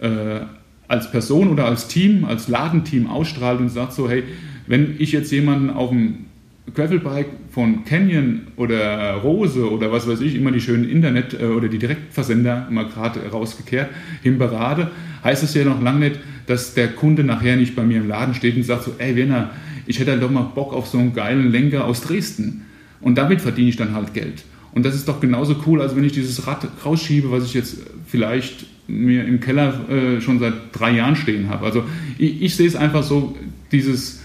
äh, 0.00 0.40
als 0.88 1.10
Person 1.10 1.48
oder 1.48 1.66
als 1.66 1.88
Team, 1.88 2.24
als 2.24 2.48
Ladenteam 2.48 3.08
ausstrahlt 3.08 3.60
und 3.60 3.68
sagt 3.68 3.92
so, 3.92 4.08
hey, 4.08 4.22
wenn 4.66 4.96
ich 4.98 5.12
jetzt 5.12 5.30
jemanden 5.32 5.70
auf 5.70 5.90
dem 5.90 6.26
Gravelbike 6.74 7.28
von 7.52 7.84
Canyon 7.84 8.48
oder 8.56 9.14
Rose 9.14 9.70
oder 9.70 9.92
was 9.92 10.08
weiß 10.08 10.20
ich, 10.20 10.34
immer 10.34 10.50
die 10.50 10.60
schönen 10.60 10.88
Internet- 10.88 11.40
äh, 11.40 11.46
oder 11.46 11.68
die 11.68 11.78
Direktversender 11.78 12.68
mal 12.70 12.86
gerade 12.86 13.20
rausgekehrt, 13.30 13.90
hin 14.22 14.38
berate, 14.38 14.90
heißt 15.22 15.44
es 15.44 15.54
ja 15.54 15.64
noch 15.64 15.80
lange 15.80 16.00
nicht, 16.00 16.20
dass 16.46 16.74
der 16.74 16.88
Kunde 16.88 17.24
nachher 17.24 17.56
nicht 17.56 17.74
bei 17.74 17.82
mir 17.82 17.98
im 17.98 18.08
Laden 18.08 18.34
steht 18.34 18.56
und 18.56 18.62
sagt 18.62 18.84
so, 18.84 18.94
ey 18.98 19.16
Werner, 19.16 19.50
ich 19.86 19.98
hätte 19.98 20.12
halt 20.12 20.22
doch 20.22 20.30
mal 20.30 20.42
Bock 20.42 20.72
auf 20.72 20.86
so 20.86 20.98
einen 20.98 21.14
geilen 21.14 21.50
Lenker 21.50 21.84
aus 21.84 22.00
Dresden. 22.02 22.62
Und 23.00 23.16
damit 23.16 23.40
verdiene 23.40 23.68
ich 23.68 23.76
dann 23.76 23.94
halt 23.94 24.14
Geld. 24.14 24.44
Und 24.72 24.84
das 24.84 24.94
ist 24.94 25.08
doch 25.08 25.20
genauso 25.20 25.56
cool, 25.66 25.80
als 25.80 25.96
wenn 25.96 26.04
ich 26.04 26.12
dieses 26.12 26.46
Rad 26.46 26.66
rausschiebe, 26.84 27.30
was 27.30 27.44
ich 27.44 27.54
jetzt 27.54 27.78
vielleicht 28.06 28.66
mir 28.88 29.24
im 29.24 29.40
Keller 29.40 29.88
äh, 29.88 30.20
schon 30.20 30.38
seit 30.38 30.54
drei 30.72 30.92
Jahren 30.92 31.16
stehen 31.16 31.48
habe. 31.48 31.64
Also 31.64 31.84
ich, 32.18 32.42
ich 32.42 32.56
sehe 32.56 32.68
es 32.68 32.76
einfach 32.76 33.02
so, 33.02 33.36
dieses, 33.72 34.20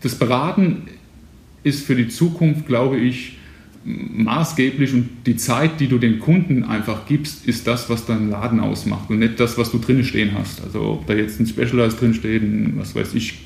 das 0.00 0.14
Beraten 0.14 0.84
ist 1.62 1.84
für 1.84 1.94
die 1.94 2.08
Zukunft, 2.08 2.66
glaube 2.66 2.96
ich, 2.96 3.36
maßgeblich 3.84 4.92
und 4.92 5.08
die 5.26 5.36
Zeit, 5.36 5.80
die 5.80 5.88
du 5.88 5.98
den 5.98 6.18
Kunden 6.18 6.64
einfach 6.64 7.06
gibst, 7.06 7.46
ist 7.46 7.66
das, 7.66 7.88
was 7.88 8.04
deinen 8.04 8.30
Laden 8.30 8.60
ausmacht 8.60 9.08
und 9.08 9.20
nicht 9.20 9.40
das, 9.40 9.56
was 9.56 9.70
du 9.70 9.78
drinnen 9.78 10.04
stehen 10.04 10.32
hast. 10.38 10.62
Also 10.62 10.82
ob 10.82 11.06
da 11.06 11.14
jetzt 11.14 11.40
ein 11.40 11.46
Specialized 11.46 12.00
drin 12.00 12.12
steht, 12.12 12.42
ein, 12.42 12.74
was 12.76 12.94
weiß 12.94 13.14
ich, 13.14 13.38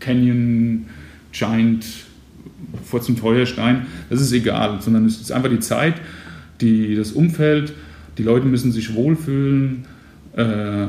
Canyon, 0.00 0.86
Giant, 1.32 1.84
vor 2.84 3.02
zum 3.02 3.16
Feuerstein, 3.16 3.86
das 4.08 4.20
ist 4.20 4.32
egal, 4.32 4.80
sondern 4.80 5.04
es 5.04 5.20
ist 5.20 5.32
einfach 5.32 5.50
die 5.50 5.60
Zeit, 5.60 6.00
die, 6.60 6.94
das 6.94 7.12
Umfeld, 7.12 7.74
die 8.16 8.22
Leute 8.22 8.46
müssen 8.46 8.72
sich 8.72 8.94
wohlfühlen, 8.94 9.84
äh, 10.34 10.86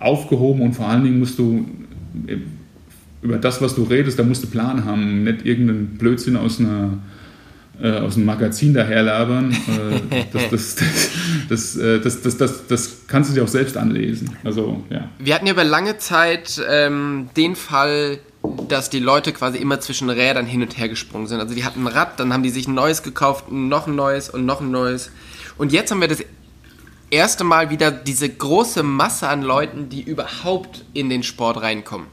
aufgehoben 0.00 0.62
und 0.62 0.72
vor 0.72 0.88
allen 0.88 1.04
Dingen 1.04 1.20
musst 1.20 1.38
du 1.38 1.64
äh, 2.26 2.38
über 3.22 3.38
das, 3.38 3.62
was 3.62 3.76
du 3.76 3.84
redest, 3.84 4.18
da 4.18 4.24
musst 4.24 4.42
du 4.42 4.48
Plan 4.48 4.84
haben, 4.84 5.22
nicht 5.22 5.46
irgendeinen 5.46 5.96
Blödsinn 5.98 6.36
aus 6.36 6.58
einer 6.58 6.98
äh, 7.82 7.98
aus 7.98 8.16
einem 8.16 8.26
Magazin 8.26 8.74
daherlabern. 8.74 9.52
Äh, 9.52 10.24
das, 10.50 10.76
äh, 11.76 12.00
das, 12.00 12.22
das, 12.22 12.36
das, 12.36 12.66
das, 12.68 12.96
kannst 13.08 13.30
du 13.30 13.34
dir 13.34 13.42
auch 13.42 13.48
selbst 13.48 13.76
anlesen. 13.76 14.36
Also, 14.44 14.84
ja. 14.88 15.08
Wir 15.18 15.34
hatten 15.34 15.46
ja 15.46 15.52
über 15.52 15.64
lange 15.64 15.98
Zeit 15.98 16.62
ähm, 16.68 17.28
den 17.36 17.56
Fall, 17.56 18.20
dass 18.68 18.88
die 18.88 19.00
Leute 19.00 19.32
quasi 19.32 19.58
immer 19.58 19.80
zwischen 19.80 20.10
Rädern 20.10 20.46
hin 20.46 20.62
und 20.62 20.78
her 20.78 20.88
gesprungen 20.88 21.26
sind. 21.26 21.40
Also 21.40 21.54
die 21.54 21.64
hatten 21.64 21.82
ein 21.82 21.88
Rad, 21.88 22.20
dann 22.20 22.32
haben 22.32 22.42
die 22.42 22.50
sich 22.50 22.68
ein 22.68 22.74
neues 22.74 23.02
gekauft, 23.02 23.50
noch 23.50 23.86
ein 23.86 23.96
neues 23.96 24.30
und 24.30 24.46
noch 24.46 24.60
ein 24.60 24.70
neues. 24.70 25.10
Und 25.58 25.72
jetzt 25.72 25.90
haben 25.90 26.00
wir 26.00 26.08
das 26.08 26.24
erste 27.10 27.44
Mal 27.44 27.70
wieder 27.70 27.90
diese 27.90 28.28
große 28.28 28.82
Masse 28.82 29.28
an 29.28 29.42
Leuten, 29.42 29.88
die 29.88 30.02
überhaupt 30.02 30.84
in 30.94 31.08
den 31.08 31.22
Sport 31.22 31.60
reinkommen. 31.60 32.06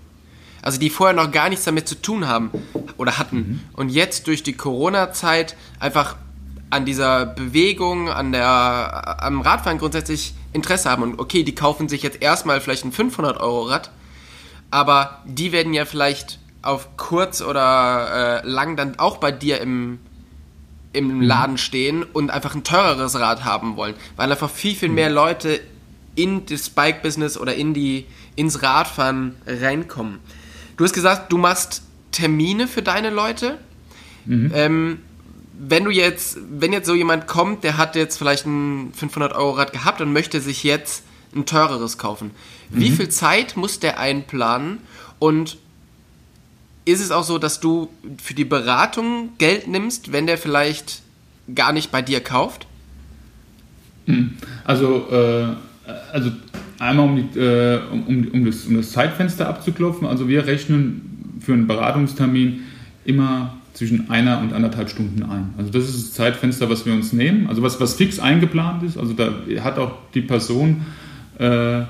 Also 0.61 0.79
die 0.79 0.89
vorher 0.89 1.15
noch 1.15 1.31
gar 1.31 1.49
nichts 1.49 1.65
damit 1.65 1.87
zu 1.87 1.95
tun 1.95 2.27
haben 2.27 2.51
oder 2.99 3.17
hatten. 3.17 3.37
Mhm. 3.37 3.59
Und 3.73 3.89
jetzt 3.89 4.27
durch 4.27 4.43
die 4.43 4.53
Corona-Zeit 4.53 5.55
einfach 5.79 6.15
an 6.69 6.85
dieser 6.85 7.25
Bewegung, 7.25 8.09
an 8.09 8.31
der, 8.31 9.23
am 9.23 9.41
Radfahren 9.41 9.79
grundsätzlich 9.79 10.33
Interesse 10.53 10.89
haben. 10.89 11.01
Und 11.01 11.19
okay, 11.19 11.43
die 11.43 11.55
kaufen 11.55 11.89
sich 11.89 12.03
jetzt 12.03 12.21
erstmal 12.21 12.61
vielleicht 12.61 12.85
ein 12.85 12.91
500-Euro-Rad 12.91 13.89
aber 14.71 15.21
die 15.25 15.51
werden 15.51 15.73
ja 15.73 15.85
vielleicht 15.85 16.39
auf 16.61 16.97
kurz 16.97 17.41
oder 17.41 18.41
äh, 18.43 18.47
lang 18.47 18.75
dann 18.75 18.99
auch 18.99 19.17
bei 19.17 19.31
dir 19.31 19.61
im, 19.61 19.99
im 20.93 21.17
mhm. 21.17 21.21
Laden 21.21 21.57
stehen 21.57 22.03
und 22.03 22.29
einfach 22.29 22.53
ein 22.53 22.63
teureres 22.63 23.17
Rad 23.19 23.45
haben 23.45 23.77
wollen, 23.77 23.95
weil 24.15 24.31
einfach 24.31 24.49
viel, 24.49 24.75
viel 24.75 24.89
mehr 24.89 25.09
mhm. 25.09 25.15
Leute 25.15 25.59
in 26.15 26.45
das 26.45 26.69
Bike-Business 26.69 27.37
oder 27.37 27.55
in 27.55 27.73
die, 27.73 28.05
ins 28.35 28.61
Radfahren 28.61 29.35
reinkommen. 29.47 30.19
Du 30.77 30.83
hast 30.83 30.93
gesagt, 30.93 31.31
du 31.31 31.37
machst 31.37 31.83
Termine 32.11 32.67
für 32.67 32.81
deine 32.81 33.09
Leute. 33.09 33.57
Mhm. 34.25 34.51
Ähm, 34.53 34.99
wenn 35.59 35.83
du 35.83 35.91
jetzt, 35.91 36.37
wenn 36.49 36.71
jetzt 36.71 36.87
so 36.87 36.95
jemand 36.95 37.27
kommt, 37.27 37.63
der 37.63 37.77
hat 37.77 37.95
jetzt 37.95 38.17
vielleicht 38.17 38.45
ein 38.45 38.93
500 38.93 39.33
Euro 39.33 39.51
Rad 39.51 39.73
gehabt 39.73 39.99
und 39.99 40.13
möchte 40.13 40.39
sich 40.39 40.63
jetzt 40.63 41.03
ein 41.35 41.45
teureres 41.45 41.97
kaufen. 41.97 42.31
Wie 42.69 42.89
mhm. 42.89 42.95
viel 42.95 43.09
Zeit 43.09 43.57
muss 43.57 43.79
der 43.79 43.99
einplanen 43.99 44.79
und 45.19 45.57
ist 46.85 47.01
es 47.01 47.11
auch 47.11 47.23
so, 47.23 47.37
dass 47.37 47.59
du 47.59 47.89
für 48.21 48.33
die 48.33 48.45
Beratung 48.45 49.31
Geld 49.37 49.67
nimmst, 49.67 50.11
wenn 50.11 50.25
der 50.25 50.37
vielleicht 50.37 51.01
gar 51.53 51.71
nicht 51.71 51.91
bei 51.91 52.01
dir 52.01 52.21
kauft? 52.21 52.67
Hm. 54.05 54.37
Also, 54.63 55.07
äh, 55.11 55.55
also 56.11 56.31
einmal 56.79 57.05
um, 57.05 57.15
die, 57.15 57.39
äh, 57.39 57.79
um, 57.91 58.27
um, 58.33 58.45
das, 58.45 58.65
um 58.65 58.75
das 58.75 58.91
Zeitfenster 58.91 59.47
abzuklopfen. 59.47 60.07
Also 60.07 60.27
wir 60.27 60.47
rechnen 60.47 61.18
für 61.39 61.53
einen 61.53 61.67
Beratungstermin 61.67 62.61
immer 63.05 63.55
zwischen 63.73 64.09
einer 64.09 64.39
und 64.39 64.53
anderthalb 64.53 64.89
Stunden 64.89 65.23
ein. 65.23 65.53
Also 65.57 65.71
das 65.71 65.85
ist 65.85 66.07
das 66.07 66.13
Zeitfenster, 66.13 66.69
was 66.69 66.85
wir 66.85 66.93
uns 66.93 67.13
nehmen. 67.13 67.47
Also 67.47 67.61
was, 67.61 67.79
was 67.79 67.93
fix 67.93 68.19
eingeplant 68.19 68.83
ist. 68.83 68.97
Also 68.97 69.13
da 69.13 69.31
hat 69.63 69.77
auch 69.77 69.93
die 70.13 70.21
Person 70.21 70.81
äh, 71.39 71.83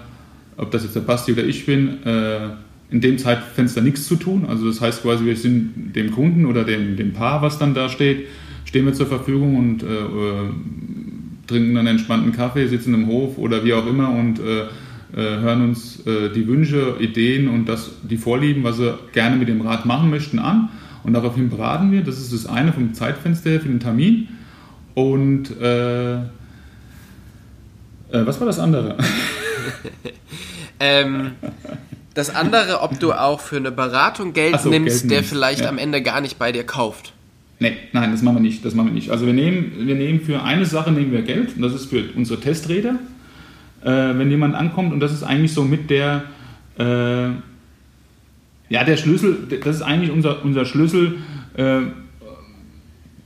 ob 0.59 0.71
das 0.71 0.83
jetzt 0.83 0.95
der 0.95 1.01
Basti 1.01 1.31
oder 1.31 1.43
ich 1.43 1.65
bin, 1.65 2.03
äh, 2.05 2.49
in 2.91 3.01
dem 3.01 3.17
Zeitfenster 3.17 3.81
nichts 3.81 4.07
zu 4.07 4.15
tun. 4.15 4.45
Also 4.47 4.67
das 4.67 4.81
heißt 4.81 5.03
quasi, 5.03 5.25
wir 5.25 5.35
sind 5.35 5.95
dem 5.95 6.11
Kunden 6.11 6.45
oder 6.45 6.63
dem, 6.63 6.97
dem 6.97 7.13
Paar, 7.13 7.41
was 7.41 7.59
dann 7.59 7.73
da 7.73 7.87
steht, 7.87 8.27
stehen 8.65 8.85
wir 8.85 8.93
zur 8.93 9.07
Verfügung 9.07 9.57
und 9.57 9.83
äh, 9.83 9.85
äh 9.85 10.49
trinken 11.47 11.73
dann 11.73 11.87
entspannten 11.87 12.31
Kaffee, 12.31 12.67
sitzen 12.67 12.93
im 12.93 13.07
Hof 13.07 13.39
oder 13.39 13.65
wie 13.65 13.73
auch 13.73 13.87
immer 13.87 14.11
und 14.11 14.37
äh, 14.37 14.65
hören 15.15 15.63
uns 15.63 16.05
äh, 16.05 16.29
die 16.29 16.47
Wünsche, 16.47 16.95
Ideen 16.99 17.47
und 17.47 17.65
das, 17.65 17.91
die 18.03 18.17
Vorlieben, 18.17 18.63
was 18.63 18.77
sie 18.77 18.97
gerne 19.13 19.35
mit 19.35 19.47
dem 19.47 19.61
Rad 19.61 19.85
machen 19.85 20.09
möchten, 20.09 20.39
an. 20.39 20.69
Und 21.03 21.13
daraufhin 21.13 21.49
beraten 21.49 21.91
wir. 21.91 22.01
Das 22.03 22.19
ist 22.19 22.33
das 22.33 22.45
eine 22.45 22.73
vom 22.73 22.93
Zeitfenster 22.93 23.49
her 23.51 23.61
für 23.61 23.69
den 23.69 23.79
Termin. 23.79 24.27
Und 24.93 25.49
was 28.11 28.39
war 28.39 28.47
das 28.47 28.59
andere? 28.59 28.97
ähm, 30.79 31.31
das 32.13 32.35
andere, 32.35 32.81
ob 32.81 32.99
du 32.99 33.13
auch 33.13 33.39
für 33.39 33.57
eine 33.57 33.71
Beratung 33.71 34.33
Geld 34.33 34.59
so, 34.59 34.69
nimmst, 34.69 35.01
Geld 35.01 35.11
der 35.11 35.17
nimmst. 35.19 35.29
vielleicht 35.29 35.61
ja. 35.61 35.69
am 35.69 35.77
Ende 35.77 36.01
gar 36.01 36.21
nicht 36.21 36.37
bei 36.37 36.51
dir 36.51 36.65
kauft. 36.65 37.13
Nee, 37.59 37.77
nein, 37.91 38.11
das 38.11 38.21
machen 38.21 38.37
wir 38.37 38.41
nicht. 38.41 38.63
Das 38.65 38.73
machen 38.73 38.87
wir 38.87 38.93
nicht. 38.93 39.09
Also 39.09 39.25
wir 39.25 39.33
nehmen, 39.33 39.73
wir 39.87 39.95
nehmen 39.95 40.21
für 40.21 40.41
eine 40.43 40.65
Sache 40.65 40.91
nehmen 40.91 41.11
wir 41.11 41.21
Geld 41.21 41.55
und 41.55 41.61
das 41.61 41.73
ist 41.73 41.85
für 41.85 42.03
unsere 42.15 42.39
Testräder. 42.39 42.95
Äh, 43.83 44.17
wenn 44.17 44.29
jemand 44.29 44.55
ankommt 44.55 44.93
und 44.93 44.99
das 44.99 45.13
ist 45.13 45.23
eigentlich 45.23 45.53
so 45.53 45.63
mit 45.63 45.89
der 45.89 46.23
äh, 46.77 47.29
ja 48.69 48.83
der 48.83 48.97
Schlüssel, 48.97 49.47
das 49.63 49.77
ist 49.77 49.81
eigentlich 49.81 50.11
unser, 50.11 50.43
unser 50.43 50.65
Schlüssel, 50.65 51.17
äh, 51.55 51.81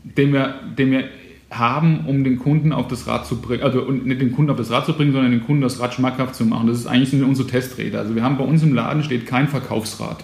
den 0.04 0.34
wir, 0.34 0.56
den 0.78 0.92
wir 0.92 1.04
haben, 1.52 2.06
um 2.08 2.24
den 2.24 2.40
Kunden 2.40 2.72
auf 2.72 2.88
das 2.88 3.08
Rad 3.08 3.28
zu 3.28 3.40
bringen, 3.40 3.64
also 3.64 3.92
nicht 3.92 4.22
den 4.22 4.32
Kunden 4.32 4.52
auf 4.52 4.58
das 4.58 4.72
Rad 4.72 4.86
zu 4.86 4.94
bringen, 4.94 5.12
sondern 5.12 5.32
den 5.32 5.44
Kunden 5.44 5.62
das 5.62 5.80
Rad 5.80 5.94
schmackhaft 5.94 6.36
zu 6.36 6.46
machen. 6.46 6.68
Das 6.68 6.80
ist 6.80 6.88
eigentlich 6.88 7.22
unsere 7.22 7.48
Testräder. 7.48 8.00
Also 8.00 8.16
wir 8.16 8.24
haben 8.24 8.38
bei 8.38 8.44
uns 8.44 8.64
im 8.64 8.74
Laden 8.74 9.04
steht 9.04 9.28
kein 9.28 9.48
Verkaufsrad. 9.48 10.24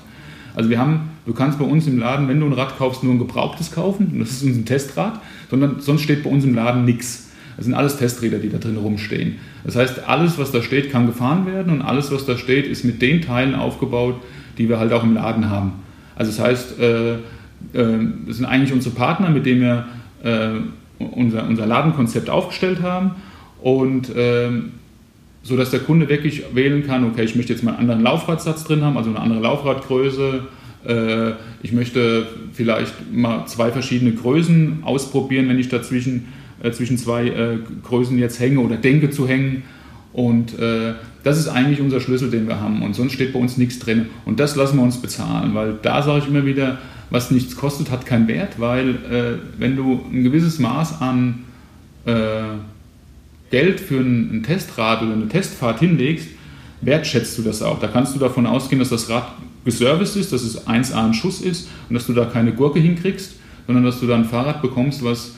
Also 0.56 0.70
wir 0.70 0.80
haben, 0.80 1.12
du 1.26 1.34
kannst 1.34 1.60
bei 1.60 1.66
uns 1.66 1.86
im 1.88 2.00
Laden, 2.00 2.28
wenn 2.28 2.40
du 2.40 2.48
ein 2.48 2.54
Rad 2.54 2.78
kaufst, 2.78 3.04
nur 3.04 3.14
ein 3.14 3.20
gebrauchtes 3.20 3.72
kaufen, 3.72 4.18
das 4.20 4.32
ist 4.32 4.44
unser 4.44 4.66
Testrad, 4.66 5.22
sondern 5.50 5.80
sonst 5.80 6.02
steht 6.02 6.24
bei 6.24 6.30
uns 6.30 6.44
im 6.44 6.56
Laden 6.56 6.86
nichts. 6.86 7.29
Das 7.60 7.66
sind 7.66 7.74
alles 7.74 7.98
Testräder, 7.98 8.38
die 8.38 8.48
da 8.48 8.58
drin 8.58 8.78
rumstehen. 8.78 9.36
Das 9.66 9.76
heißt, 9.76 10.08
alles, 10.08 10.38
was 10.38 10.54
da 10.54 10.62
steht, 10.62 10.92
kann 10.92 11.08
gefahren 11.08 11.46
werden 11.46 11.74
und 11.74 11.82
alles, 11.82 12.10
was 12.10 12.26
da 12.26 12.38
steht, 12.38 12.66
ist 12.66 12.86
mit 12.86 13.02
den 13.02 13.22
Teilen 13.22 13.54
aufgebaut, 13.54 14.16
die 14.58 14.70
wir 14.70 14.80
halt 14.80 14.94
auch 14.94 15.04
im 15.04 15.14
Laden 15.14 15.50
haben. 15.50 15.74
Also 16.16 16.32
das 16.32 16.40
heißt, 16.40 16.80
äh, 16.80 17.12
äh, 17.16 17.18
das 17.74 18.38
sind 18.38 18.46
eigentlich 18.46 18.72
unsere 18.72 18.96
Partner, 18.96 19.30
mit 19.30 19.46
denen 19.46 19.60
wir 19.60 19.88
äh, 20.24 20.52
unser, 21.04 21.46
unser 21.50 21.66
Ladenkonzept 21.66 22.30
aufgestellt 22.30 22.82
haben 22.82 23.16
und 23.62 24.10
ähm, 24.16 24.72
so 25.44 25.58
dass 25.58 25.70
der 25.70 25.82
Kunde 25.82 26.08
wirklich 26.08 26.44
wählen 26.54 26.88
kann, 26.88 27.04
okay, 27.04 27.26
ich 27.26 27.36
möchte 27.36 27.52
jetzt 27.52 27.64
mal 27.64 27.72
einen 27.72 27.82
anderen 27.82 28.04
Laufradsatz 28.04 28.64
drin 28.64 28.86
haben, 28.86 28.96
also 28.96 29.10
eine 29.10 29.20
andere 29.20 29.42
Laufradgröße. 29.42 30.48
Ich 31.62 31.74
möchte 31.74 32.26
vielleicht 32.54 32.94
mal 33.12 33.46
zwei 33.48 33.70
verschiedene 33.72 34.14
Größen 34.14 34.80
ausprobieren, 34.84 35.50
wenn 35.50 35.60
ich 35.60 35.68
dazwischen 35.68 36.28
äh, 36.62 36.72
zwischen 36.72 36.98
zwei 36.98 37.28
äh, 37.28 37.58
Größen 37.84 38.18
jetzt 38.18 38.40
hänge 38.40 38.60
oder 38.60 38.78
denke 38.78 39.10
zu 39.10 39.28
hängen. 39.28 39.64
Und 40.14 40.58
äh, 40.58 40.94
das 41.24 41.38
ist 41.38 41.48
eigentlich 41.48 41.82
unser 41.82 42.00
Schlüssel, 42.00 42.32
den 42.32 42.48
wir 42.48 42.60
haben. 42.60 42.82
Und 42.82 42.96
sonst 42.96 43.14
steht 43.14 43.34
bei 43.34 43.40
uns 43.40 43.58
nichts 43.58 43.80
drin. 43.80 44.08
Und 44.26 44.40
das 44.40 44.56
lassen 44.56 44.78
wir 44.78 44.84
uns 44.84 45.02
bezahlen, 45.02 45.54
weil 45.54 45.78
da 45.82 46.02
sage 46.02 46.20
ich 46.20 46.28
immer 46.28 46.46
wieder, 46.46 46.78
was 47.10 47.32
nichts 47.32 47.56
kostet, 47.56 47.92
hat 47.92 48.06
keinen 48.06 48.28
Wert, 48.28 48.60
weil 48.60 48.90
äh, 48.90 49.38
wenn 49.58 49.76
du 49.76 50.02
ein 50.12 50.24
gewisses 50.24 50.60
Maß 50.60 51.02
an 51.02 51.46
äh, 52.06 52.14
Geld 53.50 53.80
für 53.80 54.00
ein, 54.00 54.44
Testrad 54.44 55.02
oder 55.02 55.14
eine 55.14 55.28
Testfahrt 55.28 55.80
hinlegst, 55.80 56.28
wertschätzt 56.82 57.38
du 57.38 57.42
das 57.42 57.62
auch. 57.62 57.80
Da 57.80 57.88
kannst 57.88 58.16
du 58.16 58.20
davon 58.20 58.46
ausgehen, 58.46 58.80
dass 58.80 58.90
das 58.90 59.10
Rad 59.10 59.28
geserviced 59.66 60.16
ist, 60.16 60.32
dass 60.32 60.44
es 60.44 60.68
1A 60.68 61.06
ein 61.06 61.14
Schuss 61.14 61.42
ist 61.42 61.68
und 61.90 61.96
dass 61.96 62.06
du 62.06 62.14
da 62.14 62.26
keine 62.26 62.54
Gurke 62.54 62.80
hinkriegst, 62.80 63.36
sondern 63.68 63.84
dass 63.84 64.00
du 64.00 64.08
da 64.08 64.16
ein 64.16 64.26
Fahrrad 64.26 64.62
bekommst, 64.62 65.04
was 65.04 65.36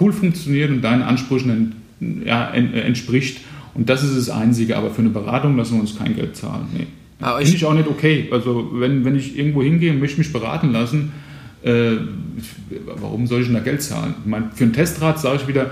cool 0.00 0.12
funktioniert 0.12 0.70
und 0.70 0.82
deinen 0.82 1.02
Ansprüchen 1.02 1.74
ja, 2.24 2.50
entspricht. 2.50 3.40
Und 3.74 3.88
das 3.88 4.02
ist 4.02 4.16
das 4.16 4.30
Einzige. 4.30 4.76
Aber 4.76 4.90
für 4.90 5.00
eine 5.00 5.10
Beratung 5.10 5.56
lassen 5.56 5.74
wir 5.74 5.80
uns 5.80 5.96
kein 5.96 6.14
Geld 6.14 6.36
zahlen. 6.36 6.66
Nee. 6.76 6.86
Finde 7.20 7.56
ich 7.56 7.64
auch 7.64 7.74
nicht 7.74 7.88
okay. 7.88 8.28
Also 8.32 8.70
wenn, 8.74 9.04
wenn 9.04 9.16
ich 9.16 9.38
irgendwo 9.38 9.62
hingehe 9.62 9.92
und 9.92 10.00
möchte 10.00 10.18
mich 10.18 10.32
beraten 10.32 10.72
lassen, 10.72 11.12
äh, 11.62 11.92
warum 12.96 13.26
soll 13.26 13.40
ich 13.40 13.46
denn 13.46 13.54
da 13.54 13.60
Geld 13.60 13.82
zahlen? 13.82 14.14
Ich 14.24 14.30
meine, 14.30 14.50
für 14.54 14.64
ein 14.64 14.72
Testrad 14.72 15.20
sage 15.20 15.40
ich 15.42 15.48
wieder, 15.48 15.70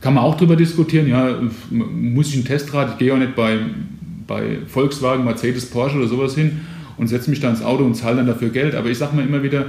kann 0.00 0.14
man 0.14 0.24
auch 0.24 0.36
darüber 0.36 0.56
diskutieren, 0.56 1.08
ja, 1.08 1.38
muss 1.70 2.28
ich 2.28 2.36
ein 2.36 2.44
Testrad, 2.44 2.92
ich 2.92 2.98
gehe 2.98 3.12
auch 3.12 3.18
nicht 3.18 3.36
bei, 3.36 3.58
bei 4.26 4.58
Volkswagen, 4.66 5.24
Mercedes, 5.24 5.66
Porsche 5.66 5.98
oder 5.98 6.08
sowas 6.08 6.34
hin 6.34 6.60
und 6.96 7.06
setze 7.08 7.30
mich 7.30 7.40
da 7.40 7.50
ins 7.50 7.62
Auto 7.62 7.84
und 7.84 7.94
zahle 7.94 8.16
dann 8.16 8.26
dafür 8.26 8.50
Geld. 8.50 8.74
Aber 8.74 8.88
ich 8.90 8.98
sage 8.98 9.14
mir 9.14 9.22
immer 9.22 9.42
wieder, 9.42 9.66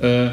äh, 0.00 0.30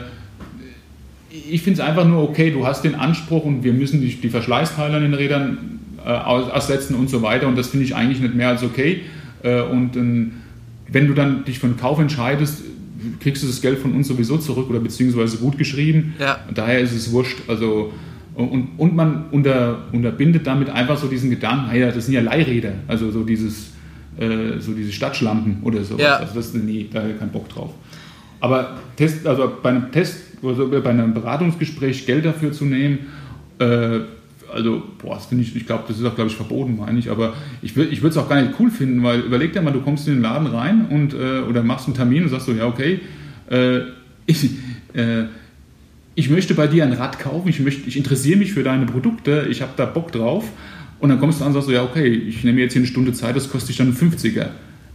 ich 1.49 1.61
finde 1.61 1.81
es 1.81 1.87
einfach 1.87 2.05
nur 2.05 2.23
okay, 2.29 2.51
du 2.51 2.65
hast 2.65 2.83
den 2.83 2.95
Anspruch 2.95 3.45
und 3.45 3.63
wir 3.63 3.73
müssen 3.73 4.01
die, 4.01 4.15
die 4.15 4.29
Verschleißteile 4.29 4.97
an 4.97 5.01
den 5.01 5.13
Rädern 5.13 5.79
äh, 6.05 6.09
aussetzen 6.09 6.95
und 6.95 7.09
so 7.09 7.21
weiter 7.21 7.47
und 7.47 7.57
das 7.57 7.69
finde 7.69 7.85
ich 7.85 7.95
eigentlich 7.95 8.19
nicht 8.19 8.35
mehr 8.35 8.49
als 8.49 8.63
okay. 8.63 9.01
Äh, 9.43 9.61
und 9.61 9.95
äh, 9.95 10.31
wenn 10.87 11.07
du 11.07 11.13
dann 11.13 11.45
dich 11.45 11.59
für 11.59 11.67
einen 11.67 11.77
Kauf 11.77 11.99
entscheidest, 11.99 12.61
kriegst 13.19 13.43
du 13.43 13.47
das 13.47 13.61
Geld 13.61 13.79
von 13.79 13.93
uns 13.93 14.07
sowieso 14.07 14.37
zurück 14.37 14.69
oder 14.69 14.79
beziehungsweise 14.79 15.37
gut 15.37 15.57
geschrieben. 15.57 16.15
Ja. 16.19 16.39
Daher 16.53 16.79
ist 16.79 16.93
es 16.93 17.11
wurscht. 17.11 17.37
Also 17.47 17.91
und, 18.35 18.69
und 18.77 18.95
man 18.95 19.25
unter, 19.31 19.83
unterbindet 19.93 20.45
damit 20.45 20.69
einfach 20.69 20.97
so 20.97 21.07
diesen 21.07 21.29
Gedanken, 21.29 21.69
hey, 21.69 21.81
das 21.81 22.05
sind 22.05 22.13
ja 22.13 22.21
Leihräder, 22.21 22.73
also 22.87 23.09
so 23.09 23.23
dieses, 23.23 23.71
äh, 24.17 24.59
so 24.59 24.73
diese 24.73 24.91
Stadtschlampen 24.91 25.59
oder 25.63 25.83
sowas. 25.83 26.01
Ja. 26.01 26.17
Also 26.17 26.35
das 26.35 26.47
ist 26.47 26.55
nee, 26.55 26.87
da 26.91 27.01
kein 27.17 27.29
Bock 27.29 27.47
drauf. 27.47 27.71
Aber 28.41 28.77
Test, 28.97 29.25
also 29.25 29.51
bei 29.63 29.69
einem 29.69 29.91
Test, 29.91 30.34
also 30.47 30.67
bei 30.67 30.89
einem 30.89 31.13
Beratungsgespräch 31.13 32.05
Geld 32.05 32.25
dafür 32.25 32.51
zu 32.51 32.65
nehmen, 32.65 32.99
äh, 33.59 33.99
also, 34.53 34.83
boah, 34.99 35.15
das 35.15 35.25
finde 35.25 35.43
ich, 35.43 35.55
ich 35.55 35.65
glaube, 35.65 35.83
das 35.87 35.99
ist 35.99 36.05
auch, 36.05 36.15
glaube 36.15 36.29
ich, 36.29 36.35
verboten, 36.35 36.77
meine 36.77 36.97
ich, 36.97 37.09
aber 37.09 37.33
ich 37.61 37.75
würde 37.75 37.91
es 38.07 38.17
auch 38.17 38.29
gar 38.29 38.41
nicht 38.41 38.53
cool 38.59 38.71
finden, 38.71 39.03
weil 39.03 39.19
überleg 39.21 39.51
dir 39.53 39.61
mal, 39.61 39.73
du 39.73 39.81
kommst 39.81 40.07
in 40.07 40.15
den 40.15 40.23
Laden 40.23 40.47
rein 40.47 40.85
und, 40.89 41.13
äh, 41.13 41.39
oder 41.39 41.61
machst 41.61 41.87
einen 41.87 41.95
Termin 41.95 42.23
und 42.23 42.29
sagst 42.29 42.45
so, 42.45 42.53
ja, 42.53 42.65
okay, 42.65 43.01
äh, 43.49 43.79
ich, 44.25 44.45
äh, 44.93 45.25
ich 46.15 46.29
möchte 46.29 46.53
bei 46.53 46.67
dir 46.67 46.83
ein 46.85 46.93
Rad 46.93 47.19
kaufen, 47.19 47.49
ich, 47.49 47.59
möchte, 47.59 47.87
ich 47.87 47.97
interessiere 47.97 48.39
mich 48.39 48.53
für 48.53 48.63
deine 48.63 48.85
Produkte, 48.85 49.47
ich 49.49 49.61
habe 49.61 49.73
da 49.75 49.85
Bock 49.85 50.11
drauf. 50.11 50.45
Und 50.99 51.09
dann 51.09 51.19
kommst 51.19 51.39
du 51.39 51.43
an 51.43 51.49
und 51.49 51.55
sagst 51.55 51.67
so, 51.67 51.73
ja, 51.73 51.83
okay, 51.83 52.07
ich 52.07 52.43
nehme 52.45 52.61
jetzt 52.61 52.71
hier 52.71 52.79
eine 52.79 52.87
Stunde 52.87 53.11
Zeit, 53.11 53.35
das 53.35 53.49
kostet 53.49 53.69
dich 53.69 53.77
dann 53.77 53.93
50er. 53.93 54.47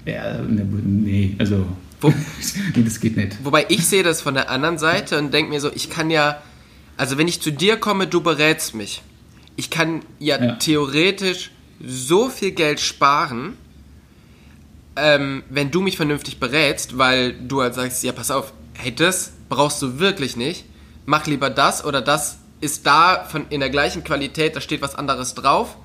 Ja, 0.06 0.42
ne, 0.42 0.66
nee, 0.84 1.34
also, 1.38 1.66
Wo, 2.00 2.08
nee, 2.76 2.82
das 2.82 3.00
geht 3.00 3.16
nicht. 3.16 3.36
Wobei 3.42 3.66
ich 3.68 3.86
sehe 3.86 4.02
das 4.02 4.22
von 4.22 4.34
der 4.34 4.50
anderen 4.50 4.78
Seite 4.78 5.18
und 5.18 5.32
denke 5.32 5.50
mir 5.50 5.60
so, 5.60 5.70
ich 5.74 5.90
kann 5.90 6.10
ja, 6.10 6.42
also 6.96 7.18
wenn 7.18 7.28
ich 7.28 7.40
zu 7.40 7.52
dir 7.52 7.76
komme, 7.76 8.06
du 8.06 8.20
berätst 8.20 8.74
mich. 8.74 9.02
Ich 9.56 9.70
kann 9.70 10.02
ja, 10.18 10.42
ja. 10.42 10.56
theoretisch 10.56 11.50
so 11.84 12.28
viel 12.28 12.52
Geld 12.52 12.80
sparen, 12.80 13.56
ähm, 14.96 15.42
wenn 15.50 15.70
du 15.70 15.80
mich 15.80 15.96
vernünftig 15.96 16.40
berätst, 16.40 16.98
weil 16.98 17.32
du 17.32 17.62
halt 17.62 17.74
sagst, 17.74 18.02
ja, 18.02 18.12
pass 18.12 18.30
auf, 18.30 18.52
hey, 18.74 18.94
das 18.94 19.32
brauchst 19.48 19.82
du 19.82 19.98
wirklich 19.98 20.36
nicht 20.36 20.64
mach 21.10 21.26
lieber 21.26 21.50
das 21.50 21.84
oder 21.84 22.00
das 22.00 22.38
ist 22.60 22.86
da 22.86 23.24
von, 23.24 23.46
in 23.50 23.60
der 23.60 23.70
gleichen 23.70 24.04
Qualität, 24.04 24.56
da 24.56 24.60
steht 24.60 24.80
was 24.80 24.94
anderes 24.94 25.34
drauf, 25.34 25.76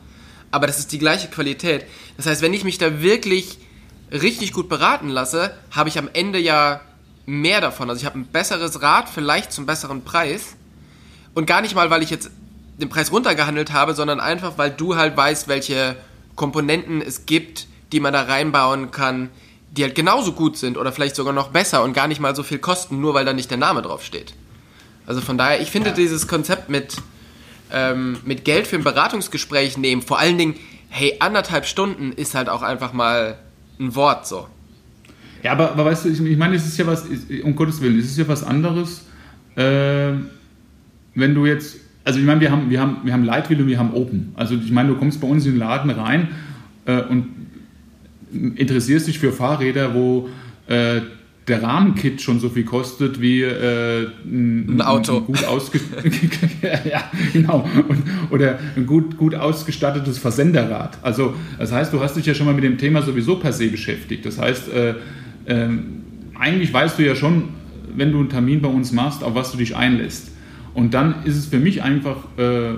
aber 0.51 0.67
das 0.67 0.79
ist 0.79 0.91
die 0.91 0.99
gleiche 0.99 1.27
Qualität. 1.27 1.85
Das 2.15 2.27
heißt, 2.27 2.41
wenn 2.41 2.53
ich 2.53 2.63
mich 2.63 2.77
da 2.77 3.01
wirklich 3.01 3.57
richtig 4.15 4.53
gut 4.53 4.69
beraten 4.69 5.09
lasse, 5.09 5.51
habe 5.71 5.89
ich 5.89 5.97
am 5.97 6.09
Ende 6.13 6.39
ja 6.39 6.81
mehr 7.25 7.61
davon. 7.61 7.89
Also 7.89 8.01
ich 8.01 8.05
habe 8.05 8.19
ein 8.19 8.25
besseres 8.25 8.81
Rad, 8.81 9.09
vielleicht 9.09 9.51
zum 9.51 9.65
besseren 9.65 10.03
Preis. 10.03 10.55
Und 11.33 11.47
gar 11.47 11.61
nicht 11.61 11.75
mal, 11.75 11.89
weil 11.89 12.03
ich 12.03 12.09
jetzt 12.09 12.31
den 12.77 12.89
Preis 12.89 13.11
runtergehandelt 13.11 13.73
habe, 13.73 13.93
sondern 13.93 14.19
einfach, 14.19 14.57
weil 14.57 14.71
du 14.71 14.95
halt 14.95 15.15
weißt, 15.15 15.47
welche 15.47 15.95
Komponenten 16.35 17.01
es 17.01 17.25
gibt, 17.25 17.67
die 17.91 17.99
man 17.99 18.13
da 18.13 18.23
reinbauen 18.23 18.91
kann, 18.91 19.29
die 19.71 19.83
halt 19.83 19.95
genauso 19.95 20.33
gut 20.33 20.57
sind 20.57 20.77
oder 20.77 20.91
vielleicht 20.91 21.15
sogar 21.15 21.33
noch 21.33 21.49
besser 21.49 21.83
und 21.83 21.93
gar 21.93 22.07
nicht 22.07 22.19
mal 22.19 22.35
so 22.35 22.43
viel 22.43 22.59
kosten, 22.59 23.01
nur 23.01 23.13
weil 23.13 23.25
da 23.25 23.33
nicht 23.33 23.49
der 23.49 23.57
Name 23.57 23.81
drauf 23.81 24.03
steht. 24.03 24.33
Also 25.05 25.21
von 25.21 25.37
daher, 25.37 25.61
ich 25.61 25.71
finde 25.71 25.91
dieses 25.91 26.27
Konzept 26.27 26.69
mit, 26.69 26.97
ähm, 27.71 28.17
mit 28.25 28.45
Geld 28.45 28.67
für 28.67 28.75
ein 28.77 28.83
Beratungsgespräch 28.83 29.77
nehmen, 29.77 30.01
vor 30.01 30.19
allen 30.19 30.37
Dingen, 30.37 30.55
hey, 30.89 31.17
anderthalb 31.19 31.65
Stunden 31.65 32.11
ist 32.13 32.35
halt 32.35 32.49
auch 32.49 32.61
einfach 32.61 32.93
mal 32.93 33.37
ein 33.79 33.95
Wort 33.95 34.27
so. 34.27 34.47
Ja, 35.43 35.51
aber, 35.51 35.71
aber 35.71 35.85
weißt 35.85 36.05
du, 36.05 36.09
ich, 36.09 36.19
ich 36.19 36.37
meine, 36.37 36.55
es 36.55 36.65
ist 36.65 36.77
ja 36.77 36.87
was, 36.87 37.05
um 37.43 37.55
Gottes 37.55 37.81
Willen, 37.81 37.99
es 37.99 38.05
ist 38.05 38.17
ja 38.17 38.27
was 38.27 38.43
anderes, 38.43 39.05
äh, 39.55 40.13
wenn 41.13 41.35
du 41.35 41.45
jetzt, 41.45 41.77
also 42.03 42.19
ich 42.19 42.25
meine, 42.25 42.41
wir 42.41 42.51
haben, 42.51 42.69
wir 42.69 42.81
haben, 42.81 42.97
wir 43.03 43.13
haben 43.13 43.23
Lightwheel 43.23 43.61
und 43.61 43.67
wir 43.67 43.77
haben 43.77 43.93
Open. 43.93 44.33
Also 44.35 44.55
ich 44.55 44.71
meine, 44.71 44.89
du 44.89 44.95
kommst 44.95 45.21
bei 45.21 45.27
uns 45.27 45.45
in 45.45 45.53
den 45.53 45.59
Laden 45.59 45.91
rein 45.91 46.29
äh, 46.85 47.01
und 47.01 47.27
interessierst 48.55 49.07
dich 49.07 49.19
für 49.19 49.31
Fahrräder, 49.31 49.93
wo 49.93 50.29
äh, 50.67 51.01
der 51.47 51.61
Rahmenkit 51.61 52.21
schon 52.21 52.39
so 52.39 52.49
viel 52.49 52.65
kostet 52.65 53.21
wie 53.21 53.43
äh, 53.43 54.07
ein, 54.25 54.77
ein, 54.77 54.81
Auto. 54.81 55.17
Ein 55.17 55.25
gut 55.25 55.43
ja, 56.91 57.03
genau. 57.33 57.69
Und, 57.87 58.03
oder 58.31 58.57
ein 58.75 58.87
gut, 58.87 59.17
gut 59.17 59.35
ausgestattetes 59.35 60.17
Versenderrad. 60.17 60.97
Also, 61.03 61.35
das 61.59 61.71
heißt, 61.71 61.93
du 61.93 61.99
hast 61.99 62.15
dich 62.15 62.25
ja 62.25 62.33
schon 62.33 62.47
mal 62.47 62.55
mit 62.55 62.63
dem 62.63 62.79
Thema 62.79 63.03
sowieso 63.03 63.35
per 63.35 63.53
se 63.53 63.67
beschäftigt. 63.67 64.25
Das 64.25 64.39
heißt, 64.39 64.69
äh, 64.73 64.95
äh, 65.45 65.69
eigentlich 66.39 66.73
weißt 66.73 66.97
du 66.97 67.05
ja 67.05 67.15
schon, 67.15 67.49
wenn 67.95 68.11
du 68.11 68.19
einen 68.19 68.29
Termin 68.29 68.61
bei 68.61 68.69
uns 68.69 68.91
machst, 68.91 69.23
auf 69.23 69.35
was 69.35 69.51
du 69.51 69.57
dich 69.57 69.75
einlässt. 69.75 70.31
Und 70.73 70.95
dann 70.95 71.23
ist 71.25 71.37
es 71.37 71.45
für 71.45 71.59
mich 71.59 71.83
einfach 71.83 72.17
äh, 72.37 72.73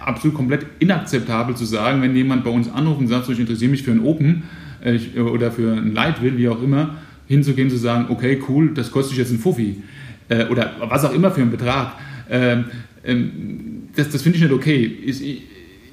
absolut 0.00 0.36
komplett 0.36 0.64
inakzeptabel 0.78 1.56
zu 1.56 1.64
sagen, 1.64 2.02
wenn 2.02 2.14
jemand 2.14 2.44
bei 2.44 2.50
uns 2.50 2.72
anruft 2.72 3.00
und 3.00 3.08
sagt, 3.08 3.26
so, 3.26 3.32
ich 3.32 3.40
interessiere 3.40 3.70
mich 3.72 3.82
für 3.82 3.90
ein 3.90 4.00
Open 4.00 4.44
äh, 4.80 5.20
oder 5.20 5.50
für 5.50 5.72
ein 5.72 5.92
Lightwill, 5.92 6.38
wie 6.38 6.48
auch 6.48 6.62
immer, 6.62 6.94
hinzugehen, 7.26 7.70
zu 7.70 7.76
sagen, 7.76 8.06
okay, 8.10 8.40
cool, 8.48 8.72
das 8.74 8.90
kostet 8.90 9.18
jetzt 9.18 9.30
ein 9.30 9.38
Fuffi 9.38 9.82
äh, 10.28 10.46
oder 10.46 10.76
was 10.80 11.04
auch 11.04 11.12
immer 11.12 11.30
für 11.30 11.42
einen 11.42 11.50
Betrag. 11.50 11.92
Ähm, 12.30 12.64
ähm, 13.04 13.88
das 13.94 14.10
das 14.10 14.22
finde 14.22 14.38
ich 14.38 14.42
nicht 14.42 14.52
okay. 14.52 14.84
Ich, 15.04 15.24
ich, 15.24 15.42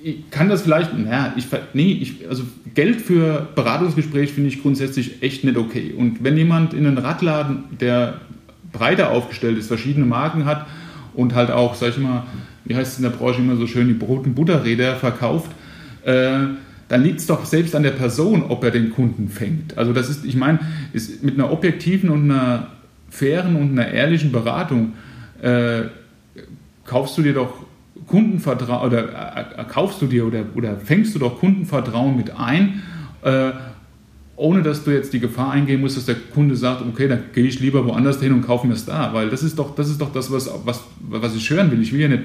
ich, 0.03 0.29
kann 0.29 0.49
das 0.49 0.63
vielleicht, 0.63 0.97
naja, 0.97 1.33
ich, 1.37 1.45
nee, 1.73 1.93
ich, 2.01 2.27
also 2.27 2.43
Geld 2.75 3.01
für 3.01 3.47
Beratungsgespräch 3.55 4.33
finde 4.33 4.49
ich 4.49 4.61
grundsätzlich 4.61 5.21
echt 5.21 5.43
nicht 5.43 5.57
okay. 5.57 5.93
Und 5.95 6.23
wenn 6.23 6.35
jemand 6.37 6.73
in 6.73 6.85
einen 6.85 6.97
Radladen, 6.97 7.63
der 7.79 8.21
breiter 8.71 9.11
aufgestellt 9.11 9.57
ist, 9.57 9.67
verschiedene 9.67 10.05
Marken 10.05 10.45
hat 10.45 10.65
und 11.13 11.35
halt 11.35 11.51
auch, 11.51 11.75
sag 11.75 11.89
ich 11.89 11.97
mal, 11.97 12.23
wie 12.65 12.75
heißt 12.75 12.93
es 12.93 12.97
in 12.97 13.03
der 13.03 13.11
Branche 13.11 13.39
immer 13.39 13.55
so 13.55 13.67
schön, 13.67 13.87
die 13.87 13.93
Brot- 13.93 14.25
und 14.25 14.35
Butterräder 14.35 14.95
verkauft, 14.95 15.51
äh, 16.05 16.39
dann 16.93 17.03
liegt 17.03 17.21
es 17.21 17.25
doch 17.25 17.43
selbst 17.43 17.75
an 17.75 17.81
der 17.81 17.89
Person, 17.89 18.43
ob 18.49 18.63
er 18.63 18.69
den 18.69 18.91
Kunden 18.91 19.27
fängt. 19.27 19.79
Also 19.79 19.93
das 19.93 20.11
ist, 20.11 20.23
ich 20.25 20.35
meine, 20.35 20.59
ist 20.93 21.23
mit 21.23 21.33
einer 21.33 21.51
objektiven 21.51 22.11
und 22.11 22.29
einer 22.29 22.67
fairen 23.09 23.55
und 23.55 23.71
einer 23.71 23.87
ehrlichen 23.87 24.31
Beratung 24.31 24.93
äh, 25.41 25.85
kaufst 26.85 27.17
du 27.17 27.23
dir 27.23 27.33
doch 27.33 27.65
Kundenvertrauen 28.05 28.85
oder 28.85 29.57
äh, 29.57 29.63
kaufst 29.67 30.03
du 30.03 30.05
dir 30.05 30.27
oder, 30.27 30.43
oder 30.53 30.77
fängst 30.77 31.15
du 31.15 31.19
doch 31.19 31.39
Kundenvertrauen 31.39 32.15
mit 32.15 32.37
ein, 32.37 32.83
äh, 33.23 33.53
ohne 34.35 34.61
dass 34.61 34.83
du 34.83 34.91
jetzt 34.91 35.13
die 35.13 35.19
Gefahr 35.19 35.49
eingehen 35.49 35.81
musst, 35.81 35.97
dass 35.97 36.05
der 36.05 36.17
Kunde 36.31 36.55
sagt, 36.55 36.83
okay, 36.83 37.07
dann 37.07 37.23
gehe 37.33 37.45
ich 37.45 37.59
lieber 37.59 37.87
woanders 37.87 38.21
hin 38.21 38.33
und 38.33 38.43
kaufe 38.43 38.67
mir 38.67 38.73
es 38.73 38.85
da, 38.85 39.15
weil 39.15 39.31
das 39.31 39.41
ist 39.41 39.57
doch 39.57 39.73
das, 39.73 39.89
ist 39.89 39.99
doch 39.99 40.13
das 40.13 40.31
was, 40.31 40.47
was, 40.63 40.83
was 41.09 41.35
ich 41.35 41.49
hören 41.49 41.71
will. 41.71 41.81
Ich 41.81 41.91
will 41.91 42.01
ja 42.01 42.09
nicht 42.09 42.23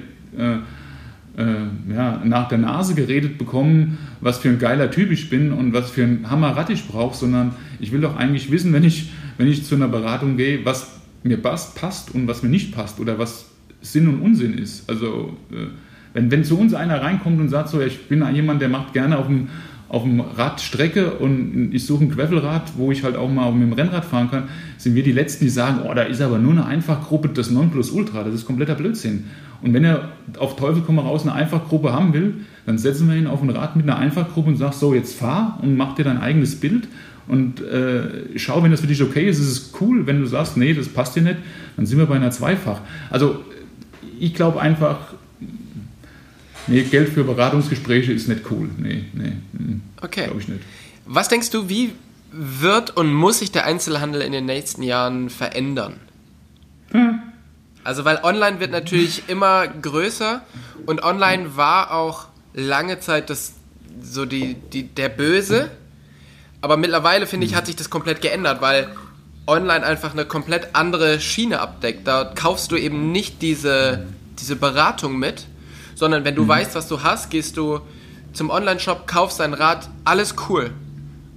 äh, 1.38 1.94
ja, 1.94 2.20
nach 2.24 2.48
der 2.48 2.58
Nase 2.58 2.94
geredet 2.94 3.38
bekommen, 3.38 3.98
was 4.20 4.38
für 4.38 4.48
ein 4.48 4.58
geiler 4.58 4.90
Typ 4.90 5.12
ich 5.12 5.30
bin 5.30 5.52
und 5.52 5.72
was 5.72 5.90
für 5.90 6.02
ein 6.02 6.28
Hammerrad 6.28 6.68
ich 6.68 6.88
brauche, 6.88 7.16
sondern 7.16 7.52
ich 7.78 7.92
will 7.92 8.00
doch 8.00 8.16
eigentlich 8.16 8.50
wissen, 8.50 8.72
wenn 8.72 8.82
ich, 8.82 9.10
wenn 9.36 9.46
ich 9.46 9.64
zu 9.64 9.76
einer 9.76 9.88
Beratung 9.88 10.36
gehe, 10.36 10.64
was 10.64 10.98
mir 11.22 11.36
passt, 11.36 11.76
passt 11.76 12.12
und 12.14 12.26
was 12.26 12.42
mir 12.42 12.48
nicht 12.48 12.74
passt 12.74 12.98
oder 12.98 13.18
was 13.18 13.46
Sinn 13.80 14.08
und 14.08 14.20
Unsinn 14.20 14.54
ist. 14.58 14.90
Also 14.90 15.36
äh, 15.52 15.68
wenn, 16.12 16.30
wenn 16.30 16.42
zu 16.42 16.58
uns 16.58 16.74
einer 16.74 17.00
reinkommt 17.00 17.40
und 17.40 17.48
sagt 17.48 17.68
so, 17.68 17.80
ich 17.80 18.08
bin 18.08 18.24
jemand, 18.34 18.60
der 18.60 18.68
macht 18.68 18.92
gerne 18.92 19.18
auf 19.18 19.28
dem, 19.28 19.48
auf 19.88 20.02
dem 20.02 20.20
Rad 20.20 20.60
Strecke 20.60 21.12
und 21.12 21.70
ich 21.72 21.86
suche 21.86 22.04
ein 22.04 22.10
Gravelrad, 22.10 22.72
wo 22.76 22.90
ich 22.90 23.04
halt 23.04 23.16
auch 23.16 23.30
mal 23.30 23.52
mit 23.52 23.62
dem 23.62 23.72
Rennrad 23.74 24.04
fahren 24.04 24.28
kann, 24.28 24.44
sind 24.76 24.96
wir 24.96 25.04
die 25.04 25.12
Letzten, 25.12 25.44
die 25.44 25.50
sagen, 25.50 25.80
oh, 25.88 25.94
da 25.94 26.02
ist 26.02 26.20
aber 26.20 26.38
nur 26.38 26.52
eine 26.52 26.66
Einfachgruppe 26.66 27.28
das 27.28 27.50
Nonplusultra, 27.50 28.24
das 28.24 28.34
ist 28.34 28.46
kompletter 28.46 28.74
Blödsinn. 28.74 29.26
Und 29.60 29.74
wenn 29.74 29.84
er 29.84 30.12
auf 30.38 30.56
Teufel 30.56 30.82
komm 30.86 30.98
raus 30.98 31.22
eine 31.22 31.32
Einfachgruppe 31.32 31.92
haben 31.92 32.12
will, 32.12 32.34
dann 32.66 32.78
setzen 32.78 33.08
wir 33.08 33.16
ihn 33.16 33.26
auf 33.26 33.42
ein 33.42 33.50
Rad 33.50 33.76
mit 33.76 33.88
einer 33.88 33.98
Einfachgruppe 33.98 34.50
und 34.50 34.56
sagen, 34.56 34.74
so, 34.74 34.94
jetzt 34.94 35.18
fahr 35.18 35.58
und 35.62 35.76
mach 35.76 35.94
dir 35.94 36.04
dein 36.04 36.18
eigenes 36.18 36.60
Bild 36.60 36.86
und 37.28 37.60
äh, 37.60 38.38
schau, 38.38 38.62
wenn 38.62 38.70
das 38.70 38.80
für 38.80 38.86
dich 38.86 39.02
okay 39.02 39.28
ist, 39.28 39.38
ist 39.38 39.48
es 39.48 39.72
cool. 39.80 40.06
Wenn 40.06 40.20
du 40.20 40.26
sagst, 40.26 40.56
nee, 40.56 40.72
das 40.72 40.88
passt 40.88 41.14
dir 41.14 41.22
nicht, 41.22 41.36
dann 41.76 41.86
sind 41.86 41.98
wir 41.98 42.06
bei 42.06 42.16
einer 42.16 42.30
Zweifach. 42.30 42.80
Also 43.10 43.44
ich 44.18 44.34
glaube 44.34 44.60
einfach, 44.60 44.98
nee, 46.66 46.82
Geld 46.82 47.10
für 47.10 47.24
Beratungsgespräche 47.24 48.12
ist 48.12 48.28
nicht 48.28 48.42
cool. 48.50 48.70
Nee, 48.78 49.04
nee, 49.12 49.32
mm, 49.52 49.80
okay. 50.00 50.24
glaube 50.24 50.40
ich 50.40 50.48
nicht. 50.48 50.62
Was 51.04 51.28
denkst 51.28 51.50
du, 51.50 51.68
wie 51.68 51.92
wird 52.32 52.96
und 52.96 53.12
muss 53.12 53.40
sich 53.40 53.52
der 53.52 53.66
Einzelhandel 53.66 54.22
in 54.22 54.32
den 54.32 54.46
nächsten 54.46 54.82
Jahren 54.82 55.28
verändern? 55.28 55.94
Hm. 56.92 57.20
Also, 57.88 58.04
weil 58.04 58.20
online 58.22 58.60
wird 58.60 58.70
natürlich 58.70 59.30
immer 59.30 59.66
größer 59.66 60.42
und 60.84 61.02
online 61.02 61.56
war 61.56 61.90
auch 61.92 62.26
lange 62.52 63.00
Zeit 63.00 63.30
das, 63.30 63.54
so 64.02 64.26
die, 64.26 64.56
die, 64.56 64.82
der 64.82 65.08
Böse. 65.08 65.70
Aber 66.60 66.76
mittlerweile, 66.76 67.26
finde 67.26 67.46
ich, 67.46 67.54
hat 67.54 67.64
sich 67.64 67.76
das 67.76 67.88
komplett 67.88 68.20
geändert, 68.20 68.60
weil 68.60 68.94
online 69.46 69.86
einfach 69.86 70.12
eine 70.12 70.26
komplett 70.26 70.74
andere 70.74 71.18
Schiene 71.18 71.60
abdeckt. 71.60 72.06
Da 72.06 72.30
kaufst 72.34 72.72
du 72.72 72.76
eben 72.76 73.10
nicht 73.10 73.40
diese, 73.40 74.04
diese 74.38 74.56
Beratung 74.56 75.18
mit, 75.18 75.46
sondern 75.94 76.26
wenn 76.26 76.34
du 76.34 76.42
mhm. 76.42 76.48
weißt, 76.48 76.74
was 76.74 76.88
du 76.88 77.02
hast, 77.02 77.30
gehst 77.30 77.56
du 77.56 77.80
zum 78.34 78.50
Online-Shop, 78.50 79.06
kaufst 79.06 79.40
dein 79.40 79.54
Rad, 79.54 79.88
alles 80.04 80.34
cool. 80.50 80.72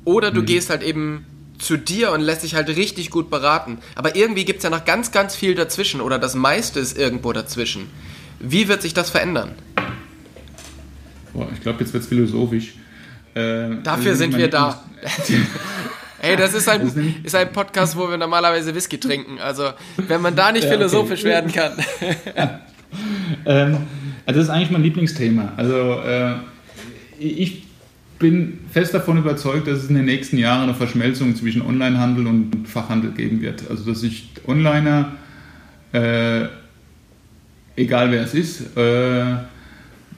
Oder 0.04 0.32
du 0.32 0.42
mhm. 0.42 0.48
gehst 0.48 0.70
halt 0.70 0.84
eben 0.84 1.26
zu 1.62 1.78
dir 1.78 2.12
und 2.12 2.22
lässt 2.22 2.44
dich 2.44 2.56
halt 2.56 2.68
richtig 2.70 3.10
gut 3.10 3.30
beraten. 3.30 3.78
Aber 3.96 4.16
irgendwie 4.16 4.46
gibt 4.46 4.58
es 4.58 4.64
ja 4.64 4.70
noch 4.70 4.86
ganz, 4.86 5.12
ganz 5.12 5.36
viel 5.36 5.56
dazwischen 5.56 6.02
oder 6.02 6.20
das 6.20 6.36
meiste 6.36 6.80
ist 6.80 6.98
irgendwo 6.98 7.32
dazwischen. 7.34 7.90
Wie 8.40 8.68
wird 8.68 8.82
sich 8.82 8.94
das 8.94 9.10
verändern? 9.10 9.52
Boah, 11.34 11.48
ich 11.54 11.62
glaube, 11.62 11.80
jetzt 11.80 11.94
wird 11.94 12.04
es 12.04 12.10
philosophisch. 12.10 12.74
Äh, 13.36 13.82
Dafür 13.84 14.16
sind 14.16 14.36
wir 14.36 14.50
da. 14.50 14.84
Hey, 16.20 16.36
das 16.38 16.54
ist 16.54 16.68
ein, 16.68 17.22
ist 17.24 17.36
ein 17.36 17.52
Podcast, 17.52 17.96
wo 17.96 18.10
wir 18.10 18.18
normalerweise 18.18 18.76
Whisky 18.76 19.00
trinken. 19.00 19.40
Also, 19.40 19.70
wenn 19.96 20.22
man 20.22 20.36
da 20.36 20.52
nicht 20.52 20.64
ja, 20.66 20.72
philosophisch 20.72 21.22
okay. 21.22 21.30
werden 21.30 21.52
kann. 21.52 21.74
ähm, 23.46 23.78
also, 24.26 24.40
das 24.40 24.48
ist 24.48 24.50
eigentlich 24.50 24.72
mein 24.72 24.84
Lieblingsthema. 24.84 25.54
Also, 25.56 26.02
äh, 26.02 26.34
ich 27.20 27.64
bin 28.22 28.60
fest 28.72 28.94
davon 28.94 29.18
überzeugt, 29.18 29.68
dass 29.68 29.80
es 29.80 29.90
in 29.90 29.96
den 29.96 30.06
nächsten 30.06 30.38
Jahren 30.38 30.64
eine 30.64 30.76
Verschmelzung 30.76 31.36
zwischen 31.36 31.62
Onlinehandel 31.62 32.28
und 32.28 32.68
Fachhandel 32.68 33.12
geben 33.12 33.42
wird. 33.42 33.70
Also, 33.70 33.84
dass 33.84 34.02
sich 34.02 34.30
Onliner, 34.48 35.14
äh, 35.92 36.44
egal 37.76 38.12
wer 38.12 38.24
es 38.24 38.34
ist, 38.36 38.78
äh, 38.78 39.36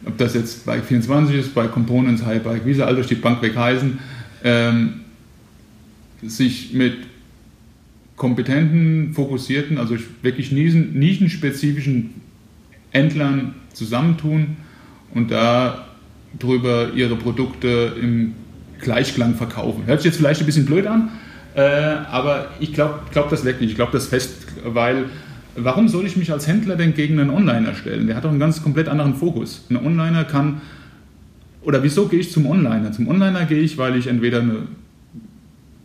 ob 0.06 0.18
das 0.18 0.36
jetzt 0.36 0.66
Bike 0.66 0.84
24 0.84 1.38
ist, 1.38 1.56
bei 1.56 1.68
Components, 1.68 2.26
Highbike, 2.26 2.66
wie 2.66 2.74
sie 2.74 2.86
all 2.86 2.96
durch 2.96 3.08
die 3.08 3.16
Bank 3.16 3.42
weg 3.42 3.56
heißen, 3.56 3.98
ähm, 4.44 4.94
sich 6.22 6.74
mit 6.74 6.98
kompetenten, 8.18 9.14
fokussierten, 9.14 9.78
also 9.78 9.96
wirklich 10.22 10.52
nischenspezifischen 10.52 12.22
Händlern 12.92 13.56
zusammentun 13.74 14.58
und 15.14 15.32
da 15.32 15.88
drüber 16.40 16.92
ihre 16.96 17.16
Produkte 17.16 17.94
im 18.02 18.34
Gleichklang 18.80 19.36
verkaufen. 19.36 19.84
Hört 19.86 20.02
sich 20.02 20.12
jetzt 20.12 20.18
vielleicht 20.18 20.42
ein 20.42 20.46
bisschen 20.46 20.66
blöd 20.66 20.88
an, 20.88 21.10
äh, 21.56 21.62
aber 21.62 22.48
ich 22.60 22.74
glaube 22.74 23.00
glaub 23.12 23.30
das 23.30 23.46
wirklich. 23.46 23.72
Ich 23.72 23.76
glaube 23.76 23.92
das 23.92 24.08
fest, 24.08 24.48
weil 24.66 25.06
warum 25.56 25.88
soll 25.88 26.06
ich 26.06 26.18
mich 26.18 26.32
als 26.32 26.48
Händler 26.48 26.76
denn 26.76 26.94
gegen 26.94 27.20
einen 27.20 27.30
Onliner 27.30 27.76
stellen? 27.76 28.08
Der 28.08 28.16
hat 28.16 28.26
doch 28.26 28.30
einen 28.30 28.40
ganz 28.40 28.62
komplett 28.62 28.88
anderen 28.88 29.16
Fokus. 29.16 29.66
Ein 29.70 29.78
Onliner 29.78 30.24
kann, 30.24 30.62
oder 31.62 31.84
wieso 31.84 32.08
gehe 32.08 32.20
ich 32.20 32.32
zum 32.32 32.46
Onliner? 32.46 32.92
Zum 32.92 33.08
Onliner 33.08 33.46
gehe 33.46 33.62
ich, 33.62 33.78
weil 33.78 33.96
ich 33.96 34.08
entweder 34.08 34.42
eine 34.42 34.64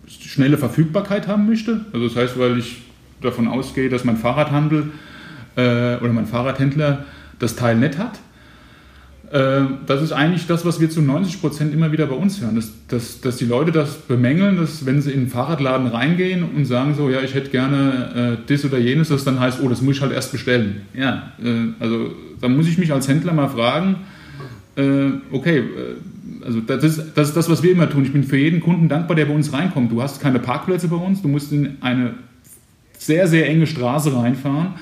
schnelle 0.07 0.59
Verfügbarkeit 0.59 1.28
haben 1.28 1.46
möchte. 1.46 1.84
Also 1.92 2.09
das 2.09 2.16
heißt, 2.16 2.38
weil 2.38 2.59
ich 2.59 2.82
davon 3.20 3.49
ausgehe, 3.49 3.88
dass 3.88 4.05
mein 4.05 4.16
Fahrradhandel 4.16 4.90
äh, 5.57 5.96
oder 5.96 6.12
mein 6.12 6.26
Fahrradhändler 6.26 7.05
das 7.38 7.57
Teil 7.57 7.76
nicht 7.76 7.99
hat. 7.99 8.18
Äh, 9.31 9.61
das 9.87 10.03
ist 10.03 10.12
eigentlich 10.12 10.47
das, 10.47 10.64
was 10.64 10.81
wir 10.81 10.89
zu 10.89 11.03
90 11.03 11.41
Prozent 11.41 11.74
immer 11.74 11.93
wieder 11.93 12.07
bei 12.07 12.14
uns 12.14 12.41
hören, 12.41 12.57
dass, 12.57 12.72
dass, 12.89 13.20
dass 13.20 13.37
die 13.37 13.45
Leute 13.45 13.72
das 13.72 13.97
bemängeln, 13.97 14.57
dass 14.57 14.87
wenn 14.87 15.03
sie 15.03 15.11
in 15.11 15.24
den 15.24 15.29
Fahrradladen 15.29 15.87
reingehen 15.87 16.45
und 16.45 16.64
sagen 16.64 16.95
so, 16.95 17.11
ja, 17.11 17.20
ich 17.20 17.35
hätte 17.35 17.51
gerne 17.51 18.39
äh, 18.41 18.51
das 18.51 18.64
oder 18.64 18.79
jenes, 18.79 19.09
das 19.09 19.24
dann 19.24 19.39
heißt, 19.39 19.61
oh, 19.62 19.68
das 19.68 19.83
muss 19.83 19.97
ich 19.97 20.03
halt 20.03 20.12
erst 20.12 20.33
bestellen. 20.33 20.83
Ja, 20.95 21.33
äh, 21.43 21.72
also 21.79 22.12
da 22.41 22.49
muss 22.49 22.68
ich 22.68 22.79
mich 22.79 22.91
als 22.93 23.07
Händler 23.07 23.35
mal 23.35 23.49
fragen, 23.49 23.97
äh, 24.76 25.11
okay, 25.31 25.59
äh, 25.59 26.45
also 26.47 26.61
das 26.61 26.83
ist, 26.85 27.03
das 27.14 27.29
ist 27.29 27.37
das, 27.37 27.51
was 27.51 27.62
wir 27.62 27.72
immer 27.72 27.91
tun. 27.91 28.05
Ich 28.05 28.12
bin 28.12 28.24
für 28.24 28.39
jeden 28.39 28.61
Kunden 28.61 28.89
dankbar, 28.89 29.14
der 29.16 29.26
bei 29.26 29.35
uns 29.35 29.53
reinkommt. 29.53 29.93
Du 29.93 30.01
hast 30.01 30.22
keine 30.22 30.39
Parkplätze 30.39 30.89
bei 30.89 30.97
uns, 30.97 31.20
du 31.20 31.29
musst 31.29 31.53
in 31.53 31.76
eine 31.83 32.14
sehr, 32.97 33.29
sehr 33.29 33.47
enge 33.49 33.66
Straße 33.66 34.14
reinfahren 34.14 34.74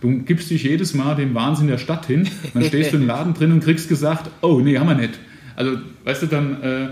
Du 0.00 0.18
gibst 0.20 0.50
dich 0.50 0.62
jedes 0.62 0.94
Mal 0.94 1.14
dem 1.14 1.34
Wahnsinn 1.34 1.66
der 1.66 1.78
Stadt 1.78 2.06
hin, 2.06 2.28
dann 2.54 2.64
stehst 2.64 2.92
du 2.92 2.96
im 2.96 3.06
Laden 3.06 3.34
drin 3.34 3.52
und 3.52 3.62
kriegst 3.62 3.88
gesagt, 3.88 4.30
oh 4.40 4.60
nee, 4.60 4.78
haben 4.78 4.88
wir 4.88 4.94
nicht. 4.94 5.18
Also, 5.56 5.72
weißt 6.04 6.22
du, 6.22 6.26
dann, 6.26 6.62
äh, 6.62 6.88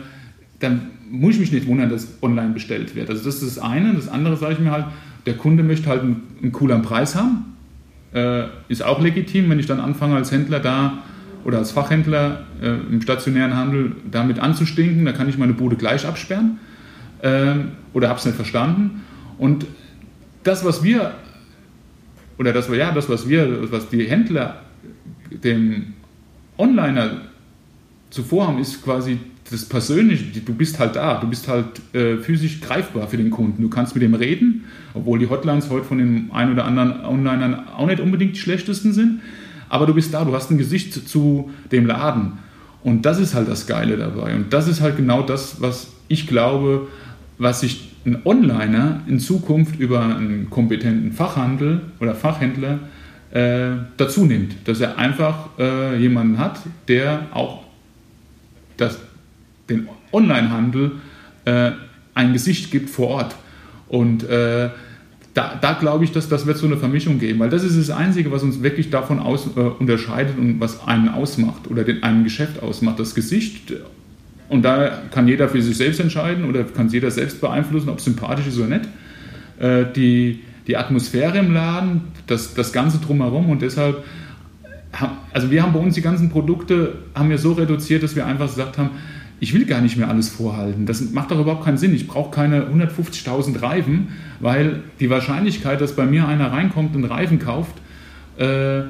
dann 0.59 0.91
muss 1.11 1.35
ich 1.35 1.41
mich 1.41 1.53
nicht 1.53 1.67
wundern, 1.67 1.89
dass 1.89 2.19
online 2.21 2.51
bestellt 2.51 2.95
wird. 2.95 3.09
Also 3.09 3.25
das 3.25 3.43
ist 3.43 3.57
das 3.57 3.65
eine. 3.65 3.95
Das 3.95 4.09
andere 4.09 4.37
sage 4.37 4.55
ich 4.55 4.59
mir 4.59 4.71
halt, 4.71 4.87
der 5.27 5.35
Kunde 5.35 5.63
möchte 5.63 5.89
halt 5.89 6.03
einen, 6.03 6.23
einen 6.43 6.53
cooleren 6.53 6.83
Preis 6.83 7.15
haben. 7.15 7.57
Äh, 8.13 8.45
ist 8.69 8.83
auch 8.83 9.01
legitim, 9.01 9.49
wenn 9.51 9.59
ich 9.59 9.67
dann 9.67 9.81
anfange 9.81 10.17
als 10.17 10.33
Händler 10.33 10.61
da 10.61 10.99
oder 11.45 11.59
als 11.59 11.73
Fachhändler 11.73 12.45
äh, 12.61 12.69
im 12.91 13.01
stationären 13.01 13.57
Handel 13.57 13.93
damit 14.11 14.39
anzustinken, 14.39 15.05
da 15.05 15.13
kann 15.13 15.29
ich 15.29 15.39
meine 15.39 15.55
Bude 15.55 15.77
gleich 15.77 16.07
absperren 16.07 16.59
äh, 17.23 17.55
oder 17.93 18.09
habe 18.09 18.19
es 18.19 18.25
nicht 18.27 18.37
verstanden. 18.37 19.03
Und 19.39 19.67
das, 20.43 20.65
was 20.65 20.83
wir 20.83 21.13
oder 22.39 22.53
das, 22.53 22.69
ja, 22.69 22.93
das, 22.93 23.09
was 23.09 23.29
wir, 23.29 23.71
was 23.71 23.89
die 23.89 24.05
Händler 24.05 24.63
dem 25.31 25.95
Onliner 26.57 27.23
zuvor 28.11 28.49
haben, 28.49 28.59
ist 28.59 28.83
quasi 28.83 29.19
das 29.51 29.65
Persönliche. 29.65 30.41
Du 30.41 30.55
bist 30.55 30.79
halt 30.79 30.97
da, 30.97 31.21
du 31.21 31.27
bist 31.27 31.49
halt 31.49 31.67
äh, 31.95 32.19
physisch 32.19 32.61
greifbar 32.61 33.09
für 33.09 33.17
den 33.17 33.31
Kunden. 33.31 33.63
Du 33.63 33.69
kannst 33.69 33.95
mit 33.95 34.03
dem 34.03 34.15
reden, 34.15 34.65
obwohl 34.95 35.19
die 35.19 35.29
Hotlines 35.29 35.71
heute 35.71 35.85
von 35.85 35.99
den 35.99 36.31
ein 36.33 36.53
oder 36.53 36.65
anderen 36.65 37.05
Onlinern 37.05 37.69
auch 37.69 37.87
nicht 37.87 38.01
unbedingt 38.01 38.37
die 38.37 38.41
schlechtesten 38.41 38.93
sind. 38.93 39.21
Aber 39.69 39.87
du 39.87 39.95
bist 39.95 40.15
da, 40.15 40.25
du 40.25 40.35
hast 40.35 40.51
ein 40.51 40.59
Gesicht 40.59 41.09
zu 41.09 41.51
dem 41.73 41.87
Laden. 41.87 42.39
Und 42.83 43.05
das 43.05 43.19
ist 43.19 43.35
halt 43.35 43.49
das 43.49 43.67
Geile 43.67 43.97
dabei. 43.97 44.35
Und 44.35 44.53
das 44.53 44.69
ist 44.69 44.81
halt 44.81 44.97
genau 44.97 45.23
das, 45.23 45.61
was 45.61 45.89
ich 46.09 46.27
glaube, 46.27 46.89
was 47.39 47.61
sich 47.61 47.93
ein 48.09 48.23
Onliner 48.25 49.03
in 49.07 49.21
Zukunft 49.21 49.79
über 49.79 50.05
einen 50.05 50.51
kompetenten 50.51 51.13
Fachhandel 51.13 51.83
oder 52.01 52.15
Fachhändler 52.15 52.81
äh, 53.31 53.71
dazu 53.97 54.25
nimmt. 54.25 54.55
Dass 54.67 54.81
er 54.81 54.99
einfach 54.99 55.51
äh, 55.59 55.99
jemanden 55.99 56.39
hat, 56.39 56.61
der 56.89 57.27
auch 57.33 57.65
das, 58.77 58.99
den 59.69 59.89
Onlinehandel 60.13 60.93
äh, 61.45 61.73
ein 62.15 62.33
Gesicht 62.33 62.71
gibt 62.71 62.91
vor 62.91 63.09
Ort. 63.09 63.35
Und 63.89 64.25
äh, 64.25 64.71
da, 65.35 65.55
da 65.61 65.73
glaube 65.75 66.05
ich, 66.05 66.13
dass 66.13 66.29
das 66.29 66.47
wird 66.47 66.57
so 66.57 66.67
eine 66.67 66.77
Vermischung 66.77 67.19
geben, 67.19 67.39
weil 67.39 67.51
das 67.51 67.63
ist 67.63 67.79
das 67.79 67.91
Einzige, 67.91 68.33
was 68.33 68.43
uns 68.43 68.63
wirklich 68.63 68.91
davon 68.91 69.19
aus, 69.19 69.47
äh, 69.57 69.61
unterscheidet 69.61 70.39
und 70.39 70.61
was 70.61 70.87
einen 70.87 71.09
ausmacht 71.09 71.69
oder 71.71 71.85
den, 71.85 72.03
ein 72.03 72.25
Geschäft 72.25 72.63
ausmacht. 72.63 72.99
Das 72.99 73.15
Gesicht 73.15 73.73
und 74.49 74.63
da 74.63 75.03
kann 75.11 75.29
jeder 75.29 75.49
für 75.49 75.61
sich 75.61 75.77
selbst 75.77 76.01
entscheiden 76.01 76.45
oder 76.45 76.65
kann 76.65 76.89
jeder 76.89 77.11
selbst 77.11 77.41
beeinflussen, 77.41 77.89
ob 77.89 77.99
es 77.99 78.05
sympathisch 78.05 78.47
ist 78.47 78.59
oder 78.59 78.79
nicht. 78.79 78.89
Äh, 79.61 79.85
die, 79.95 80.41
die 80.67 80.77
Atmosphäre 80.77 81.39
im 81.39 81.53
Laden, 81.53 82.03
das, 82.27 82.55
das 82.55 82.73
Ganze 82.73 82.99
drumherum 82.99 83.51
und 83.51 83.63
deshalb, 83.63 84.05
also 85.33 85.51
wir 85.51 85.63
haben 85.63 85.73
bei 85.73 85.81
uns 85.81 85.95
die 85.95 86.01
ganzen 86.01 86.31
Produkte, 86.31 86.95
haben 87.15 87.31
wir 87.31 87.39
so 87.39 87.53
reduziert, 87.53 88.03
dass 88.03 88.17
wir 88.17 88.27
einfach 88.27 88.47
gesagt 88.47 88.79
haben, 88.79 88.91
ich 89.41 89.55
will 89.55 89.67
gar 89.67 89.81
nicht 89.81 89.97
mehr 89.97 90.09
alles 90.09 90.29
vorhalten. 90.29 90.87
Das 90.87 91.01
macht 91.13 91.31
doch 91.31 91.39
überhaupt 91.39 91.65
keinen 91.65 91.79
Sinn. 91.79 91.95
Ich 91.95 92.09
brauche 92.09 92.35
keine 92.35 92.63
150.000 92.63 93.63
Reifen, 93.63 94.09
weil 94.41 94.81
die 94.99 95.11
Wahrscheinlichkeit, 95.11 95.81
dass 95.81 95.95
bei 95.95 96.07
mir 96.07 96.27
einer 96.27 96.51
reinkommt 96.51 96.97
und 96.97 97.05
Reifen 97.05 97.39
kauft, 97.39 97.77
äh, 98.39 98.83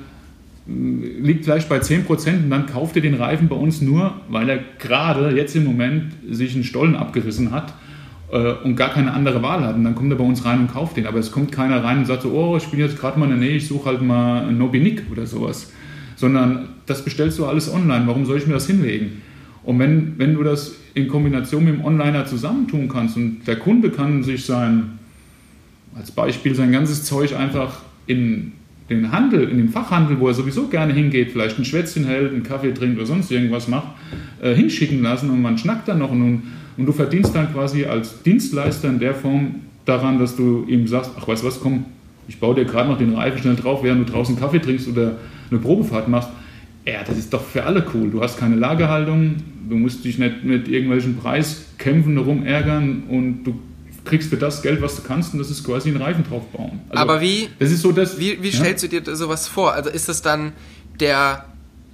liegt 0.69 1.45
vielleicht 1.45 1.69
bei 1.69 1.79
10% 1.79 2.45
und 2.45 2.51
dann 2.51 2.67
kauft 2.67 2.95
er 2.97 3.03
den 3.03 3.15
Reifen 3.15 3.49
bei 3.49 3.57
uns 3.57 3.81
nur, 3.81 4.21
weil 4.29 4.49
er 4.51 4.59
gerade 4.79 5.35
jetzt 5.35 5.57
im 5.57 5.65
Moment 5.65 6.13
sich 6.31 6.55
einen 6.55 6.65
Stollen 6.65 6.95
abgerissen 6.95 7.53
hat 7.53 7.73
äh, 8.31 8.53
und 8.65 8.77
gar 8.77 8.91
keine 8.91 9.15
andere 9.15 9.43
Wahl 9.43 9.65
hat. 9.65 9.77
Und 9.77 9.85
dann 9.85 9.95
kommt 9.95 10.13
er 10.13 10.19
bei 10.19 10.25
uns 10.25 10.45
rein 10.45 10.61
und 10.61 10.73
kauft 10.73 10.99
den. 10.99 11.07
Aber 11.07 11.19
es 11.19 11.33
kommt 11.33 11.53
keiner 11.53 11.83
rein 11.83 11.99
und 11.99 12.07
sagt 12.07 12.23
so, 12.23 12.33
oh, 12.33 12.57
ich 12.59 12.67
bin 12.67 12.81
jetzt 12.81 12.99
gerade 12.99 13.19
mal 13.19 13.25
in 13.31 13.41
der 13.41 13.49
Nähe, 13.49 13.57
ich 13.57 13.67
suche 13.67 13.89
halt 13.89 14.03
mal 14.03 14.43
einen 14.43 14.59
Nobinik 14.59 15.05
oder 15.11 15.27
sowas. 15.27 15.73
Sondern 16.17 16.69
das 16.85 17.03
bestellst 17.03 17.39
du 17.39 17.47
alles 17.47 17.73
online. 17.73 18.07
Warum 18.07 18.27
soll 18.27 18.37
ich 18.37 18.47
mir 18.47 18.55
das 18.55 18.67
hinlegen? 18.67 19.23
Und 19.63 19.79
wenn, 19.79 20.19
wenn 20.19 20.35
du 20.35 20.43
das 20.43 20.77
in 20.93 21.09
Kombination 21.09 21.65
mit 21.65 21.75
dem 21.75 21.85
Onliner 21.85 22.27
zusammentun 22.27 22.89
kannst 22.89 23.17
und 23.17 23.47
der 23.47 23.57
Kunde 23.57 23.91
kann 23.91 24.23
sich 24.23 24.45
sein, 24.45 24.99
als 25.97 26.11
Beispiel 26.11 26.55
sein 26.55 26.73
ganzes 26.73 27.05
Zeug 27.05 27.35
einfach 27.35 27.81
in 28.07 28.53
den 28.89 29.13
Handel, 29.13 29.49
in 29.49 29.59
den 29.59 29.69
Fachhandel, 29.69 30.19
wo 30.19 30.29
er 30.29 30.35
sowieso 30.35 30.69
gerne 30.69 30.93
hingeht, 30.93 31.33
vielleicht 31.33 31.59
ein 31.59 31.65
Schwätzchen 31.65 32.05
hält, 32.05 32.33
einen 32.33 32.43
Kaffee 32.43 32.73
trinkt 32.73 32.97
oder 32.97 33.07
sonst 33.07 33.31
irgendwas 33.31 33.69
macht, 33.69 33.89
äh, 34.41 34.55
hinschicken 34.55 35.03
lassen 35.03 35.31
und 35.31 35.43
man 35.43 35.59
schnackt 35.59 35.89
dann 35.89 35.99
noch 35.99 36.11
und, 36.11 36.43
und 36.77 36.87
du 36.87 36.93
verdienst 36.93 37.35
dann 37.35 37.53
quasi 37.53 37.85
als 37.85 38.23
Dienstleister 38.23 38.89
in 38.89 38.99
der 38.99 39.15
Form 39.15 39.57
daran, 39.85 40.19
dass 40.19 40.37
du 40.37 40.65
ihm 40.69 40.87
sagst, 40.87 41.11
ach 41.19 41.29
weißt 41.29 41.43
du 41.43 41.47
was, 41.49 41.61
komm, 41.61 41.85
ich 42.29 42.39
baue 42.39 42.55
dir 42.55 42.65
gerade 42.65 42.89
noch 42.89 42.99
den 42.99 43.15
Reifen 43.15 43.41
schnell 43.41 43.57
drauf, 43.57 43.83
während 43.83 44.09
du 44.09 44.13
draußen 44.13 44.39
Kaffee 44.39 44.59
trinkst 44.59 44.89
oder 44.89 45.17
eine 45.51 45.61
Probefahrt 45.61 46.09
machst. 46.09 46.29
Ja, 46.87 47.03
das 47.07 47.19
ist 47.19 47.33
doch 47.33 47.43
für 47.43 47.65
alle 47.65 47.85
cool. 47.95 48.11
Du 48.11 48.23
hast 48.23 48.39
keine 48.39 48.57
Lagerhaltung, 48.57 49.37
du 49.69 49.77
musst 49.77 50.05
dich 50.05 50.19
nicht 50.19 50.45
mit 50.45 50.69
irgendwelchen 50.69 51.17
Preiskämpfen 51.17 52.17
darum 52.17 52.47
ärgern 52.47 53.05
und 53.09 53.45
du 53.45 53.59
kriegst 54.09 54.31
für 54.31 54.37
das 54.37 54.63
Geld, 54.63 54.83
was 54.83 54.97
du 54.97 55.03
kannst, 55.03 55.33
und 55.33 55.39
das 55.39 55.51
ist 55.51 55.65
quasi 55.65 55.91
ein 55.91 55.97
Reifen 55.97 56.25
drauf 56.29 56.45
bauen. 56.53 56.81
Also, 56.89 57.03
Aber 57.03 57.21
wie, 57.21 57.49
das 57.59 57.71
ist 57.71 57.83
so 57.83 57.93
das, 57.93 58.19
wie, 58.19 58.43
wie 58.43 58.49
ja? 58.49 58.59
stellst 58.59 58.83
du 58.85 58.89
dir 58.89 59.17
sowas 59.17 59.49
vor? 59.49 59.73
Also 59.73 59.91
ist 59.91 60.09
das 60.09 60.23
dann, 60.23 60.53
der 61.01 61.45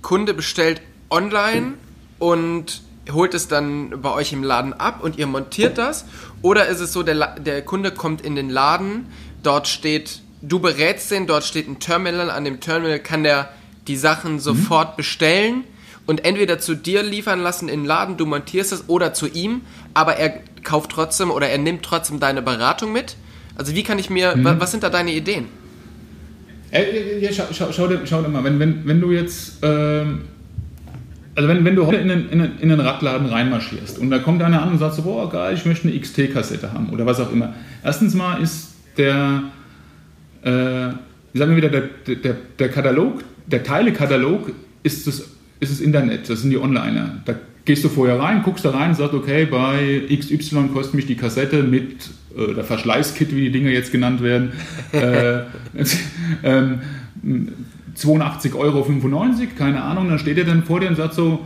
Kunde 0.03 0.35
bestellt 0.35 0.81
online 1.11 1.75
und 2.19 2.83
holt 3.13 3.35
es 3.35 3.49
dann 3.49 4.01
bei 4.01 4.11
euch 4.13 4.33
im 4.33 4.43
Laden 4.43 4.73
ab 4.73 5.03
und 5.03 5.19
ihr 5.19 5.27
montiert 5.27 5.79
das? 5.79 6.05
Oder 6.43 6.67
ist 6.69 6.81
es 6.81 6.93
so, 6.93 7.03
der, 7.03 7.39
der 7.39 7.63
Kunde 7.63 7.91
kommt 7.91 8.23
in 8.23 8.35
den 8.35 8.51
Laden, 8.51 9.07
dort 9.43 9.69
steht, 9.69 10.21
du 10.43 10.59
berätst 10.59 11.11
den, 11.11 11.27
dort 11.27 11.45
steht 11.45 11.69
ein 11.69 11.79
Terminal, 11.79 12.31
an 12.31 12.45
dem 12.45 12.61
Terminal 12.61 12.99
kann 12.99 13.25
der 13.25 13.51
die 13.87 13.97
Sachen 13.97 14.35
mhm. 14.35 14.41
sofort 14.41 14.93
mhm. 14.93 14.97
bestellen 14.97 15.65
und 16.07 16.25
entweder 16.25 16.59
zu 16.59 16.75
dir 16.75 17.03
liefern 17.03 17.41
lassen 17.41 17.69
in 17.69 17.81
den 17.81 17.87
Laden, 17.87 18.17
du 18.17 18.27
montierst 18.27 18.73
es, 18.73 18.89
oder 18.89 19.15
zu 19.15 19.27
ihm, 19.27 19.63
aber 19.95 20.17
er 20.17 20.41
kauft 20.63 20.91
trotzdem 20.91 21.31
oder 21.31 21.49
er 21.49 21.59
nimmt 21.59 21.83
trotzdem 21.83 22.21
deine 22.21 22.43
Beratung 22.43 22.93
mit? 22.93 23.17
Also 23.57 23.75
wie 23.75 23.83
kann 23.83 23.99
ich 23.99 24.11
mir, 24.11 24.37
mhm. 24.37 24.57
was 24.59 24.73
sind 24.73 24.83
da 24.83 24.91
deine 24.91 25.13
Ideen? 25.13 25.47
Äh, 26.73 27.21
ja, 27.21 27.33
schau, 27.33 27.45
schau, 27.53 27.71
schau, 27.73 27.87
dir, 27.87 28.01
schau 28.05 28.21
dir 28.21 28.29
mal, 28.29 28.43
wenn, 28.43 28.59
wenn, 28.59 28.87
wenn 28.87 29.01
du 29.01 29.13
jetzt, 29.13 29.59
ähm, 29.63 30.23
also 31.37 31.49
wenn, 31.49 31.65
wenn 31.65 31.77
du 31.77 31.87
heute 31.87 31.99
in 31.99 32.09
den, 32.09 32.29
in, 32.29 32.39
den, 32.41 32.59
in 32.59 32.69
den 32.69 32.81
Radladen 32.81 33.29
reinmarschierst 33.29 33.99
und 33.99 34.11
da 34.11 34.19
kommt 34.19 34.43
einer 34.43 34.61
an 34.61 34.71
und 34.71 34.79
sagt 34.79 34.95
so, 34.95 35.03
boah 35.03 35.31
geil, 35.31 35.55
ich 35.55 35.65
möchte 35.67 35.87
eine 35.87 35.99
XT-Kassette 35.99 36.73
haben 36.73 36.91
oder 36.91 37.07
was 37.07 37.21
auch 37.21 37.33
immer. 37.33 37.55
Erstens 37.85 38.15
mal 38.15 38.43
ist 38.43 38.75
der, 38.97 39.45
äh, 40.45 40.89
ich 40.89 41.39
sag 41.39 41.49
mal 41.49 41.57
wieder, 41.57 41.69
der, 41.69 41.83
der, 42.17 42.37
der 42.59 42.69
Katalog, 42.71 43.23
der 43.47 43.63
Teilekatalog 43.63 44.51
ist 44.83 45.07
das, 45.07 45.29
ist 45.61 45.73
das 45.73 45.81
Internet, 45.81 46.29
das 46.29 46.41
sind 46.41 46.51
die 46.51 46.59
Onliner. 46.59 47.23
Da 47.25 47.35
gehst 47.65 47.85
du 47.85 47.89
vorher 47.89 48.19
rein, 48.19 48.43
guckst 48.43 48.65
da 48.65 48.71
rein 48.71 48.91
und 48.91 48.97
sagst, 48.97 49.15
okay, 49.15 49.47
bei 49.47 50.03
XY 50.11 50.69
kostet 50.73 50.95
mich 50.95 51.07
die 51.07 51.17
Kassette 51.17 51.63
mit 51.63 52.11
äh, 52.37 52.55
der 52.55 52.65
Verschleißkit, 52.65 53.35
wie 53.35 53.43
die 53.43 53.53
Dinge 53.53 53.73
jetzt 53.73 53.93
genannt 53.93 54.23
werden, 54.23 54.53
äh, 54.93 55.39
äh, 56.43 56.79
82,95 57.97 58.55
Euro, 58.55 58.87
keine 59.57 59.83
Ahnung. 59.83 60.09
Dann 60.09 60.19
steht 60.19 60.39
er 60.39 60.45
dann 60.45 60.65
vor 60.65 60.81
dir 60.81 60.89
und 60.89 60.97
sagt 60.97 61.15
so, 61.15 61.41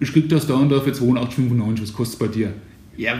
ich 0.00 0.12
krieg 0.12 0.28
das 0.28 0.46
da 0.46 0.54
und 0.54 0.70
da 0.70 0.80
für 0.80 0.92
82,95, 0.92 1.82
was 1.82 1.92
kostet 1.92 2.14
es 2.14 2.18
bei 2.18 2.28
dir? 2.28 2.52
Ja, 2.96 3.14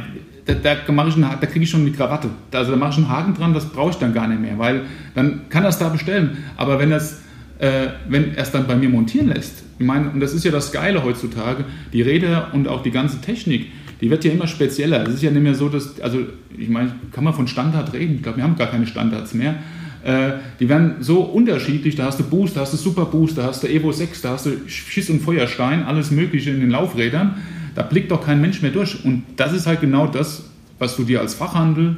da, 0.45 0.55
da, 0.55 0.75
da 0.75 1.47
kriege 1.47 1.65
ich 1.65 1.71
schon 1.71 1.85
die 1.85 1.93
Krawatte. 1.93 2.31
Also 2.53 2.73
da 2.73 2.77
mache 2.77 2.91
ich 2.91 2.97
einen 2.97 3.09
Haken 3.09 3.35
dran, 3.35 3.55
das 3.55 3.67
brauche 3.67 3.91
ich 3.91 3.97
dann 3.97 4.15
gar 4.15 4.27
nicht 4.27 4.41
mehr, 4.41 4.59
weil 4.59 4.83
dann 5.15 5.43
kann 5.51 5.63
er 5.63 5.69
es 5.69 5.79
da 5.79 5.89
bestellen. 5.89 6.39
Aber 6.57 6.79
wenn, 6.79 6.91
das, 6.91 7.21
äh, 7.59 7.89
wenn 8.09 8.35
er 8.35 8.43
es 8.43 8.51
dann 8.51 8.67
bei 8.67 8.75
mir 8.75 8.89
montieren 8.89 9.29
lässt, 9.29 9.63
ich 9.79 9.87
meine, 9.87 10.11
und 10.11 10.21
das 10.21 10.35
ist 10.35 10.45
ja 10.45 10.51
das 10.51 10.73
Geile 10.73 11.05
heutzutage, 11.05 11.65
die 11.93 12.03
Räder 12.03 12.51
und 12.53 12.69
auch 12.69 12.83
die 12.83 12.91
ganze 12.91 13.21
Technik, 13.21 13.67
die 14.01 14.11
wird 14.11 14.25
ja 14.25 14.33
immer 14.33 14.47
spezieller. 14.47 15.03
Es 15.07 15.15
ist 15.15 15.23
ja 15.23 15.31
nicht 15.31 15.43
mehr 15.43 15.55
so, 15.55 15.69
dass, 15.69 16.01
also 16.01 16.21
ich 16.57 16.69
meine, 16.69 16.93
kann 17.13 17.25
man 17.25 17.35
von 17.35 17.49
Standard 17.49 17.93
reden? 17.93 18.17
Ich 18.17 18.23
glaube, 18.23 18.39
wir 18.39 18.45
haben 18.45 18.57
gar 18.57 18.69
keine 18.69 18.87
Standards 18.87 19.35
mehr. 19.35 19.57
Äh, 20.05 20.33
die 20.61 20.69
werden 20.69 20.97
so 21.01 21.21
unterschiedlich, 21.21 21.97
da 21.97 22.07
hast 22.07 22.21
du 22.21 22.25
Boost, 22.25 22.57
da 22.57 22.61
hast 22.61 22.73
du 22.73 22.77
Super 22.77 23.07
Boost, 23.07 23.39
da 23.39 23.45
hast 23.45 23.63
du 23.63 23.69
Evo 23.69 23.91
6, 23.91 24.23
da 24.23 24.31
hast 24.31 24.47
du 24.47 24.53
Schiss 24.67 25.11
und 25.11 25.21
Feuerstein, 25.21 25.83
alles 25.83 26.11
mögliche 26.11 26.51
in 26.51 26.61
den 26.61 26.71
Laufrädern. 26.71 27.37
Da 27.75 27.83
blickt 27.83 28.11
doch 28.11 28.25
kein 28.25 28.41
Mensch 28.41 28.63
mehr 28.63 28.71
durch. 28.71 29.05
Und 29.05 29.25
das 29.37 29.53
ist 29.53 29.67
halt 29.67 29.81
genau 29.81 30.07
das, 30.07 30.45
was 30.79 30.97
du 30.97 31.05
dir 31.05 31.21
als 31.21 31.35
Fachhandel, 31.35 31.97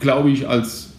glaube 0.00 0.30
ich, 0.30 0.48
als 0.48 0.90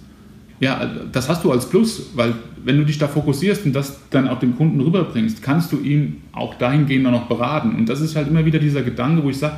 ja, 0.59 0.89
das 1.11 1.29
hast 1.29 1.43
du 1.43 1.51
als 1.51 1.69
Plus, 1.69 2.11
weil 2.15 2.33
wenn 2.63 2.77
du 2.77 2.85
dich 2.85 2.97
da 2.97 3.07
fokussierst 3.07 3.65
und 3.65 3.73
das 3.73 3.99
dann 4.09 4.27
auch 4.27 4.39
dem 4.39 4.57
Kunden 4.57 4.81
rüberbringst, 4.81 5.41
kannst 5.43 5.71
du 5.71 5.79
ihn 5.79 6.21
auch 6.31 6.55
dahingehend 6.55 7.03
noch 7.03 7.27
beraten. 7.27 7.75
Und 7.75 7.87
das 7.87 8.01
ist 8.01 8.15
halt 8.15 8.27
immer 8.27 8.43
wieder 8.43 8.59
dieser 8.59 8.81
Gedanke, 8.81 9.23
wo 9.23 9.29
ich 9.29 9.37
sage, 9.37 9.55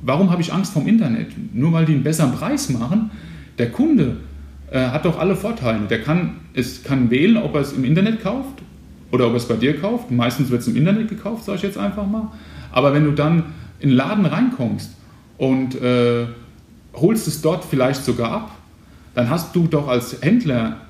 warum 0.00 0.30
habe 0.30 0.40
ich 0.40 0.52
Angst 0.52 0.72
vom 0.72 0.86
Internet? 0.86 1.28
Nur 1.52 1.72
weil 1.72 1.84
die 1.84 1.92
einen 1.92 2.02
besseren 2.02 2.32
Preis 2.32 2.70
machen. 2.70 3.10
Der 3.58 3.70
Kunde 3.70 4.16
äh, 4.70 4.80
hat 4.80 5.04
doch 5.04 5.18
alle 5.18 5.36
Vorteile. 5.36 5.86
Der 5.88 6.02
kann, 6.02 6.36
es 6.54 6.82
kann 6.82 7.10
wählen, 7.10 7.36
ob 7.36 7.54
er 7.54 7.60
es 7.60 7.72
im 7.72 7.84
Internet 7.84 8.22
kauft 8.22 8.62
oder 9.10 9.26
ob 9.26 9.32
er 9.32 9.36
es 9.36 9.46
bei 9.46 9.56
dir 9.56 9.78
kauft. 9.78 10.10
Meistens 10.10 10.50
wird 10.50 10.62
es 10.62 10.68
im 10.68 10.76
Internet 10.76 11.08
gekauft, 11.08 11.44
sage 11.44 11.56
ich 11.56 11.62
jetzt 11.62 11.78
einfach 11.78 12.06
mal. 12.06 12.32
Aber 12.72 12.94
wenn 12.94 13.04
du 13.04 13.12
dann 13.12 13.44
in 13.80 13.90
den 13.90 13.96
Laden 13.96 14.24
reinkommst 14.24 14.90
und 15.36 15.80
äh, 15.80 16.26
holst 16.94 17.28
es 17.28 17.42
dort 17.42 17.64
vielleicht 17.64 18.04
sogar 18.04 18.32
ab, 18.32 18.57
dann 19.18 19.30
hast 19.30 19.56
du 19.56 19.66
doch 19.66 19.88
als 19.88 20.22
Händler 20.22 20.82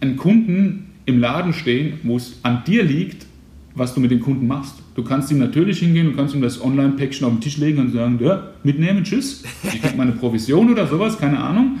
einen 0.00 0.16
Kunden 0.16 0.92
im 1.04 1.18
Laden 1.18 1.52
stehen, 1.52 2.00
wo 2.04 2.16
es 2.16 2.40
an 2.42 2.62
dir 2.66 2.82
liegt, 2.82 3.26
was 3.74 3.92
du 3.92 4.00
mit 4.00 4.10
dem 4.10 4.20
Kunden 4.20 4.46
machst. 4.46 4.76
Du 4.94 5.04
kannst 5.04 5.30
ihm 5.30 5.36
natürlich 5.36 5.80
hingehen, 5.80 6.06
du 6.06 6.16
kannst 6.16 6.34
ihm 6.34 6.40
das 6.40 6.64
Online-Päckchen 6.64 7.26
auf 7.26 7.34
den 7.34 7.42
Tisch 7.42 7.58
legen 7.58 7.78
und 7.80 7.92
sagen, 7.92 8.18
ja, 8.22 8.44
mitnehmen, 8.62 9.04
tschüss, 9.04 9.44
ich 9.62 9.82
krieg 9.82 9.94
meine 9.94 10.12
Provision 10.12 10.72
oder 10.72 10.86
sowas, 10.86 11.18
keine 11.18 11.38
Ahnung. 11.38 11.80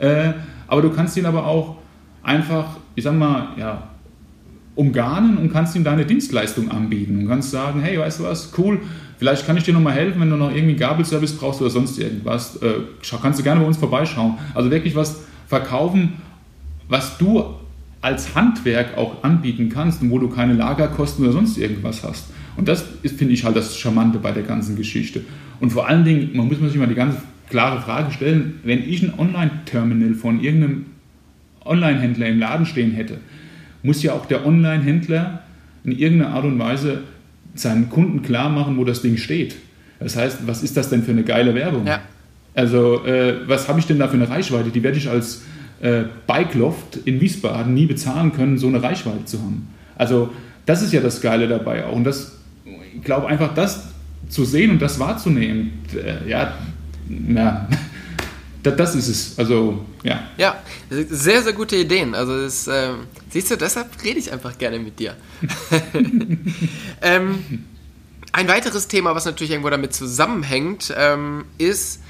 Äh, 0.00 0.32
aber 0.66 0.82
du 0.82 0.90
kannst 0.90 1.16
ihn 1.16 1.26
aber 1.26 1.46
auch 1.46 1.76
einfach, 2.24 2.78
ich 2.96 3.04
sag 3.04 3.14
mal, 3.14 3.50
ja, 3.56 3.90
umgarnen 4.74 5.36
und 5.38 5.52
kannst 5.52 5.76
ihm 5.76 5.84
deine 5.84 6.04
Dienstleistung 6.06 6.72
anbieten 6.72 7.20
und 7.20 7.28
kannst 7.28 7.52
sagen, 7.52 7.82
hey, 7.82 8.00
weißt 8.00 8.18
du 8.18 8.24
was, 8.24 8.52
cool, 8.58 8.80
vielleicht 9.16 9.46
kann 9.46 9.56
ich 9.56 9.62
dir 9.62 9.74
nochmal 9.74 9.94
helfen, 9.94 10.20
wenn 10.20 10.30
du 10.30 10.36
noch 10.36 10.52
irgendwie 10.52 10.74
Gabelservice 10.74 11.36
brauchst 11.36 11.60
oder 11.60 11.70
sonst 11.70 12.00
irgendwas, 12.00 12.56
äh, 12.62 12.80
kannst 13.22 13.38
du 13.38 13.44
gerne 13.44 13.60
bei 13.60 13.66
uns 13.68 13.76
vorbeischauen. 13.76 14.38
Also 14.52 14.72
wirklich 14.72 14.96
was 14.96 15.20
verkaufen, 15.46 16.14
was 16.88 17.18
du 17.18 17.44
als 18.00 18.34
Handwerk 18.34 18.96
auch 18.96 19.24
anbieten 19.24 19.68
kannst 19.68 20.02
und 20.02 20.10
wo 20.10 20.18
du 20.18 20.28
keine 20.28 20.52
Lagerkosten 20.52 21.24
oder 21.24 21.32
sonst 21.32 21.58
irgendwas 21.58 22.04
hast. 22.04 22.26
Und 22.56 22.68
das 22.68 22.84
ist, 23.02 23.18
finde 23.18 23.34
ich, 23.34 23.44
halt 23.44 23.56
das 23.56 23.76
Charmante 23.78 24.18
bei 24.18 24.32
der 24.32 24.42
ganzen 24.42 24.76
Geschichte. 24.76 25.22
Und 25.60 25.70
vor 25.70 25.88
allen 25.88 26.04
Dingen, 26.04 26.30
man 26.34 26.48
muss 26.48 26.58
sich 26.58 26.76
mal 26.76 26.86
die 26.86 26.94
ganz 26.94 27.16
klare 27.50 27.80
Frage 27.80 28.12
stellen, 28.12 28.60
wenn 28.64 28.82
ich 28.88 29.02
ein 29.02 29.18
Online-Terminal 29.18 30.14
von 30.14 30.40
irgendeinem 30.40 30.86
Online-Händler 31.64 32.26
im 32.26 32.38
Laden 32.38 32.66
stehen 32.66 32.92
hätte, 32.92 33.18
muss 33.82 34.02
ja 34.02 34.12
auch 34.12 34.26
der 34.26 34.46
Online-Händler 34.46 35.42
in 35.84 35.92
irgendeiner 35.92 36.34
Art 36.34 36.44
und 36.44 36.58
Weise 36.58 37.02
seinen 37.54 37.88
Kunden 37.88 38.22
klar 38.22 38.48
machen, 38.48 38.76
wo 38.76 38.84
das 38.84 39.02
Ding 39.02 39.16
steht. 39.16 39.56
Das 39.98 40.16
heißt, 40.16 40.46
was 40.46 40.62
ist 40.62 40.76
das 40.76 40.90
denn 40.90 41.02
für 41.02 41.12
eine 41.12 41.22
geile 41.22 41.54
Werbung? 41.54 41.86
Ja. 41.86 42.00
Also, 42.56 43.04
äh, 43.04 43.46
was 43.46 43.68
habe 43.68 43.78
ich 43.78 43.86
denn 43.86 43.98
da 43.98 44.08
für 44.08 44.14
eine 44.14 44.30
Reichweite? 44.30 44.70
Die 44.70 44.82
werde 44.82 44.96
ich 44.96 45.10
als 45.10 45.42
äh, 45.80 46.04
Bikeloft 46.26 46.96
in 47.04 47.20
Wiesbaden 47.20 47.74
nie 47.74 47.84
bezahlen 47.84 48.32
können, 48.32 48.56
so 48.56 48.66
eine 48.66 48.82
Reichweite 48.82 49.26
zu 49.26 49.38
haben. 49.38 49.68
Also, 49.94 50.30
das 50.64 50.80
ist 50.80 50.92
ja 50.94 51.02
das 51.02 51.20
Geile 51.20 51.48
dabei 51.48 51.84
auch. 51.84 51.92
Und 51.92 52.04
das, 52.04 52.38
ich 52.64 53.02
glaube, 53.04 53.26
einfach 53.28 53.52
das 53.54 53.88
zu 54.30 54.46
sehen 54.46 54.70
und 54.70 54.80
das 54.80 54.98
wahrzunehmen, 54.98 55.84
äh, 55.94 56.28
ja, 56.28 56.54
na, 57.08 57.68
das 58.62 58.94
ist 58.94 59.08
es. 59.08 59.38
Also, 59.38 59.84
ja. 60.02 60.22
Ja, 60.38 60.56
sehr, 60.88 61.42
sehr 61.42 61.52
gute 61.52 61.76
Ideen. 61.76 62.14
Also, 62.14 62.40
das, 62.40 62.66
äh, 62.68 62.92
siehst 63.28 63.50
du, 63.50 63.56
deshalb 63.56 64.02
rede 64.02 64.18
ich 64.18 64.32
einfach 64.32 64.56
gerne 64.56 64.78
mit 64.78 64.98
dir. 64.98 65.14
ähm, 67.02 67.64
ein 68.32 68.48
weiteres 68.48 68.88
Thema, 68.88 69.14
was 69.14 69.26
natürlich 69.26 69.50
irgendwo 69.50 69.68
damit 69.68 69.92
zusammenhängt, 69.92 70.94
ähm, 70.96 71.44
ist, 71.58 72.00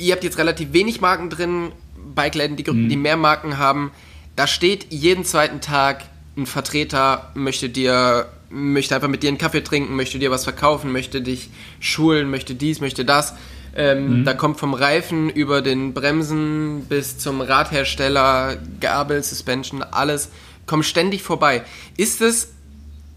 ihr 0.00 0.14
habt 0.14 0.24
jetzt 0.24 0.38
relativ 0.38 0.72
wenig 0.72 1.00
Marken 1.00 1.30
drin, 1.30 1.72
Bikeläden, 2.14 2.56
die, 2.56 2.68
mhm. 2.70 2.88
die 2.88 2.96
mehr 2.96 3.16
Marken 3.16 3.58
haben. 3.58 3.92
Da 4.36 4.46
steht 4.46 4.86
jeden 4.90 5.24
zweiten 5.24 5.60
Tag 5.60 6.04
ein 6.36 6.46
Vertreter, 6.46 7.30
möchte 7.34 7.68
dir, 7.68 8.28
möchte 8.48 8.94
einfach 8.94 9.08
mit 9.08 9.22
dir 9.22 9.28
einen 9.28 9.38
Kaffee 9.38 9.62
trinken, 9.62 9.94
möchte 9.94 10.18
dir 10.18 10.30
was 10.30 10.44
verkaufen, 10.44 10.92
möchte 10.92 11.20
dich 11.20 11.50
schulen, 11.78 12.30
möchte 12.30 12.54
dies, 12.54 12.80
möchte 12.80 13.04
das. 13.04 13.34
Ähm, 13.76 14.20
mhm. 14.20 14.24
Da 14.24 14.34
kommt 14.34 14.58
vom 14.58 14.74
Reifen 14.74 15.30
über 15.30 15.62
den 15.62 15.92
Bremsen 15.92 16.86
bis 16.88 17.18
zum 17.18 17.40
Radhersteller, 17.40 18.56
Gabel, 18.80 19.22
Suspension, 19.22 19.82
alles 19.82 20.30
kommen 20.66 20.82
ständig 20.82 21.22
vorbei. 21.22 21.62
Ist 21.96 22.20
es 22.20 22.52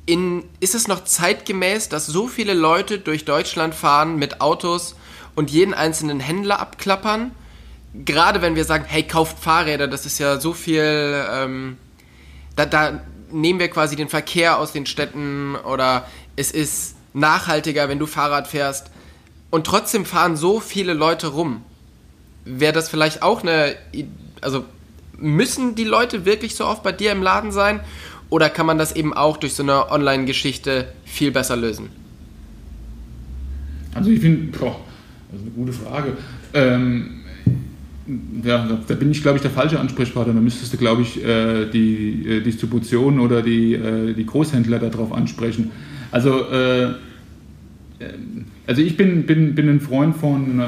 in, 0.05 0.43
ist 0.59 0.75
es 0.75 0.87
noch 0.87 1.05
zeitgemäß, 1.05 1.89
dass 1.89 2.05
so 2.05 2.27
viele 2.27 2.53
Leute 2.53 2.99
durch 2.99 3.25
Deutschland 3.25 3.73
fahren 3.73 4.17
mit 4.17 4.41
Autos 4.41 4.95
und 5.35 5.51
jeden 5.51 5.73
einzelnen 5.73 6.19
Händler 6.19 6.59
abklappern? 6.59 7.31
Gerade 8.05 8.41
wenn 8.41 8.55
wir 8.55 8.65
sagen, 8.65 8.85
hey, 8.87 9.03
kauft 9.03 9.39
Fahrräder, 9.39 9.87
das 9.87 10.05
ist 10.05 10.19
ja 10.19 10.39
so 10.39 10.53
viel, 10.53 11.25
ähm, 11.31 11.77
da, 12.55 12.65
da 12.65 13.01
nehmen 13.31 13.59
wir 13.59 13.69
quasi 13.69 13.95
den 13.95 14.09
Verkehr 14.09 14.57
aus 14.57 14.71
den 14.71 14.85
Städten 14.85 15.55
oder 15.55 16.07
es 16.35 16.51
ist 16.51 16.95
nachhaltiger, 17.13 17.89
wenn 17.89 17.99
du 17.99 18.05
Fahrrad 18.05 18.47
fährst. 18.47 18.89
Und 19.49 19.67
trotzdem 19.67 20.05
fahren 20.05 20.35
so 20.35 20.59
viele 20.59 20.93
Leute 20.93 21.27
rum. 21.27 21.61
Wäre 22.45 22.73
das 22.73 22.89
vielleicht 22.89 23.21
auch 23.21 23.43
eine, 23.43 23.75
also 24.41 24.65
müssen 25.17 25.75
die 25.75 25.83
Leute 25.83 26.25
wirklich 26.25 26.55
so 26.55 26.65
oft 26.65 26.83
bei 26.83 26.91
dir 26.91 27.11
im 27.11 27.21
Laden 27.21 27.51
sein? 27.51 27.79
Oder 28.29 28.49
kann 28.49 28.65
man 28.65 28.79
das 28.79 28.95
eben 28.95 29.13
auch 29.13 29.37
durch 29.37 29.53
so 29.53 29.61
eine 29.61 29.91
Online-Geschichte 29.91 30.91
viel 31.05 31.31
besser 31.31 31.55
lösen? 31.55 31.89
Also 33.93 34.09
ich 34.09 34.21
finde, 34.21 34.57
das 35.33 35.41
ist 35.41 35.47
eine 35.47 35.55
gute 35.55 35.73
Frage. 35.73 36.13
Ähm, 36.53 37.23
ja, 38.43 38.79
da 38.87 38.95
bin 38.95 39.11
ich, 39.11 39.21
glaube 39.23 39.37
ich, 39.37 39.41
der 39.41 39.51
falsche 39.51 39.79
Ansprechpartner. 39.79 40.33
Da 40.33 40.41
müsstest 40.41 40.73
du, 40.73 40.77
glaube 40.77 41.01
ich, 41.01 41.23
äh, 41.23 41.65
die 41.65 42.27
äh, 42.27 42.41
Distribution 42.41 43.19
oder 43.19 43.41
die, 43.41 43.73
äh, 43.73 44.13
die 44.13 44.25
Großhändler 44.25 44.79
darauf 44.79 45.11
ansprechen. 45.11 45.71
Also, 46.11 46.45
also 48.67 48.81
ich 48.83 48.97
bin, 48.97 49.23
bin, 49.23 49.55
bin 49.55 49.67
ein 49.67 49.81
Freund 49.81 50.15
von, 50.15 50.61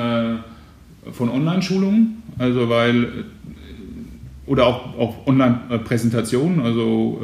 von 1.12 1.30
Online-Schulungen, 1.30 2.24
also 2.40 2.68
weil 2.68 3.26
oder 4.48 4.66
auch, 4.66 4.98
auch 4.98 5.28
Online-Präsentationen. 5.28 6.62
Also 6.62 7.22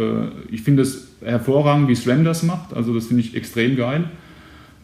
ich 0.51 0.61
finde 0.61 0.83
es 0.83 1.13
hervorragend, 1.23 1.87
wie 1.87 1.95
Sven 1.95 2.23
das 2.23 2.43
macht. 2.43 2.75
Also 2.75 2.93
das 2.93 3.07
finde 3.07 3.23
ich 3.23 3.35
extrem 3.35 3.75
geil, 3.75 4.03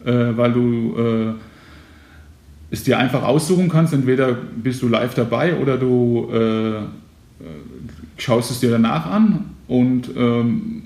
weil 0.04 0.52
du 0.52 1.36
es 2.70 2.84
dir 2.84 2.98
einfach 2.98 3.24
aussuchen 3.24 3.70
kannst. 3.70 3.94
Entweder 3.94 4.34
bist 4.34 4.82
du 4.82 4.88
live 4.88 5.14
dabei 5.14 5.58
oder 5.58 5.78
du 5.78 6.30
äh, 6.32 6.78
äh, 6.78 6.84
schaust 8.18 8.52
es 8.52 8.60
dir 8.60 8.72
danach 8.72 9.06
an. 9.06 9.46
Und 9.68 10.10
ähm, 10.16 10.84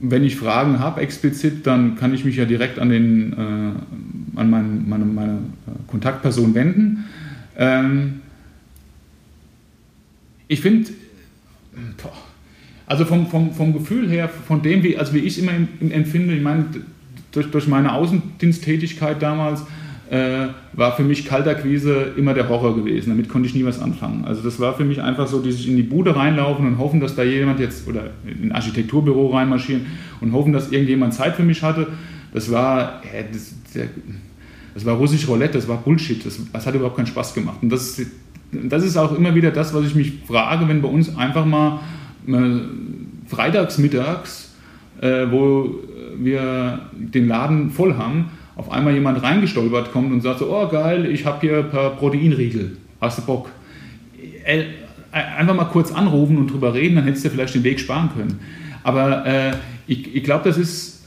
wenn 0.00 0.22
ich 0.24 0.36
Fragen 0.36 0.78
habe 0.78 1.00
explizit, 1.00 1.66
dann 1.66 1.96
kann 1.96 2.14
ich 2.14 2.24
mich 2.24 2.36
ja 2.36 2.44
direkt 2.44 2.78
an, 2.78 2.90
den, 2.90 3.32
äh, 3.32 4.38
an 4.38 4.50
mein, 4.50 4.88
meine, 4.88 5.04
meine 5.04 5.38
Kontaktperson 5.88 6.54
wenden. 6.54 7.04
Ähm, 7.56 8.20
ich 10.46 10.60
finde, 10.60 10.90
also 12.86 13.04
vom, 13.04 13.26
vom, 13.26 13.52
vom 13.52 13.72
Gefühl 13.72 14.08
her, 14.08 14.28
von 14.28 14.62
dem, 14.62 14.82
wie, 14.82 14.96
also 14.96 15.12
wie 15.14 15.18
ich 15.18 15.36
es 15.36 15.38
immer 15.38 15.52
empfinde, 15.52 16.34
ich 16.34 16.42
meine, 16.42 16.64
durch, 17.32 17.50
durch 17.50 17.66
meine 17.66 17.92
Außendiensttätigkeit 17.92 19.20
damals, 19.20 19.64
äh, 20.10 20.48
war 20.72 20.96
für 20.96 21.04
mich 21.04 21.26
Kalterquise 21.26 22.12
immer 22.16 22.34
der 22.34 22.48
Horror 22.48 22.76
gewesen. 22.76 23.10
Damit 23.10 23.28
konnte 23.28 23.48
ich 23.48 23.54
nie 23.54 23.64
was 23.64 23.80
anfangen. 23.80 24.24
Also 24.24 24.42
das 24.42 24.58
war 24.58 24.74
für 24.74 24.84
mich 24.84 25.02
einfach 25.02 25.26
so, 25.26 25.40
die 25.40 25.52
sich 25.52 25.68
in 25.68 25.76
die 25.76 25.82
Bude 25.82 26.16
reinlaufen 26.16 26.66
und 26.66 26.78
hoffen, 26.78 27.00
dass 27.00 27.14
da 27.14 27.22
jemand 27.22 27.60
jetzt, 27.60 27.86
oder 27.86 28.10
in 28.26 28.48
ein 28.48 28.52
Architekturbüro 28.52 29.28
reinmarschieren 29.28 29.86
und 30.20 30.32
hoffen, 30.32 30.52
dass 30.52 30.72
irgendjemand 30.72 31.14
Zeit 31.14 31.36
für 31.36 31.44
mich 31.44 31.62
hatte. 31.62 31.88
Das 32.32 32.50
war, 32.50 33.02
äh, 33.12 33.24
das, 33.32 33.54
das 34.74 34.84
war 34.84 34.94
russisch 34.94 35.28
Roulette, 35.28 35.54
das 35.54 35.68
war 35.68 35.78
Bullshit, 35.78 36.24
das, 36.24 36.40
das 36.52 36.66
hat 36.66 36.74
überhaupt 36.74 36.96
keinen 36.96 37.06
Spaß 37.06 37.34
gemacht. 37.34 37.58
Und 37.62 37.70
das 37.70 38.00
das 38.52 38.84
ist 38.84 38.96
auch 38.96 39.14
immer 39.16 39.34
wieder 39.34 39.50
das, 39.50 39.74
was 39.74 39.84
ich 39.84 39.94
mich 39.94 40.12
frage, 40.26 40.68
wenn 40.68 40.82
bei 40.82 40.88
uns 40.88 41.16
einfach 41.16 41.44
mal 41.44 41.80
äh, 42.26 42.60
freitags 43.26 43.78
mittags, 43.78 44.54
äh, 45.00 45.26
wo 45.30 45.80
wir 46.16 46.80
den 46.92 47.28
Laden 47.28 47.70
voll 47.70 47.96
haben, 47.96 48.30
auf 48.58 48.70
einmal 48.72 48.92
jemand 48.92 49.22
reingestolpert 49.22 49.92
kommt 49.92 50.12
und 50.12 50.20
sagt 50.20 50.40
so, 50.40 50.54
oh 50.54 50.68
geil, 50.68 51.06
ich 51.06 51.24
habe 51.24 51.40
hier 51.40 51.58
ein 51.58 51.70
paar 51.70 51.96
Proteinriegel, 51.96 52.76
hast 53.00 53.18
du 53.18 53.22
Bock? 53.22 53.50
Äh, 54.44 54.64
einfach 55.12 55.54
mal 55.54 55.64
kurz 55.66 55.92
anrufen 55.92 56.36
und 56.36 56.48
drüber 56.48 56.74
reden, 56.74 56.96
dann 56.96 57.04
hättest 57.04 57.24
du 57.24 57.30
vielleicht 57.30 57.54
den 57.54 57.62
Weg 57.62 57.78
sparen 57.80 58.10
können. 58.14 58.40
Aber 58.82 59.24
äh, 59.24 59.52
ich, 59.86 60.14
ich 60.14 60.24
glaube, 60.24 60.44
das 60.44 60.58
ist, 60.58 61.04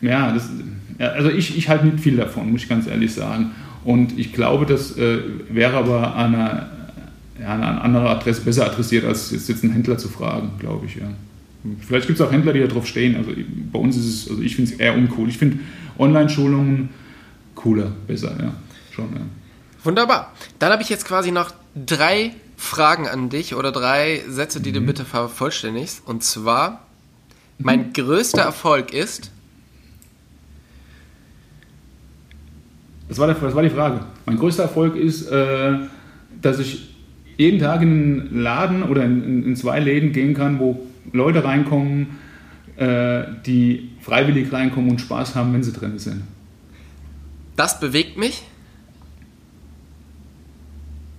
ja, 0.00 0.32
das, 0.32 0.50
also 0.98 1.30
ich, 1.30 1.56
ich 1.56 1.68
halte 1.68 1.86
nicht 1.86 2.00
viel 2.00 2.16
davon, 2.16 2.50
muss 2.50 2.62
ich 2.62 2.68
ganz 2.68 2.86
ehrlich 2.88 3.14
sagen. 3.14 3.52
Und 3.84 4.18
ich 4.18 4.32
glaube, 4.32 4.66
das 4.66 4.96
äh, 4.98 5.18
wäre 5.50 5.76
aber 5.76 6.16
an 6.16 6.34
einer, 6.34 6.66
ja, 7.40 7.54
einer 7.54 7.82
anderen 7.82 8.06
Adresse 8.08 8.42
besser 8.42 8.66
adressiert, 8.66 9.04
als 9.04 9.30
jetzt, 9.30 9.48
jetzt 9.48 9.62
einen 9.62 9.72
Händler 9.72 9.98
zu 9.98 10.08
fragen, 10.08 10.50
glaube 10.58 10.86
ich. 10.86 10.96
Ja. 10.96 11.10
Vielleicht 11.80 12.08
gibt 12.08 12.18
es 12.18 12.26
auch 12.26 12.32
Händler, 12.32 12.52
die 12.52 12.60
da 12.60 12.66
drauf 12.66 12.86
stehen. 12.86 13.16
Also 13.16 13.30
bei 13.72 13.78
uns 13.78 13.96
ist 13.96 14.06
es, 14.06 14.30
also 14.30 14.42
ich 14.42 14.56
finde 14.56 14.72
es 14.72 14.78
eher 14.78 14.96
uncool. 14.96 15.28
Ich 15.28 15.38
finde 15.38 15.60
Online-Schulungen 16.02 16.90
cooler, 17.54 17.92
besser, 18.06 18.36
ja. 18.40 18.52
Schon, 18.90 19.12
ja. 19.14 19.20
Wunderbar. 19.84 20.32
Dann 20.58 20.72
habe 20.72 20.82
ich 20.82 20.88
jetzt 20.88 21.06
quasi 21.06 21.32
noch 21.32 21.52
drei 21.74 22.34
Fragen 22.56 23.08
an 23.08 23.28
dich 23.28 23.54
oder 23.54 23.72
drei 23.72 24.22
Sätze, 24.28 24.60
die 24.60 24.70
mhm. 24.70 24.74
du 24.74 24.80
bitte 24.82 25.04
vervollständigst. 25.04 26.02
Und 26.06 26.22
zwar, 26.22 26.86
mein 27.58 27.88
mhm. 27.88 27.92
größter 27.92 28.42
Erfolg 28.42 28.92
ist. 28.92 29.30
Das 33.08 33.18
war, 33.18 33.26
der, 33.26 33.36
das 33.36 33.54
war 33.54 33.62
die 33.62 33.70
Frage. 33.70 34.00
Mein 34.26 34.38
größter 34.38 34.62
Erfolg 34.62 34.96
ist, 34.96 35.28
äh, 35.30 35.78
dass 36.40 36.58
ich 36.58 36.94
jeden 37.36 37.58
Tag 37.58 37.82
in 37.82 37.88
einen 37.88 38.42
Laden 38.42 38.82
oder 38.84 39.04
in, 39.04 39.44
in, 39.44 39.56
zwei 39.56 39.80
Läden 39.80 40.12
gehen 40.12 40.34
kann, 40.34 40.58
wo 40.58 40.86
Leute 41.12 41.44
reinkommen, 41.44 42.18
die 42.78 43.90
freiwillig 44.00 44.52
reinkommen 44.52 44.90
und 44.90 45.00
Spaß 45.00 45.34
haben, 45.34 45.52
wenn 45.52 45.62
sie 45.62 45.72
drin 45.72 45.98
sind. 45.98 46.22
Das 47.54 47.78
bewegt 47.78 48.16
mich? 48.16 48.42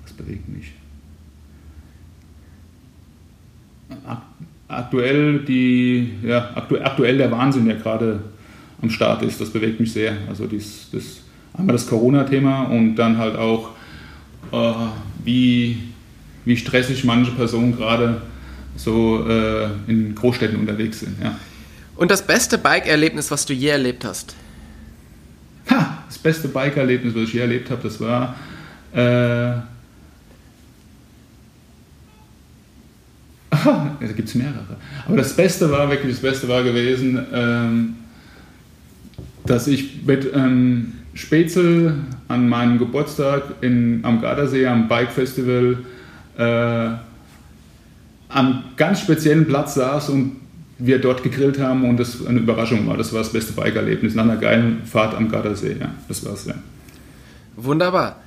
Das 0.04 0.14
bewegt 0.14 0.49
mich. 0.49 0.74
Aktuell, 4.68 5.39
die, 5.45 6.14
ja, 6.24 6.49
aktuell 6.56 7.18
der 7.18 7.32
Wahnsinn, 7.32 7.66
der 7.66 7.76
gerade 7.76 8.20
am 8.82 8.89
Start 8.89 9.22
ist, 9.22 9.39
das 9.39 9.51
bewegt 9.51 9.80
mich 9.80 9.93
sehr. 9.93 10.18
Also 10.28 10.47
dies, 10.47 10.89
das 10.91 11.22
einmal 11.54 11.74
das 11.74 11.88
Corona-Thema 11.88 12.64
und 12.64 12.95
dann 12.95 13.18
halt 13.18 13.36
auch, 13.36 13.70
äh, 14.51 14.74
wie, 15.24 15.78
wie 16.45 16.58
stressig 16.58 17.04
manche 17.04 17.32
Personen 17.32 17.76
gerade 17.76 18.22
so 18.76 19.28
äh, 19.28 19.68
in 19.88 20.16
Großstädten 20.16 20.60
unterwegs 20.60 21.02
sind. 21.02 21.16
Ja. 21.22 21.38
Und 21.96 22.10
das 22.10 22.26
beste 22.26 22.58
Bike-Erlebnis, 22.58 23.30
was 23.30 23.46
du 23.46 23.54
je 23.54 23.70
erlebt 23.70 24.04
hast? 24.04 24.36
Ha, 25.70 26.04
das 26.08 26.18
beste 26.18 26.48
Bike-Erlebnis, 26.48 27.14
was 27.16 27.24
ich 27.24 27.34
je 27.34 27.42
erlebt 27.42 27.70
habe, 27.70 27.84
das 27.84 28.00
war. 28.00 28.36
Äh, 28.94 29.62
da 33.52 34.14
gibt 34.16 34.28
es 34.28 34.36
mehrere. 34.36 34.78
Aber 35.06 35.18
das 35.18 35.36
Beste 35.36 35.72
war 35.72 35.90
wirklich, 35.90 36.14
das 36.14 36.22
Beste 36.22 36.48
war 36.48 36.64
gewesen, 36.64 37.20
ähm, 37.34 37.96
dass 39.46 39.68
ich 39.68 40.04
mit 40.06 40.30
ähm, 40.34 40.94
Spätzle 41.14 41.96
an 42.28 42.50
meinem 42.50 42.80
Geburtstag 42.80 43.44
in, 43.62 44.00
am 44.04 44.22
Gardasee 44.22 44.66
am 44.66 44.88
Bike 44.88 45.12
Festival 45.12 45.78
äh, 46.38 46.90
am 48.34 48.64
ganz 48.76 49.00
speziellen 49.00 49.48
Platz 49.48 49.76
saß 49.76 50.10
und 50.10 50.38
wir 50.80 51.00
dort 51.00 51.24
gegrillt 51.24 51.60
haben 51.60 51.88
und 51.88 51.98
das 51.98 52.26
eine 52.26 52.40
Überraschung 52.40 52.88
war. 52.88 52.98
Das 52.98 53.14
war 53.14 53.20
das 53.20 53.32
beste 53.32 53.54
Bike-Erlebnis 53.54 54.16
nach 54.16 54.24
einer 54.24 54.38
geilen 54.38 54.84
Fahrt 54.86 55.14
am 55.16 55.30
Gardasee. 55.30 55.78
Ja, 55.80 55.92
das 56.08 56.26
war's, 56.26 56.46
ja. 56.46 56.56
Wunderbar. 57.56 58.18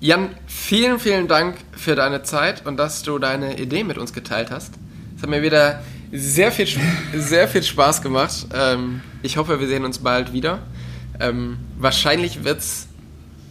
Jan, 0.00 0.28
vielen, 0.46 1.00
vielen 1.00 1.26
Dank 1.26 1.56
für 1.72 1.96
deine 1.96 2.22
Zeit 2.22 2.64
und 2.66 2.76
dass 2.76 3.02
du 3.02 3.18
deine 3.18 3.58
Idee 3.58 3.82
mit 3.82 3.98
uns 3.98 4.12
geteilt 4.12 4.50
hast. 4.50 4.74
Es 5.16 5.22
hat 5.22 5.30
mir 5.30 5.42
wieder 5.42 5.82
sehr 6.12 6.52
viel, 6.52 6.68
sehr 7.16 7.48
viel 7.48 7.62
Spaß 7.62 8.02
gemacht. 8.02 8.46
Ähm, 8.54 9.00
ich 9.22 9.36
hoffe, 9.36 9.58
wir 9.58 9.66
sehen 9.66 9.84
uns 9.84 9.98
bald 9.98 10.32
wieder. 10.32 10.60
Ähm, 11.18 11.56
wahrscheinlich 11.78 12.44
wird 12.44 12.60
es 12.60 12.86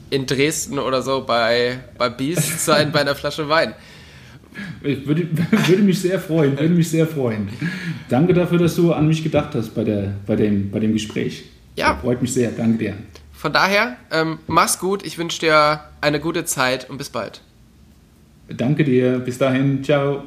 in 0.10 0.26
Dresden 0.26 0.80
oder 0.80 1.02
so 1.02 1.26
bei, 1.26 1.80
bei 1.98 2.10
Beast 2.10 2.64
sein, 2.66 2.92
bei 2.94 3.02
einer 3.02 3.16
Flasche 3.16 3.50
Wein. 3.50 3.74
Ich 4.84 5.06
würde, 5.08 5.28
würde 5.68 5.82
mich 5.84 6.00
sehr 6.00 6.20
freuen, 6.20 6.60
würde 6.60 6.74
mich 6.74 6.90
sehr 6.90 7.08
freuen. 7.08 7.50
Danke 8.10 8.34
dafür, 8.34 8.58
dass 8.58 8.76
du 8.76 8.94
an 8.94 9.08
mich 9.08 9.24
gedacht 9.24 9.56
hast 9.56 9.76
bei, 9.76 9.84
der, 9.84 10.14
bei, 10.26 10.36
dem, 10.36 10.72
bei 10.72 10.80
dem 10.80 10.94
Gespräch. 10.94 11.46
Ja. 11.76 11.94
Das 11.94 12.02
freut 12.02 12.22
mich 12.22 12.34
sehr, 12.34 12.52
danke 12.52 12.78
dir. 12.78 12.94
Von 13.34 13.54
daher, 13.54 13.98
ähm, 14.12 14.40
mach's 14.48 14.80
gut, 14.80 15.06
ich 15.06 15.18
wünsche 15.18 15.40
dir 15.40 15.82
eine 16.02 16.20
gute 16.20 16.46
Zeit 16.46 16.90
und 16.90 16.98
bis 16.98 17.10
bald. 17.10 17.42
Danke 18.50 18.84
dir, 18.84 19.20
bis 19.20 19.38
dahin, 19.38 19.84
ciao. 19.84 20.24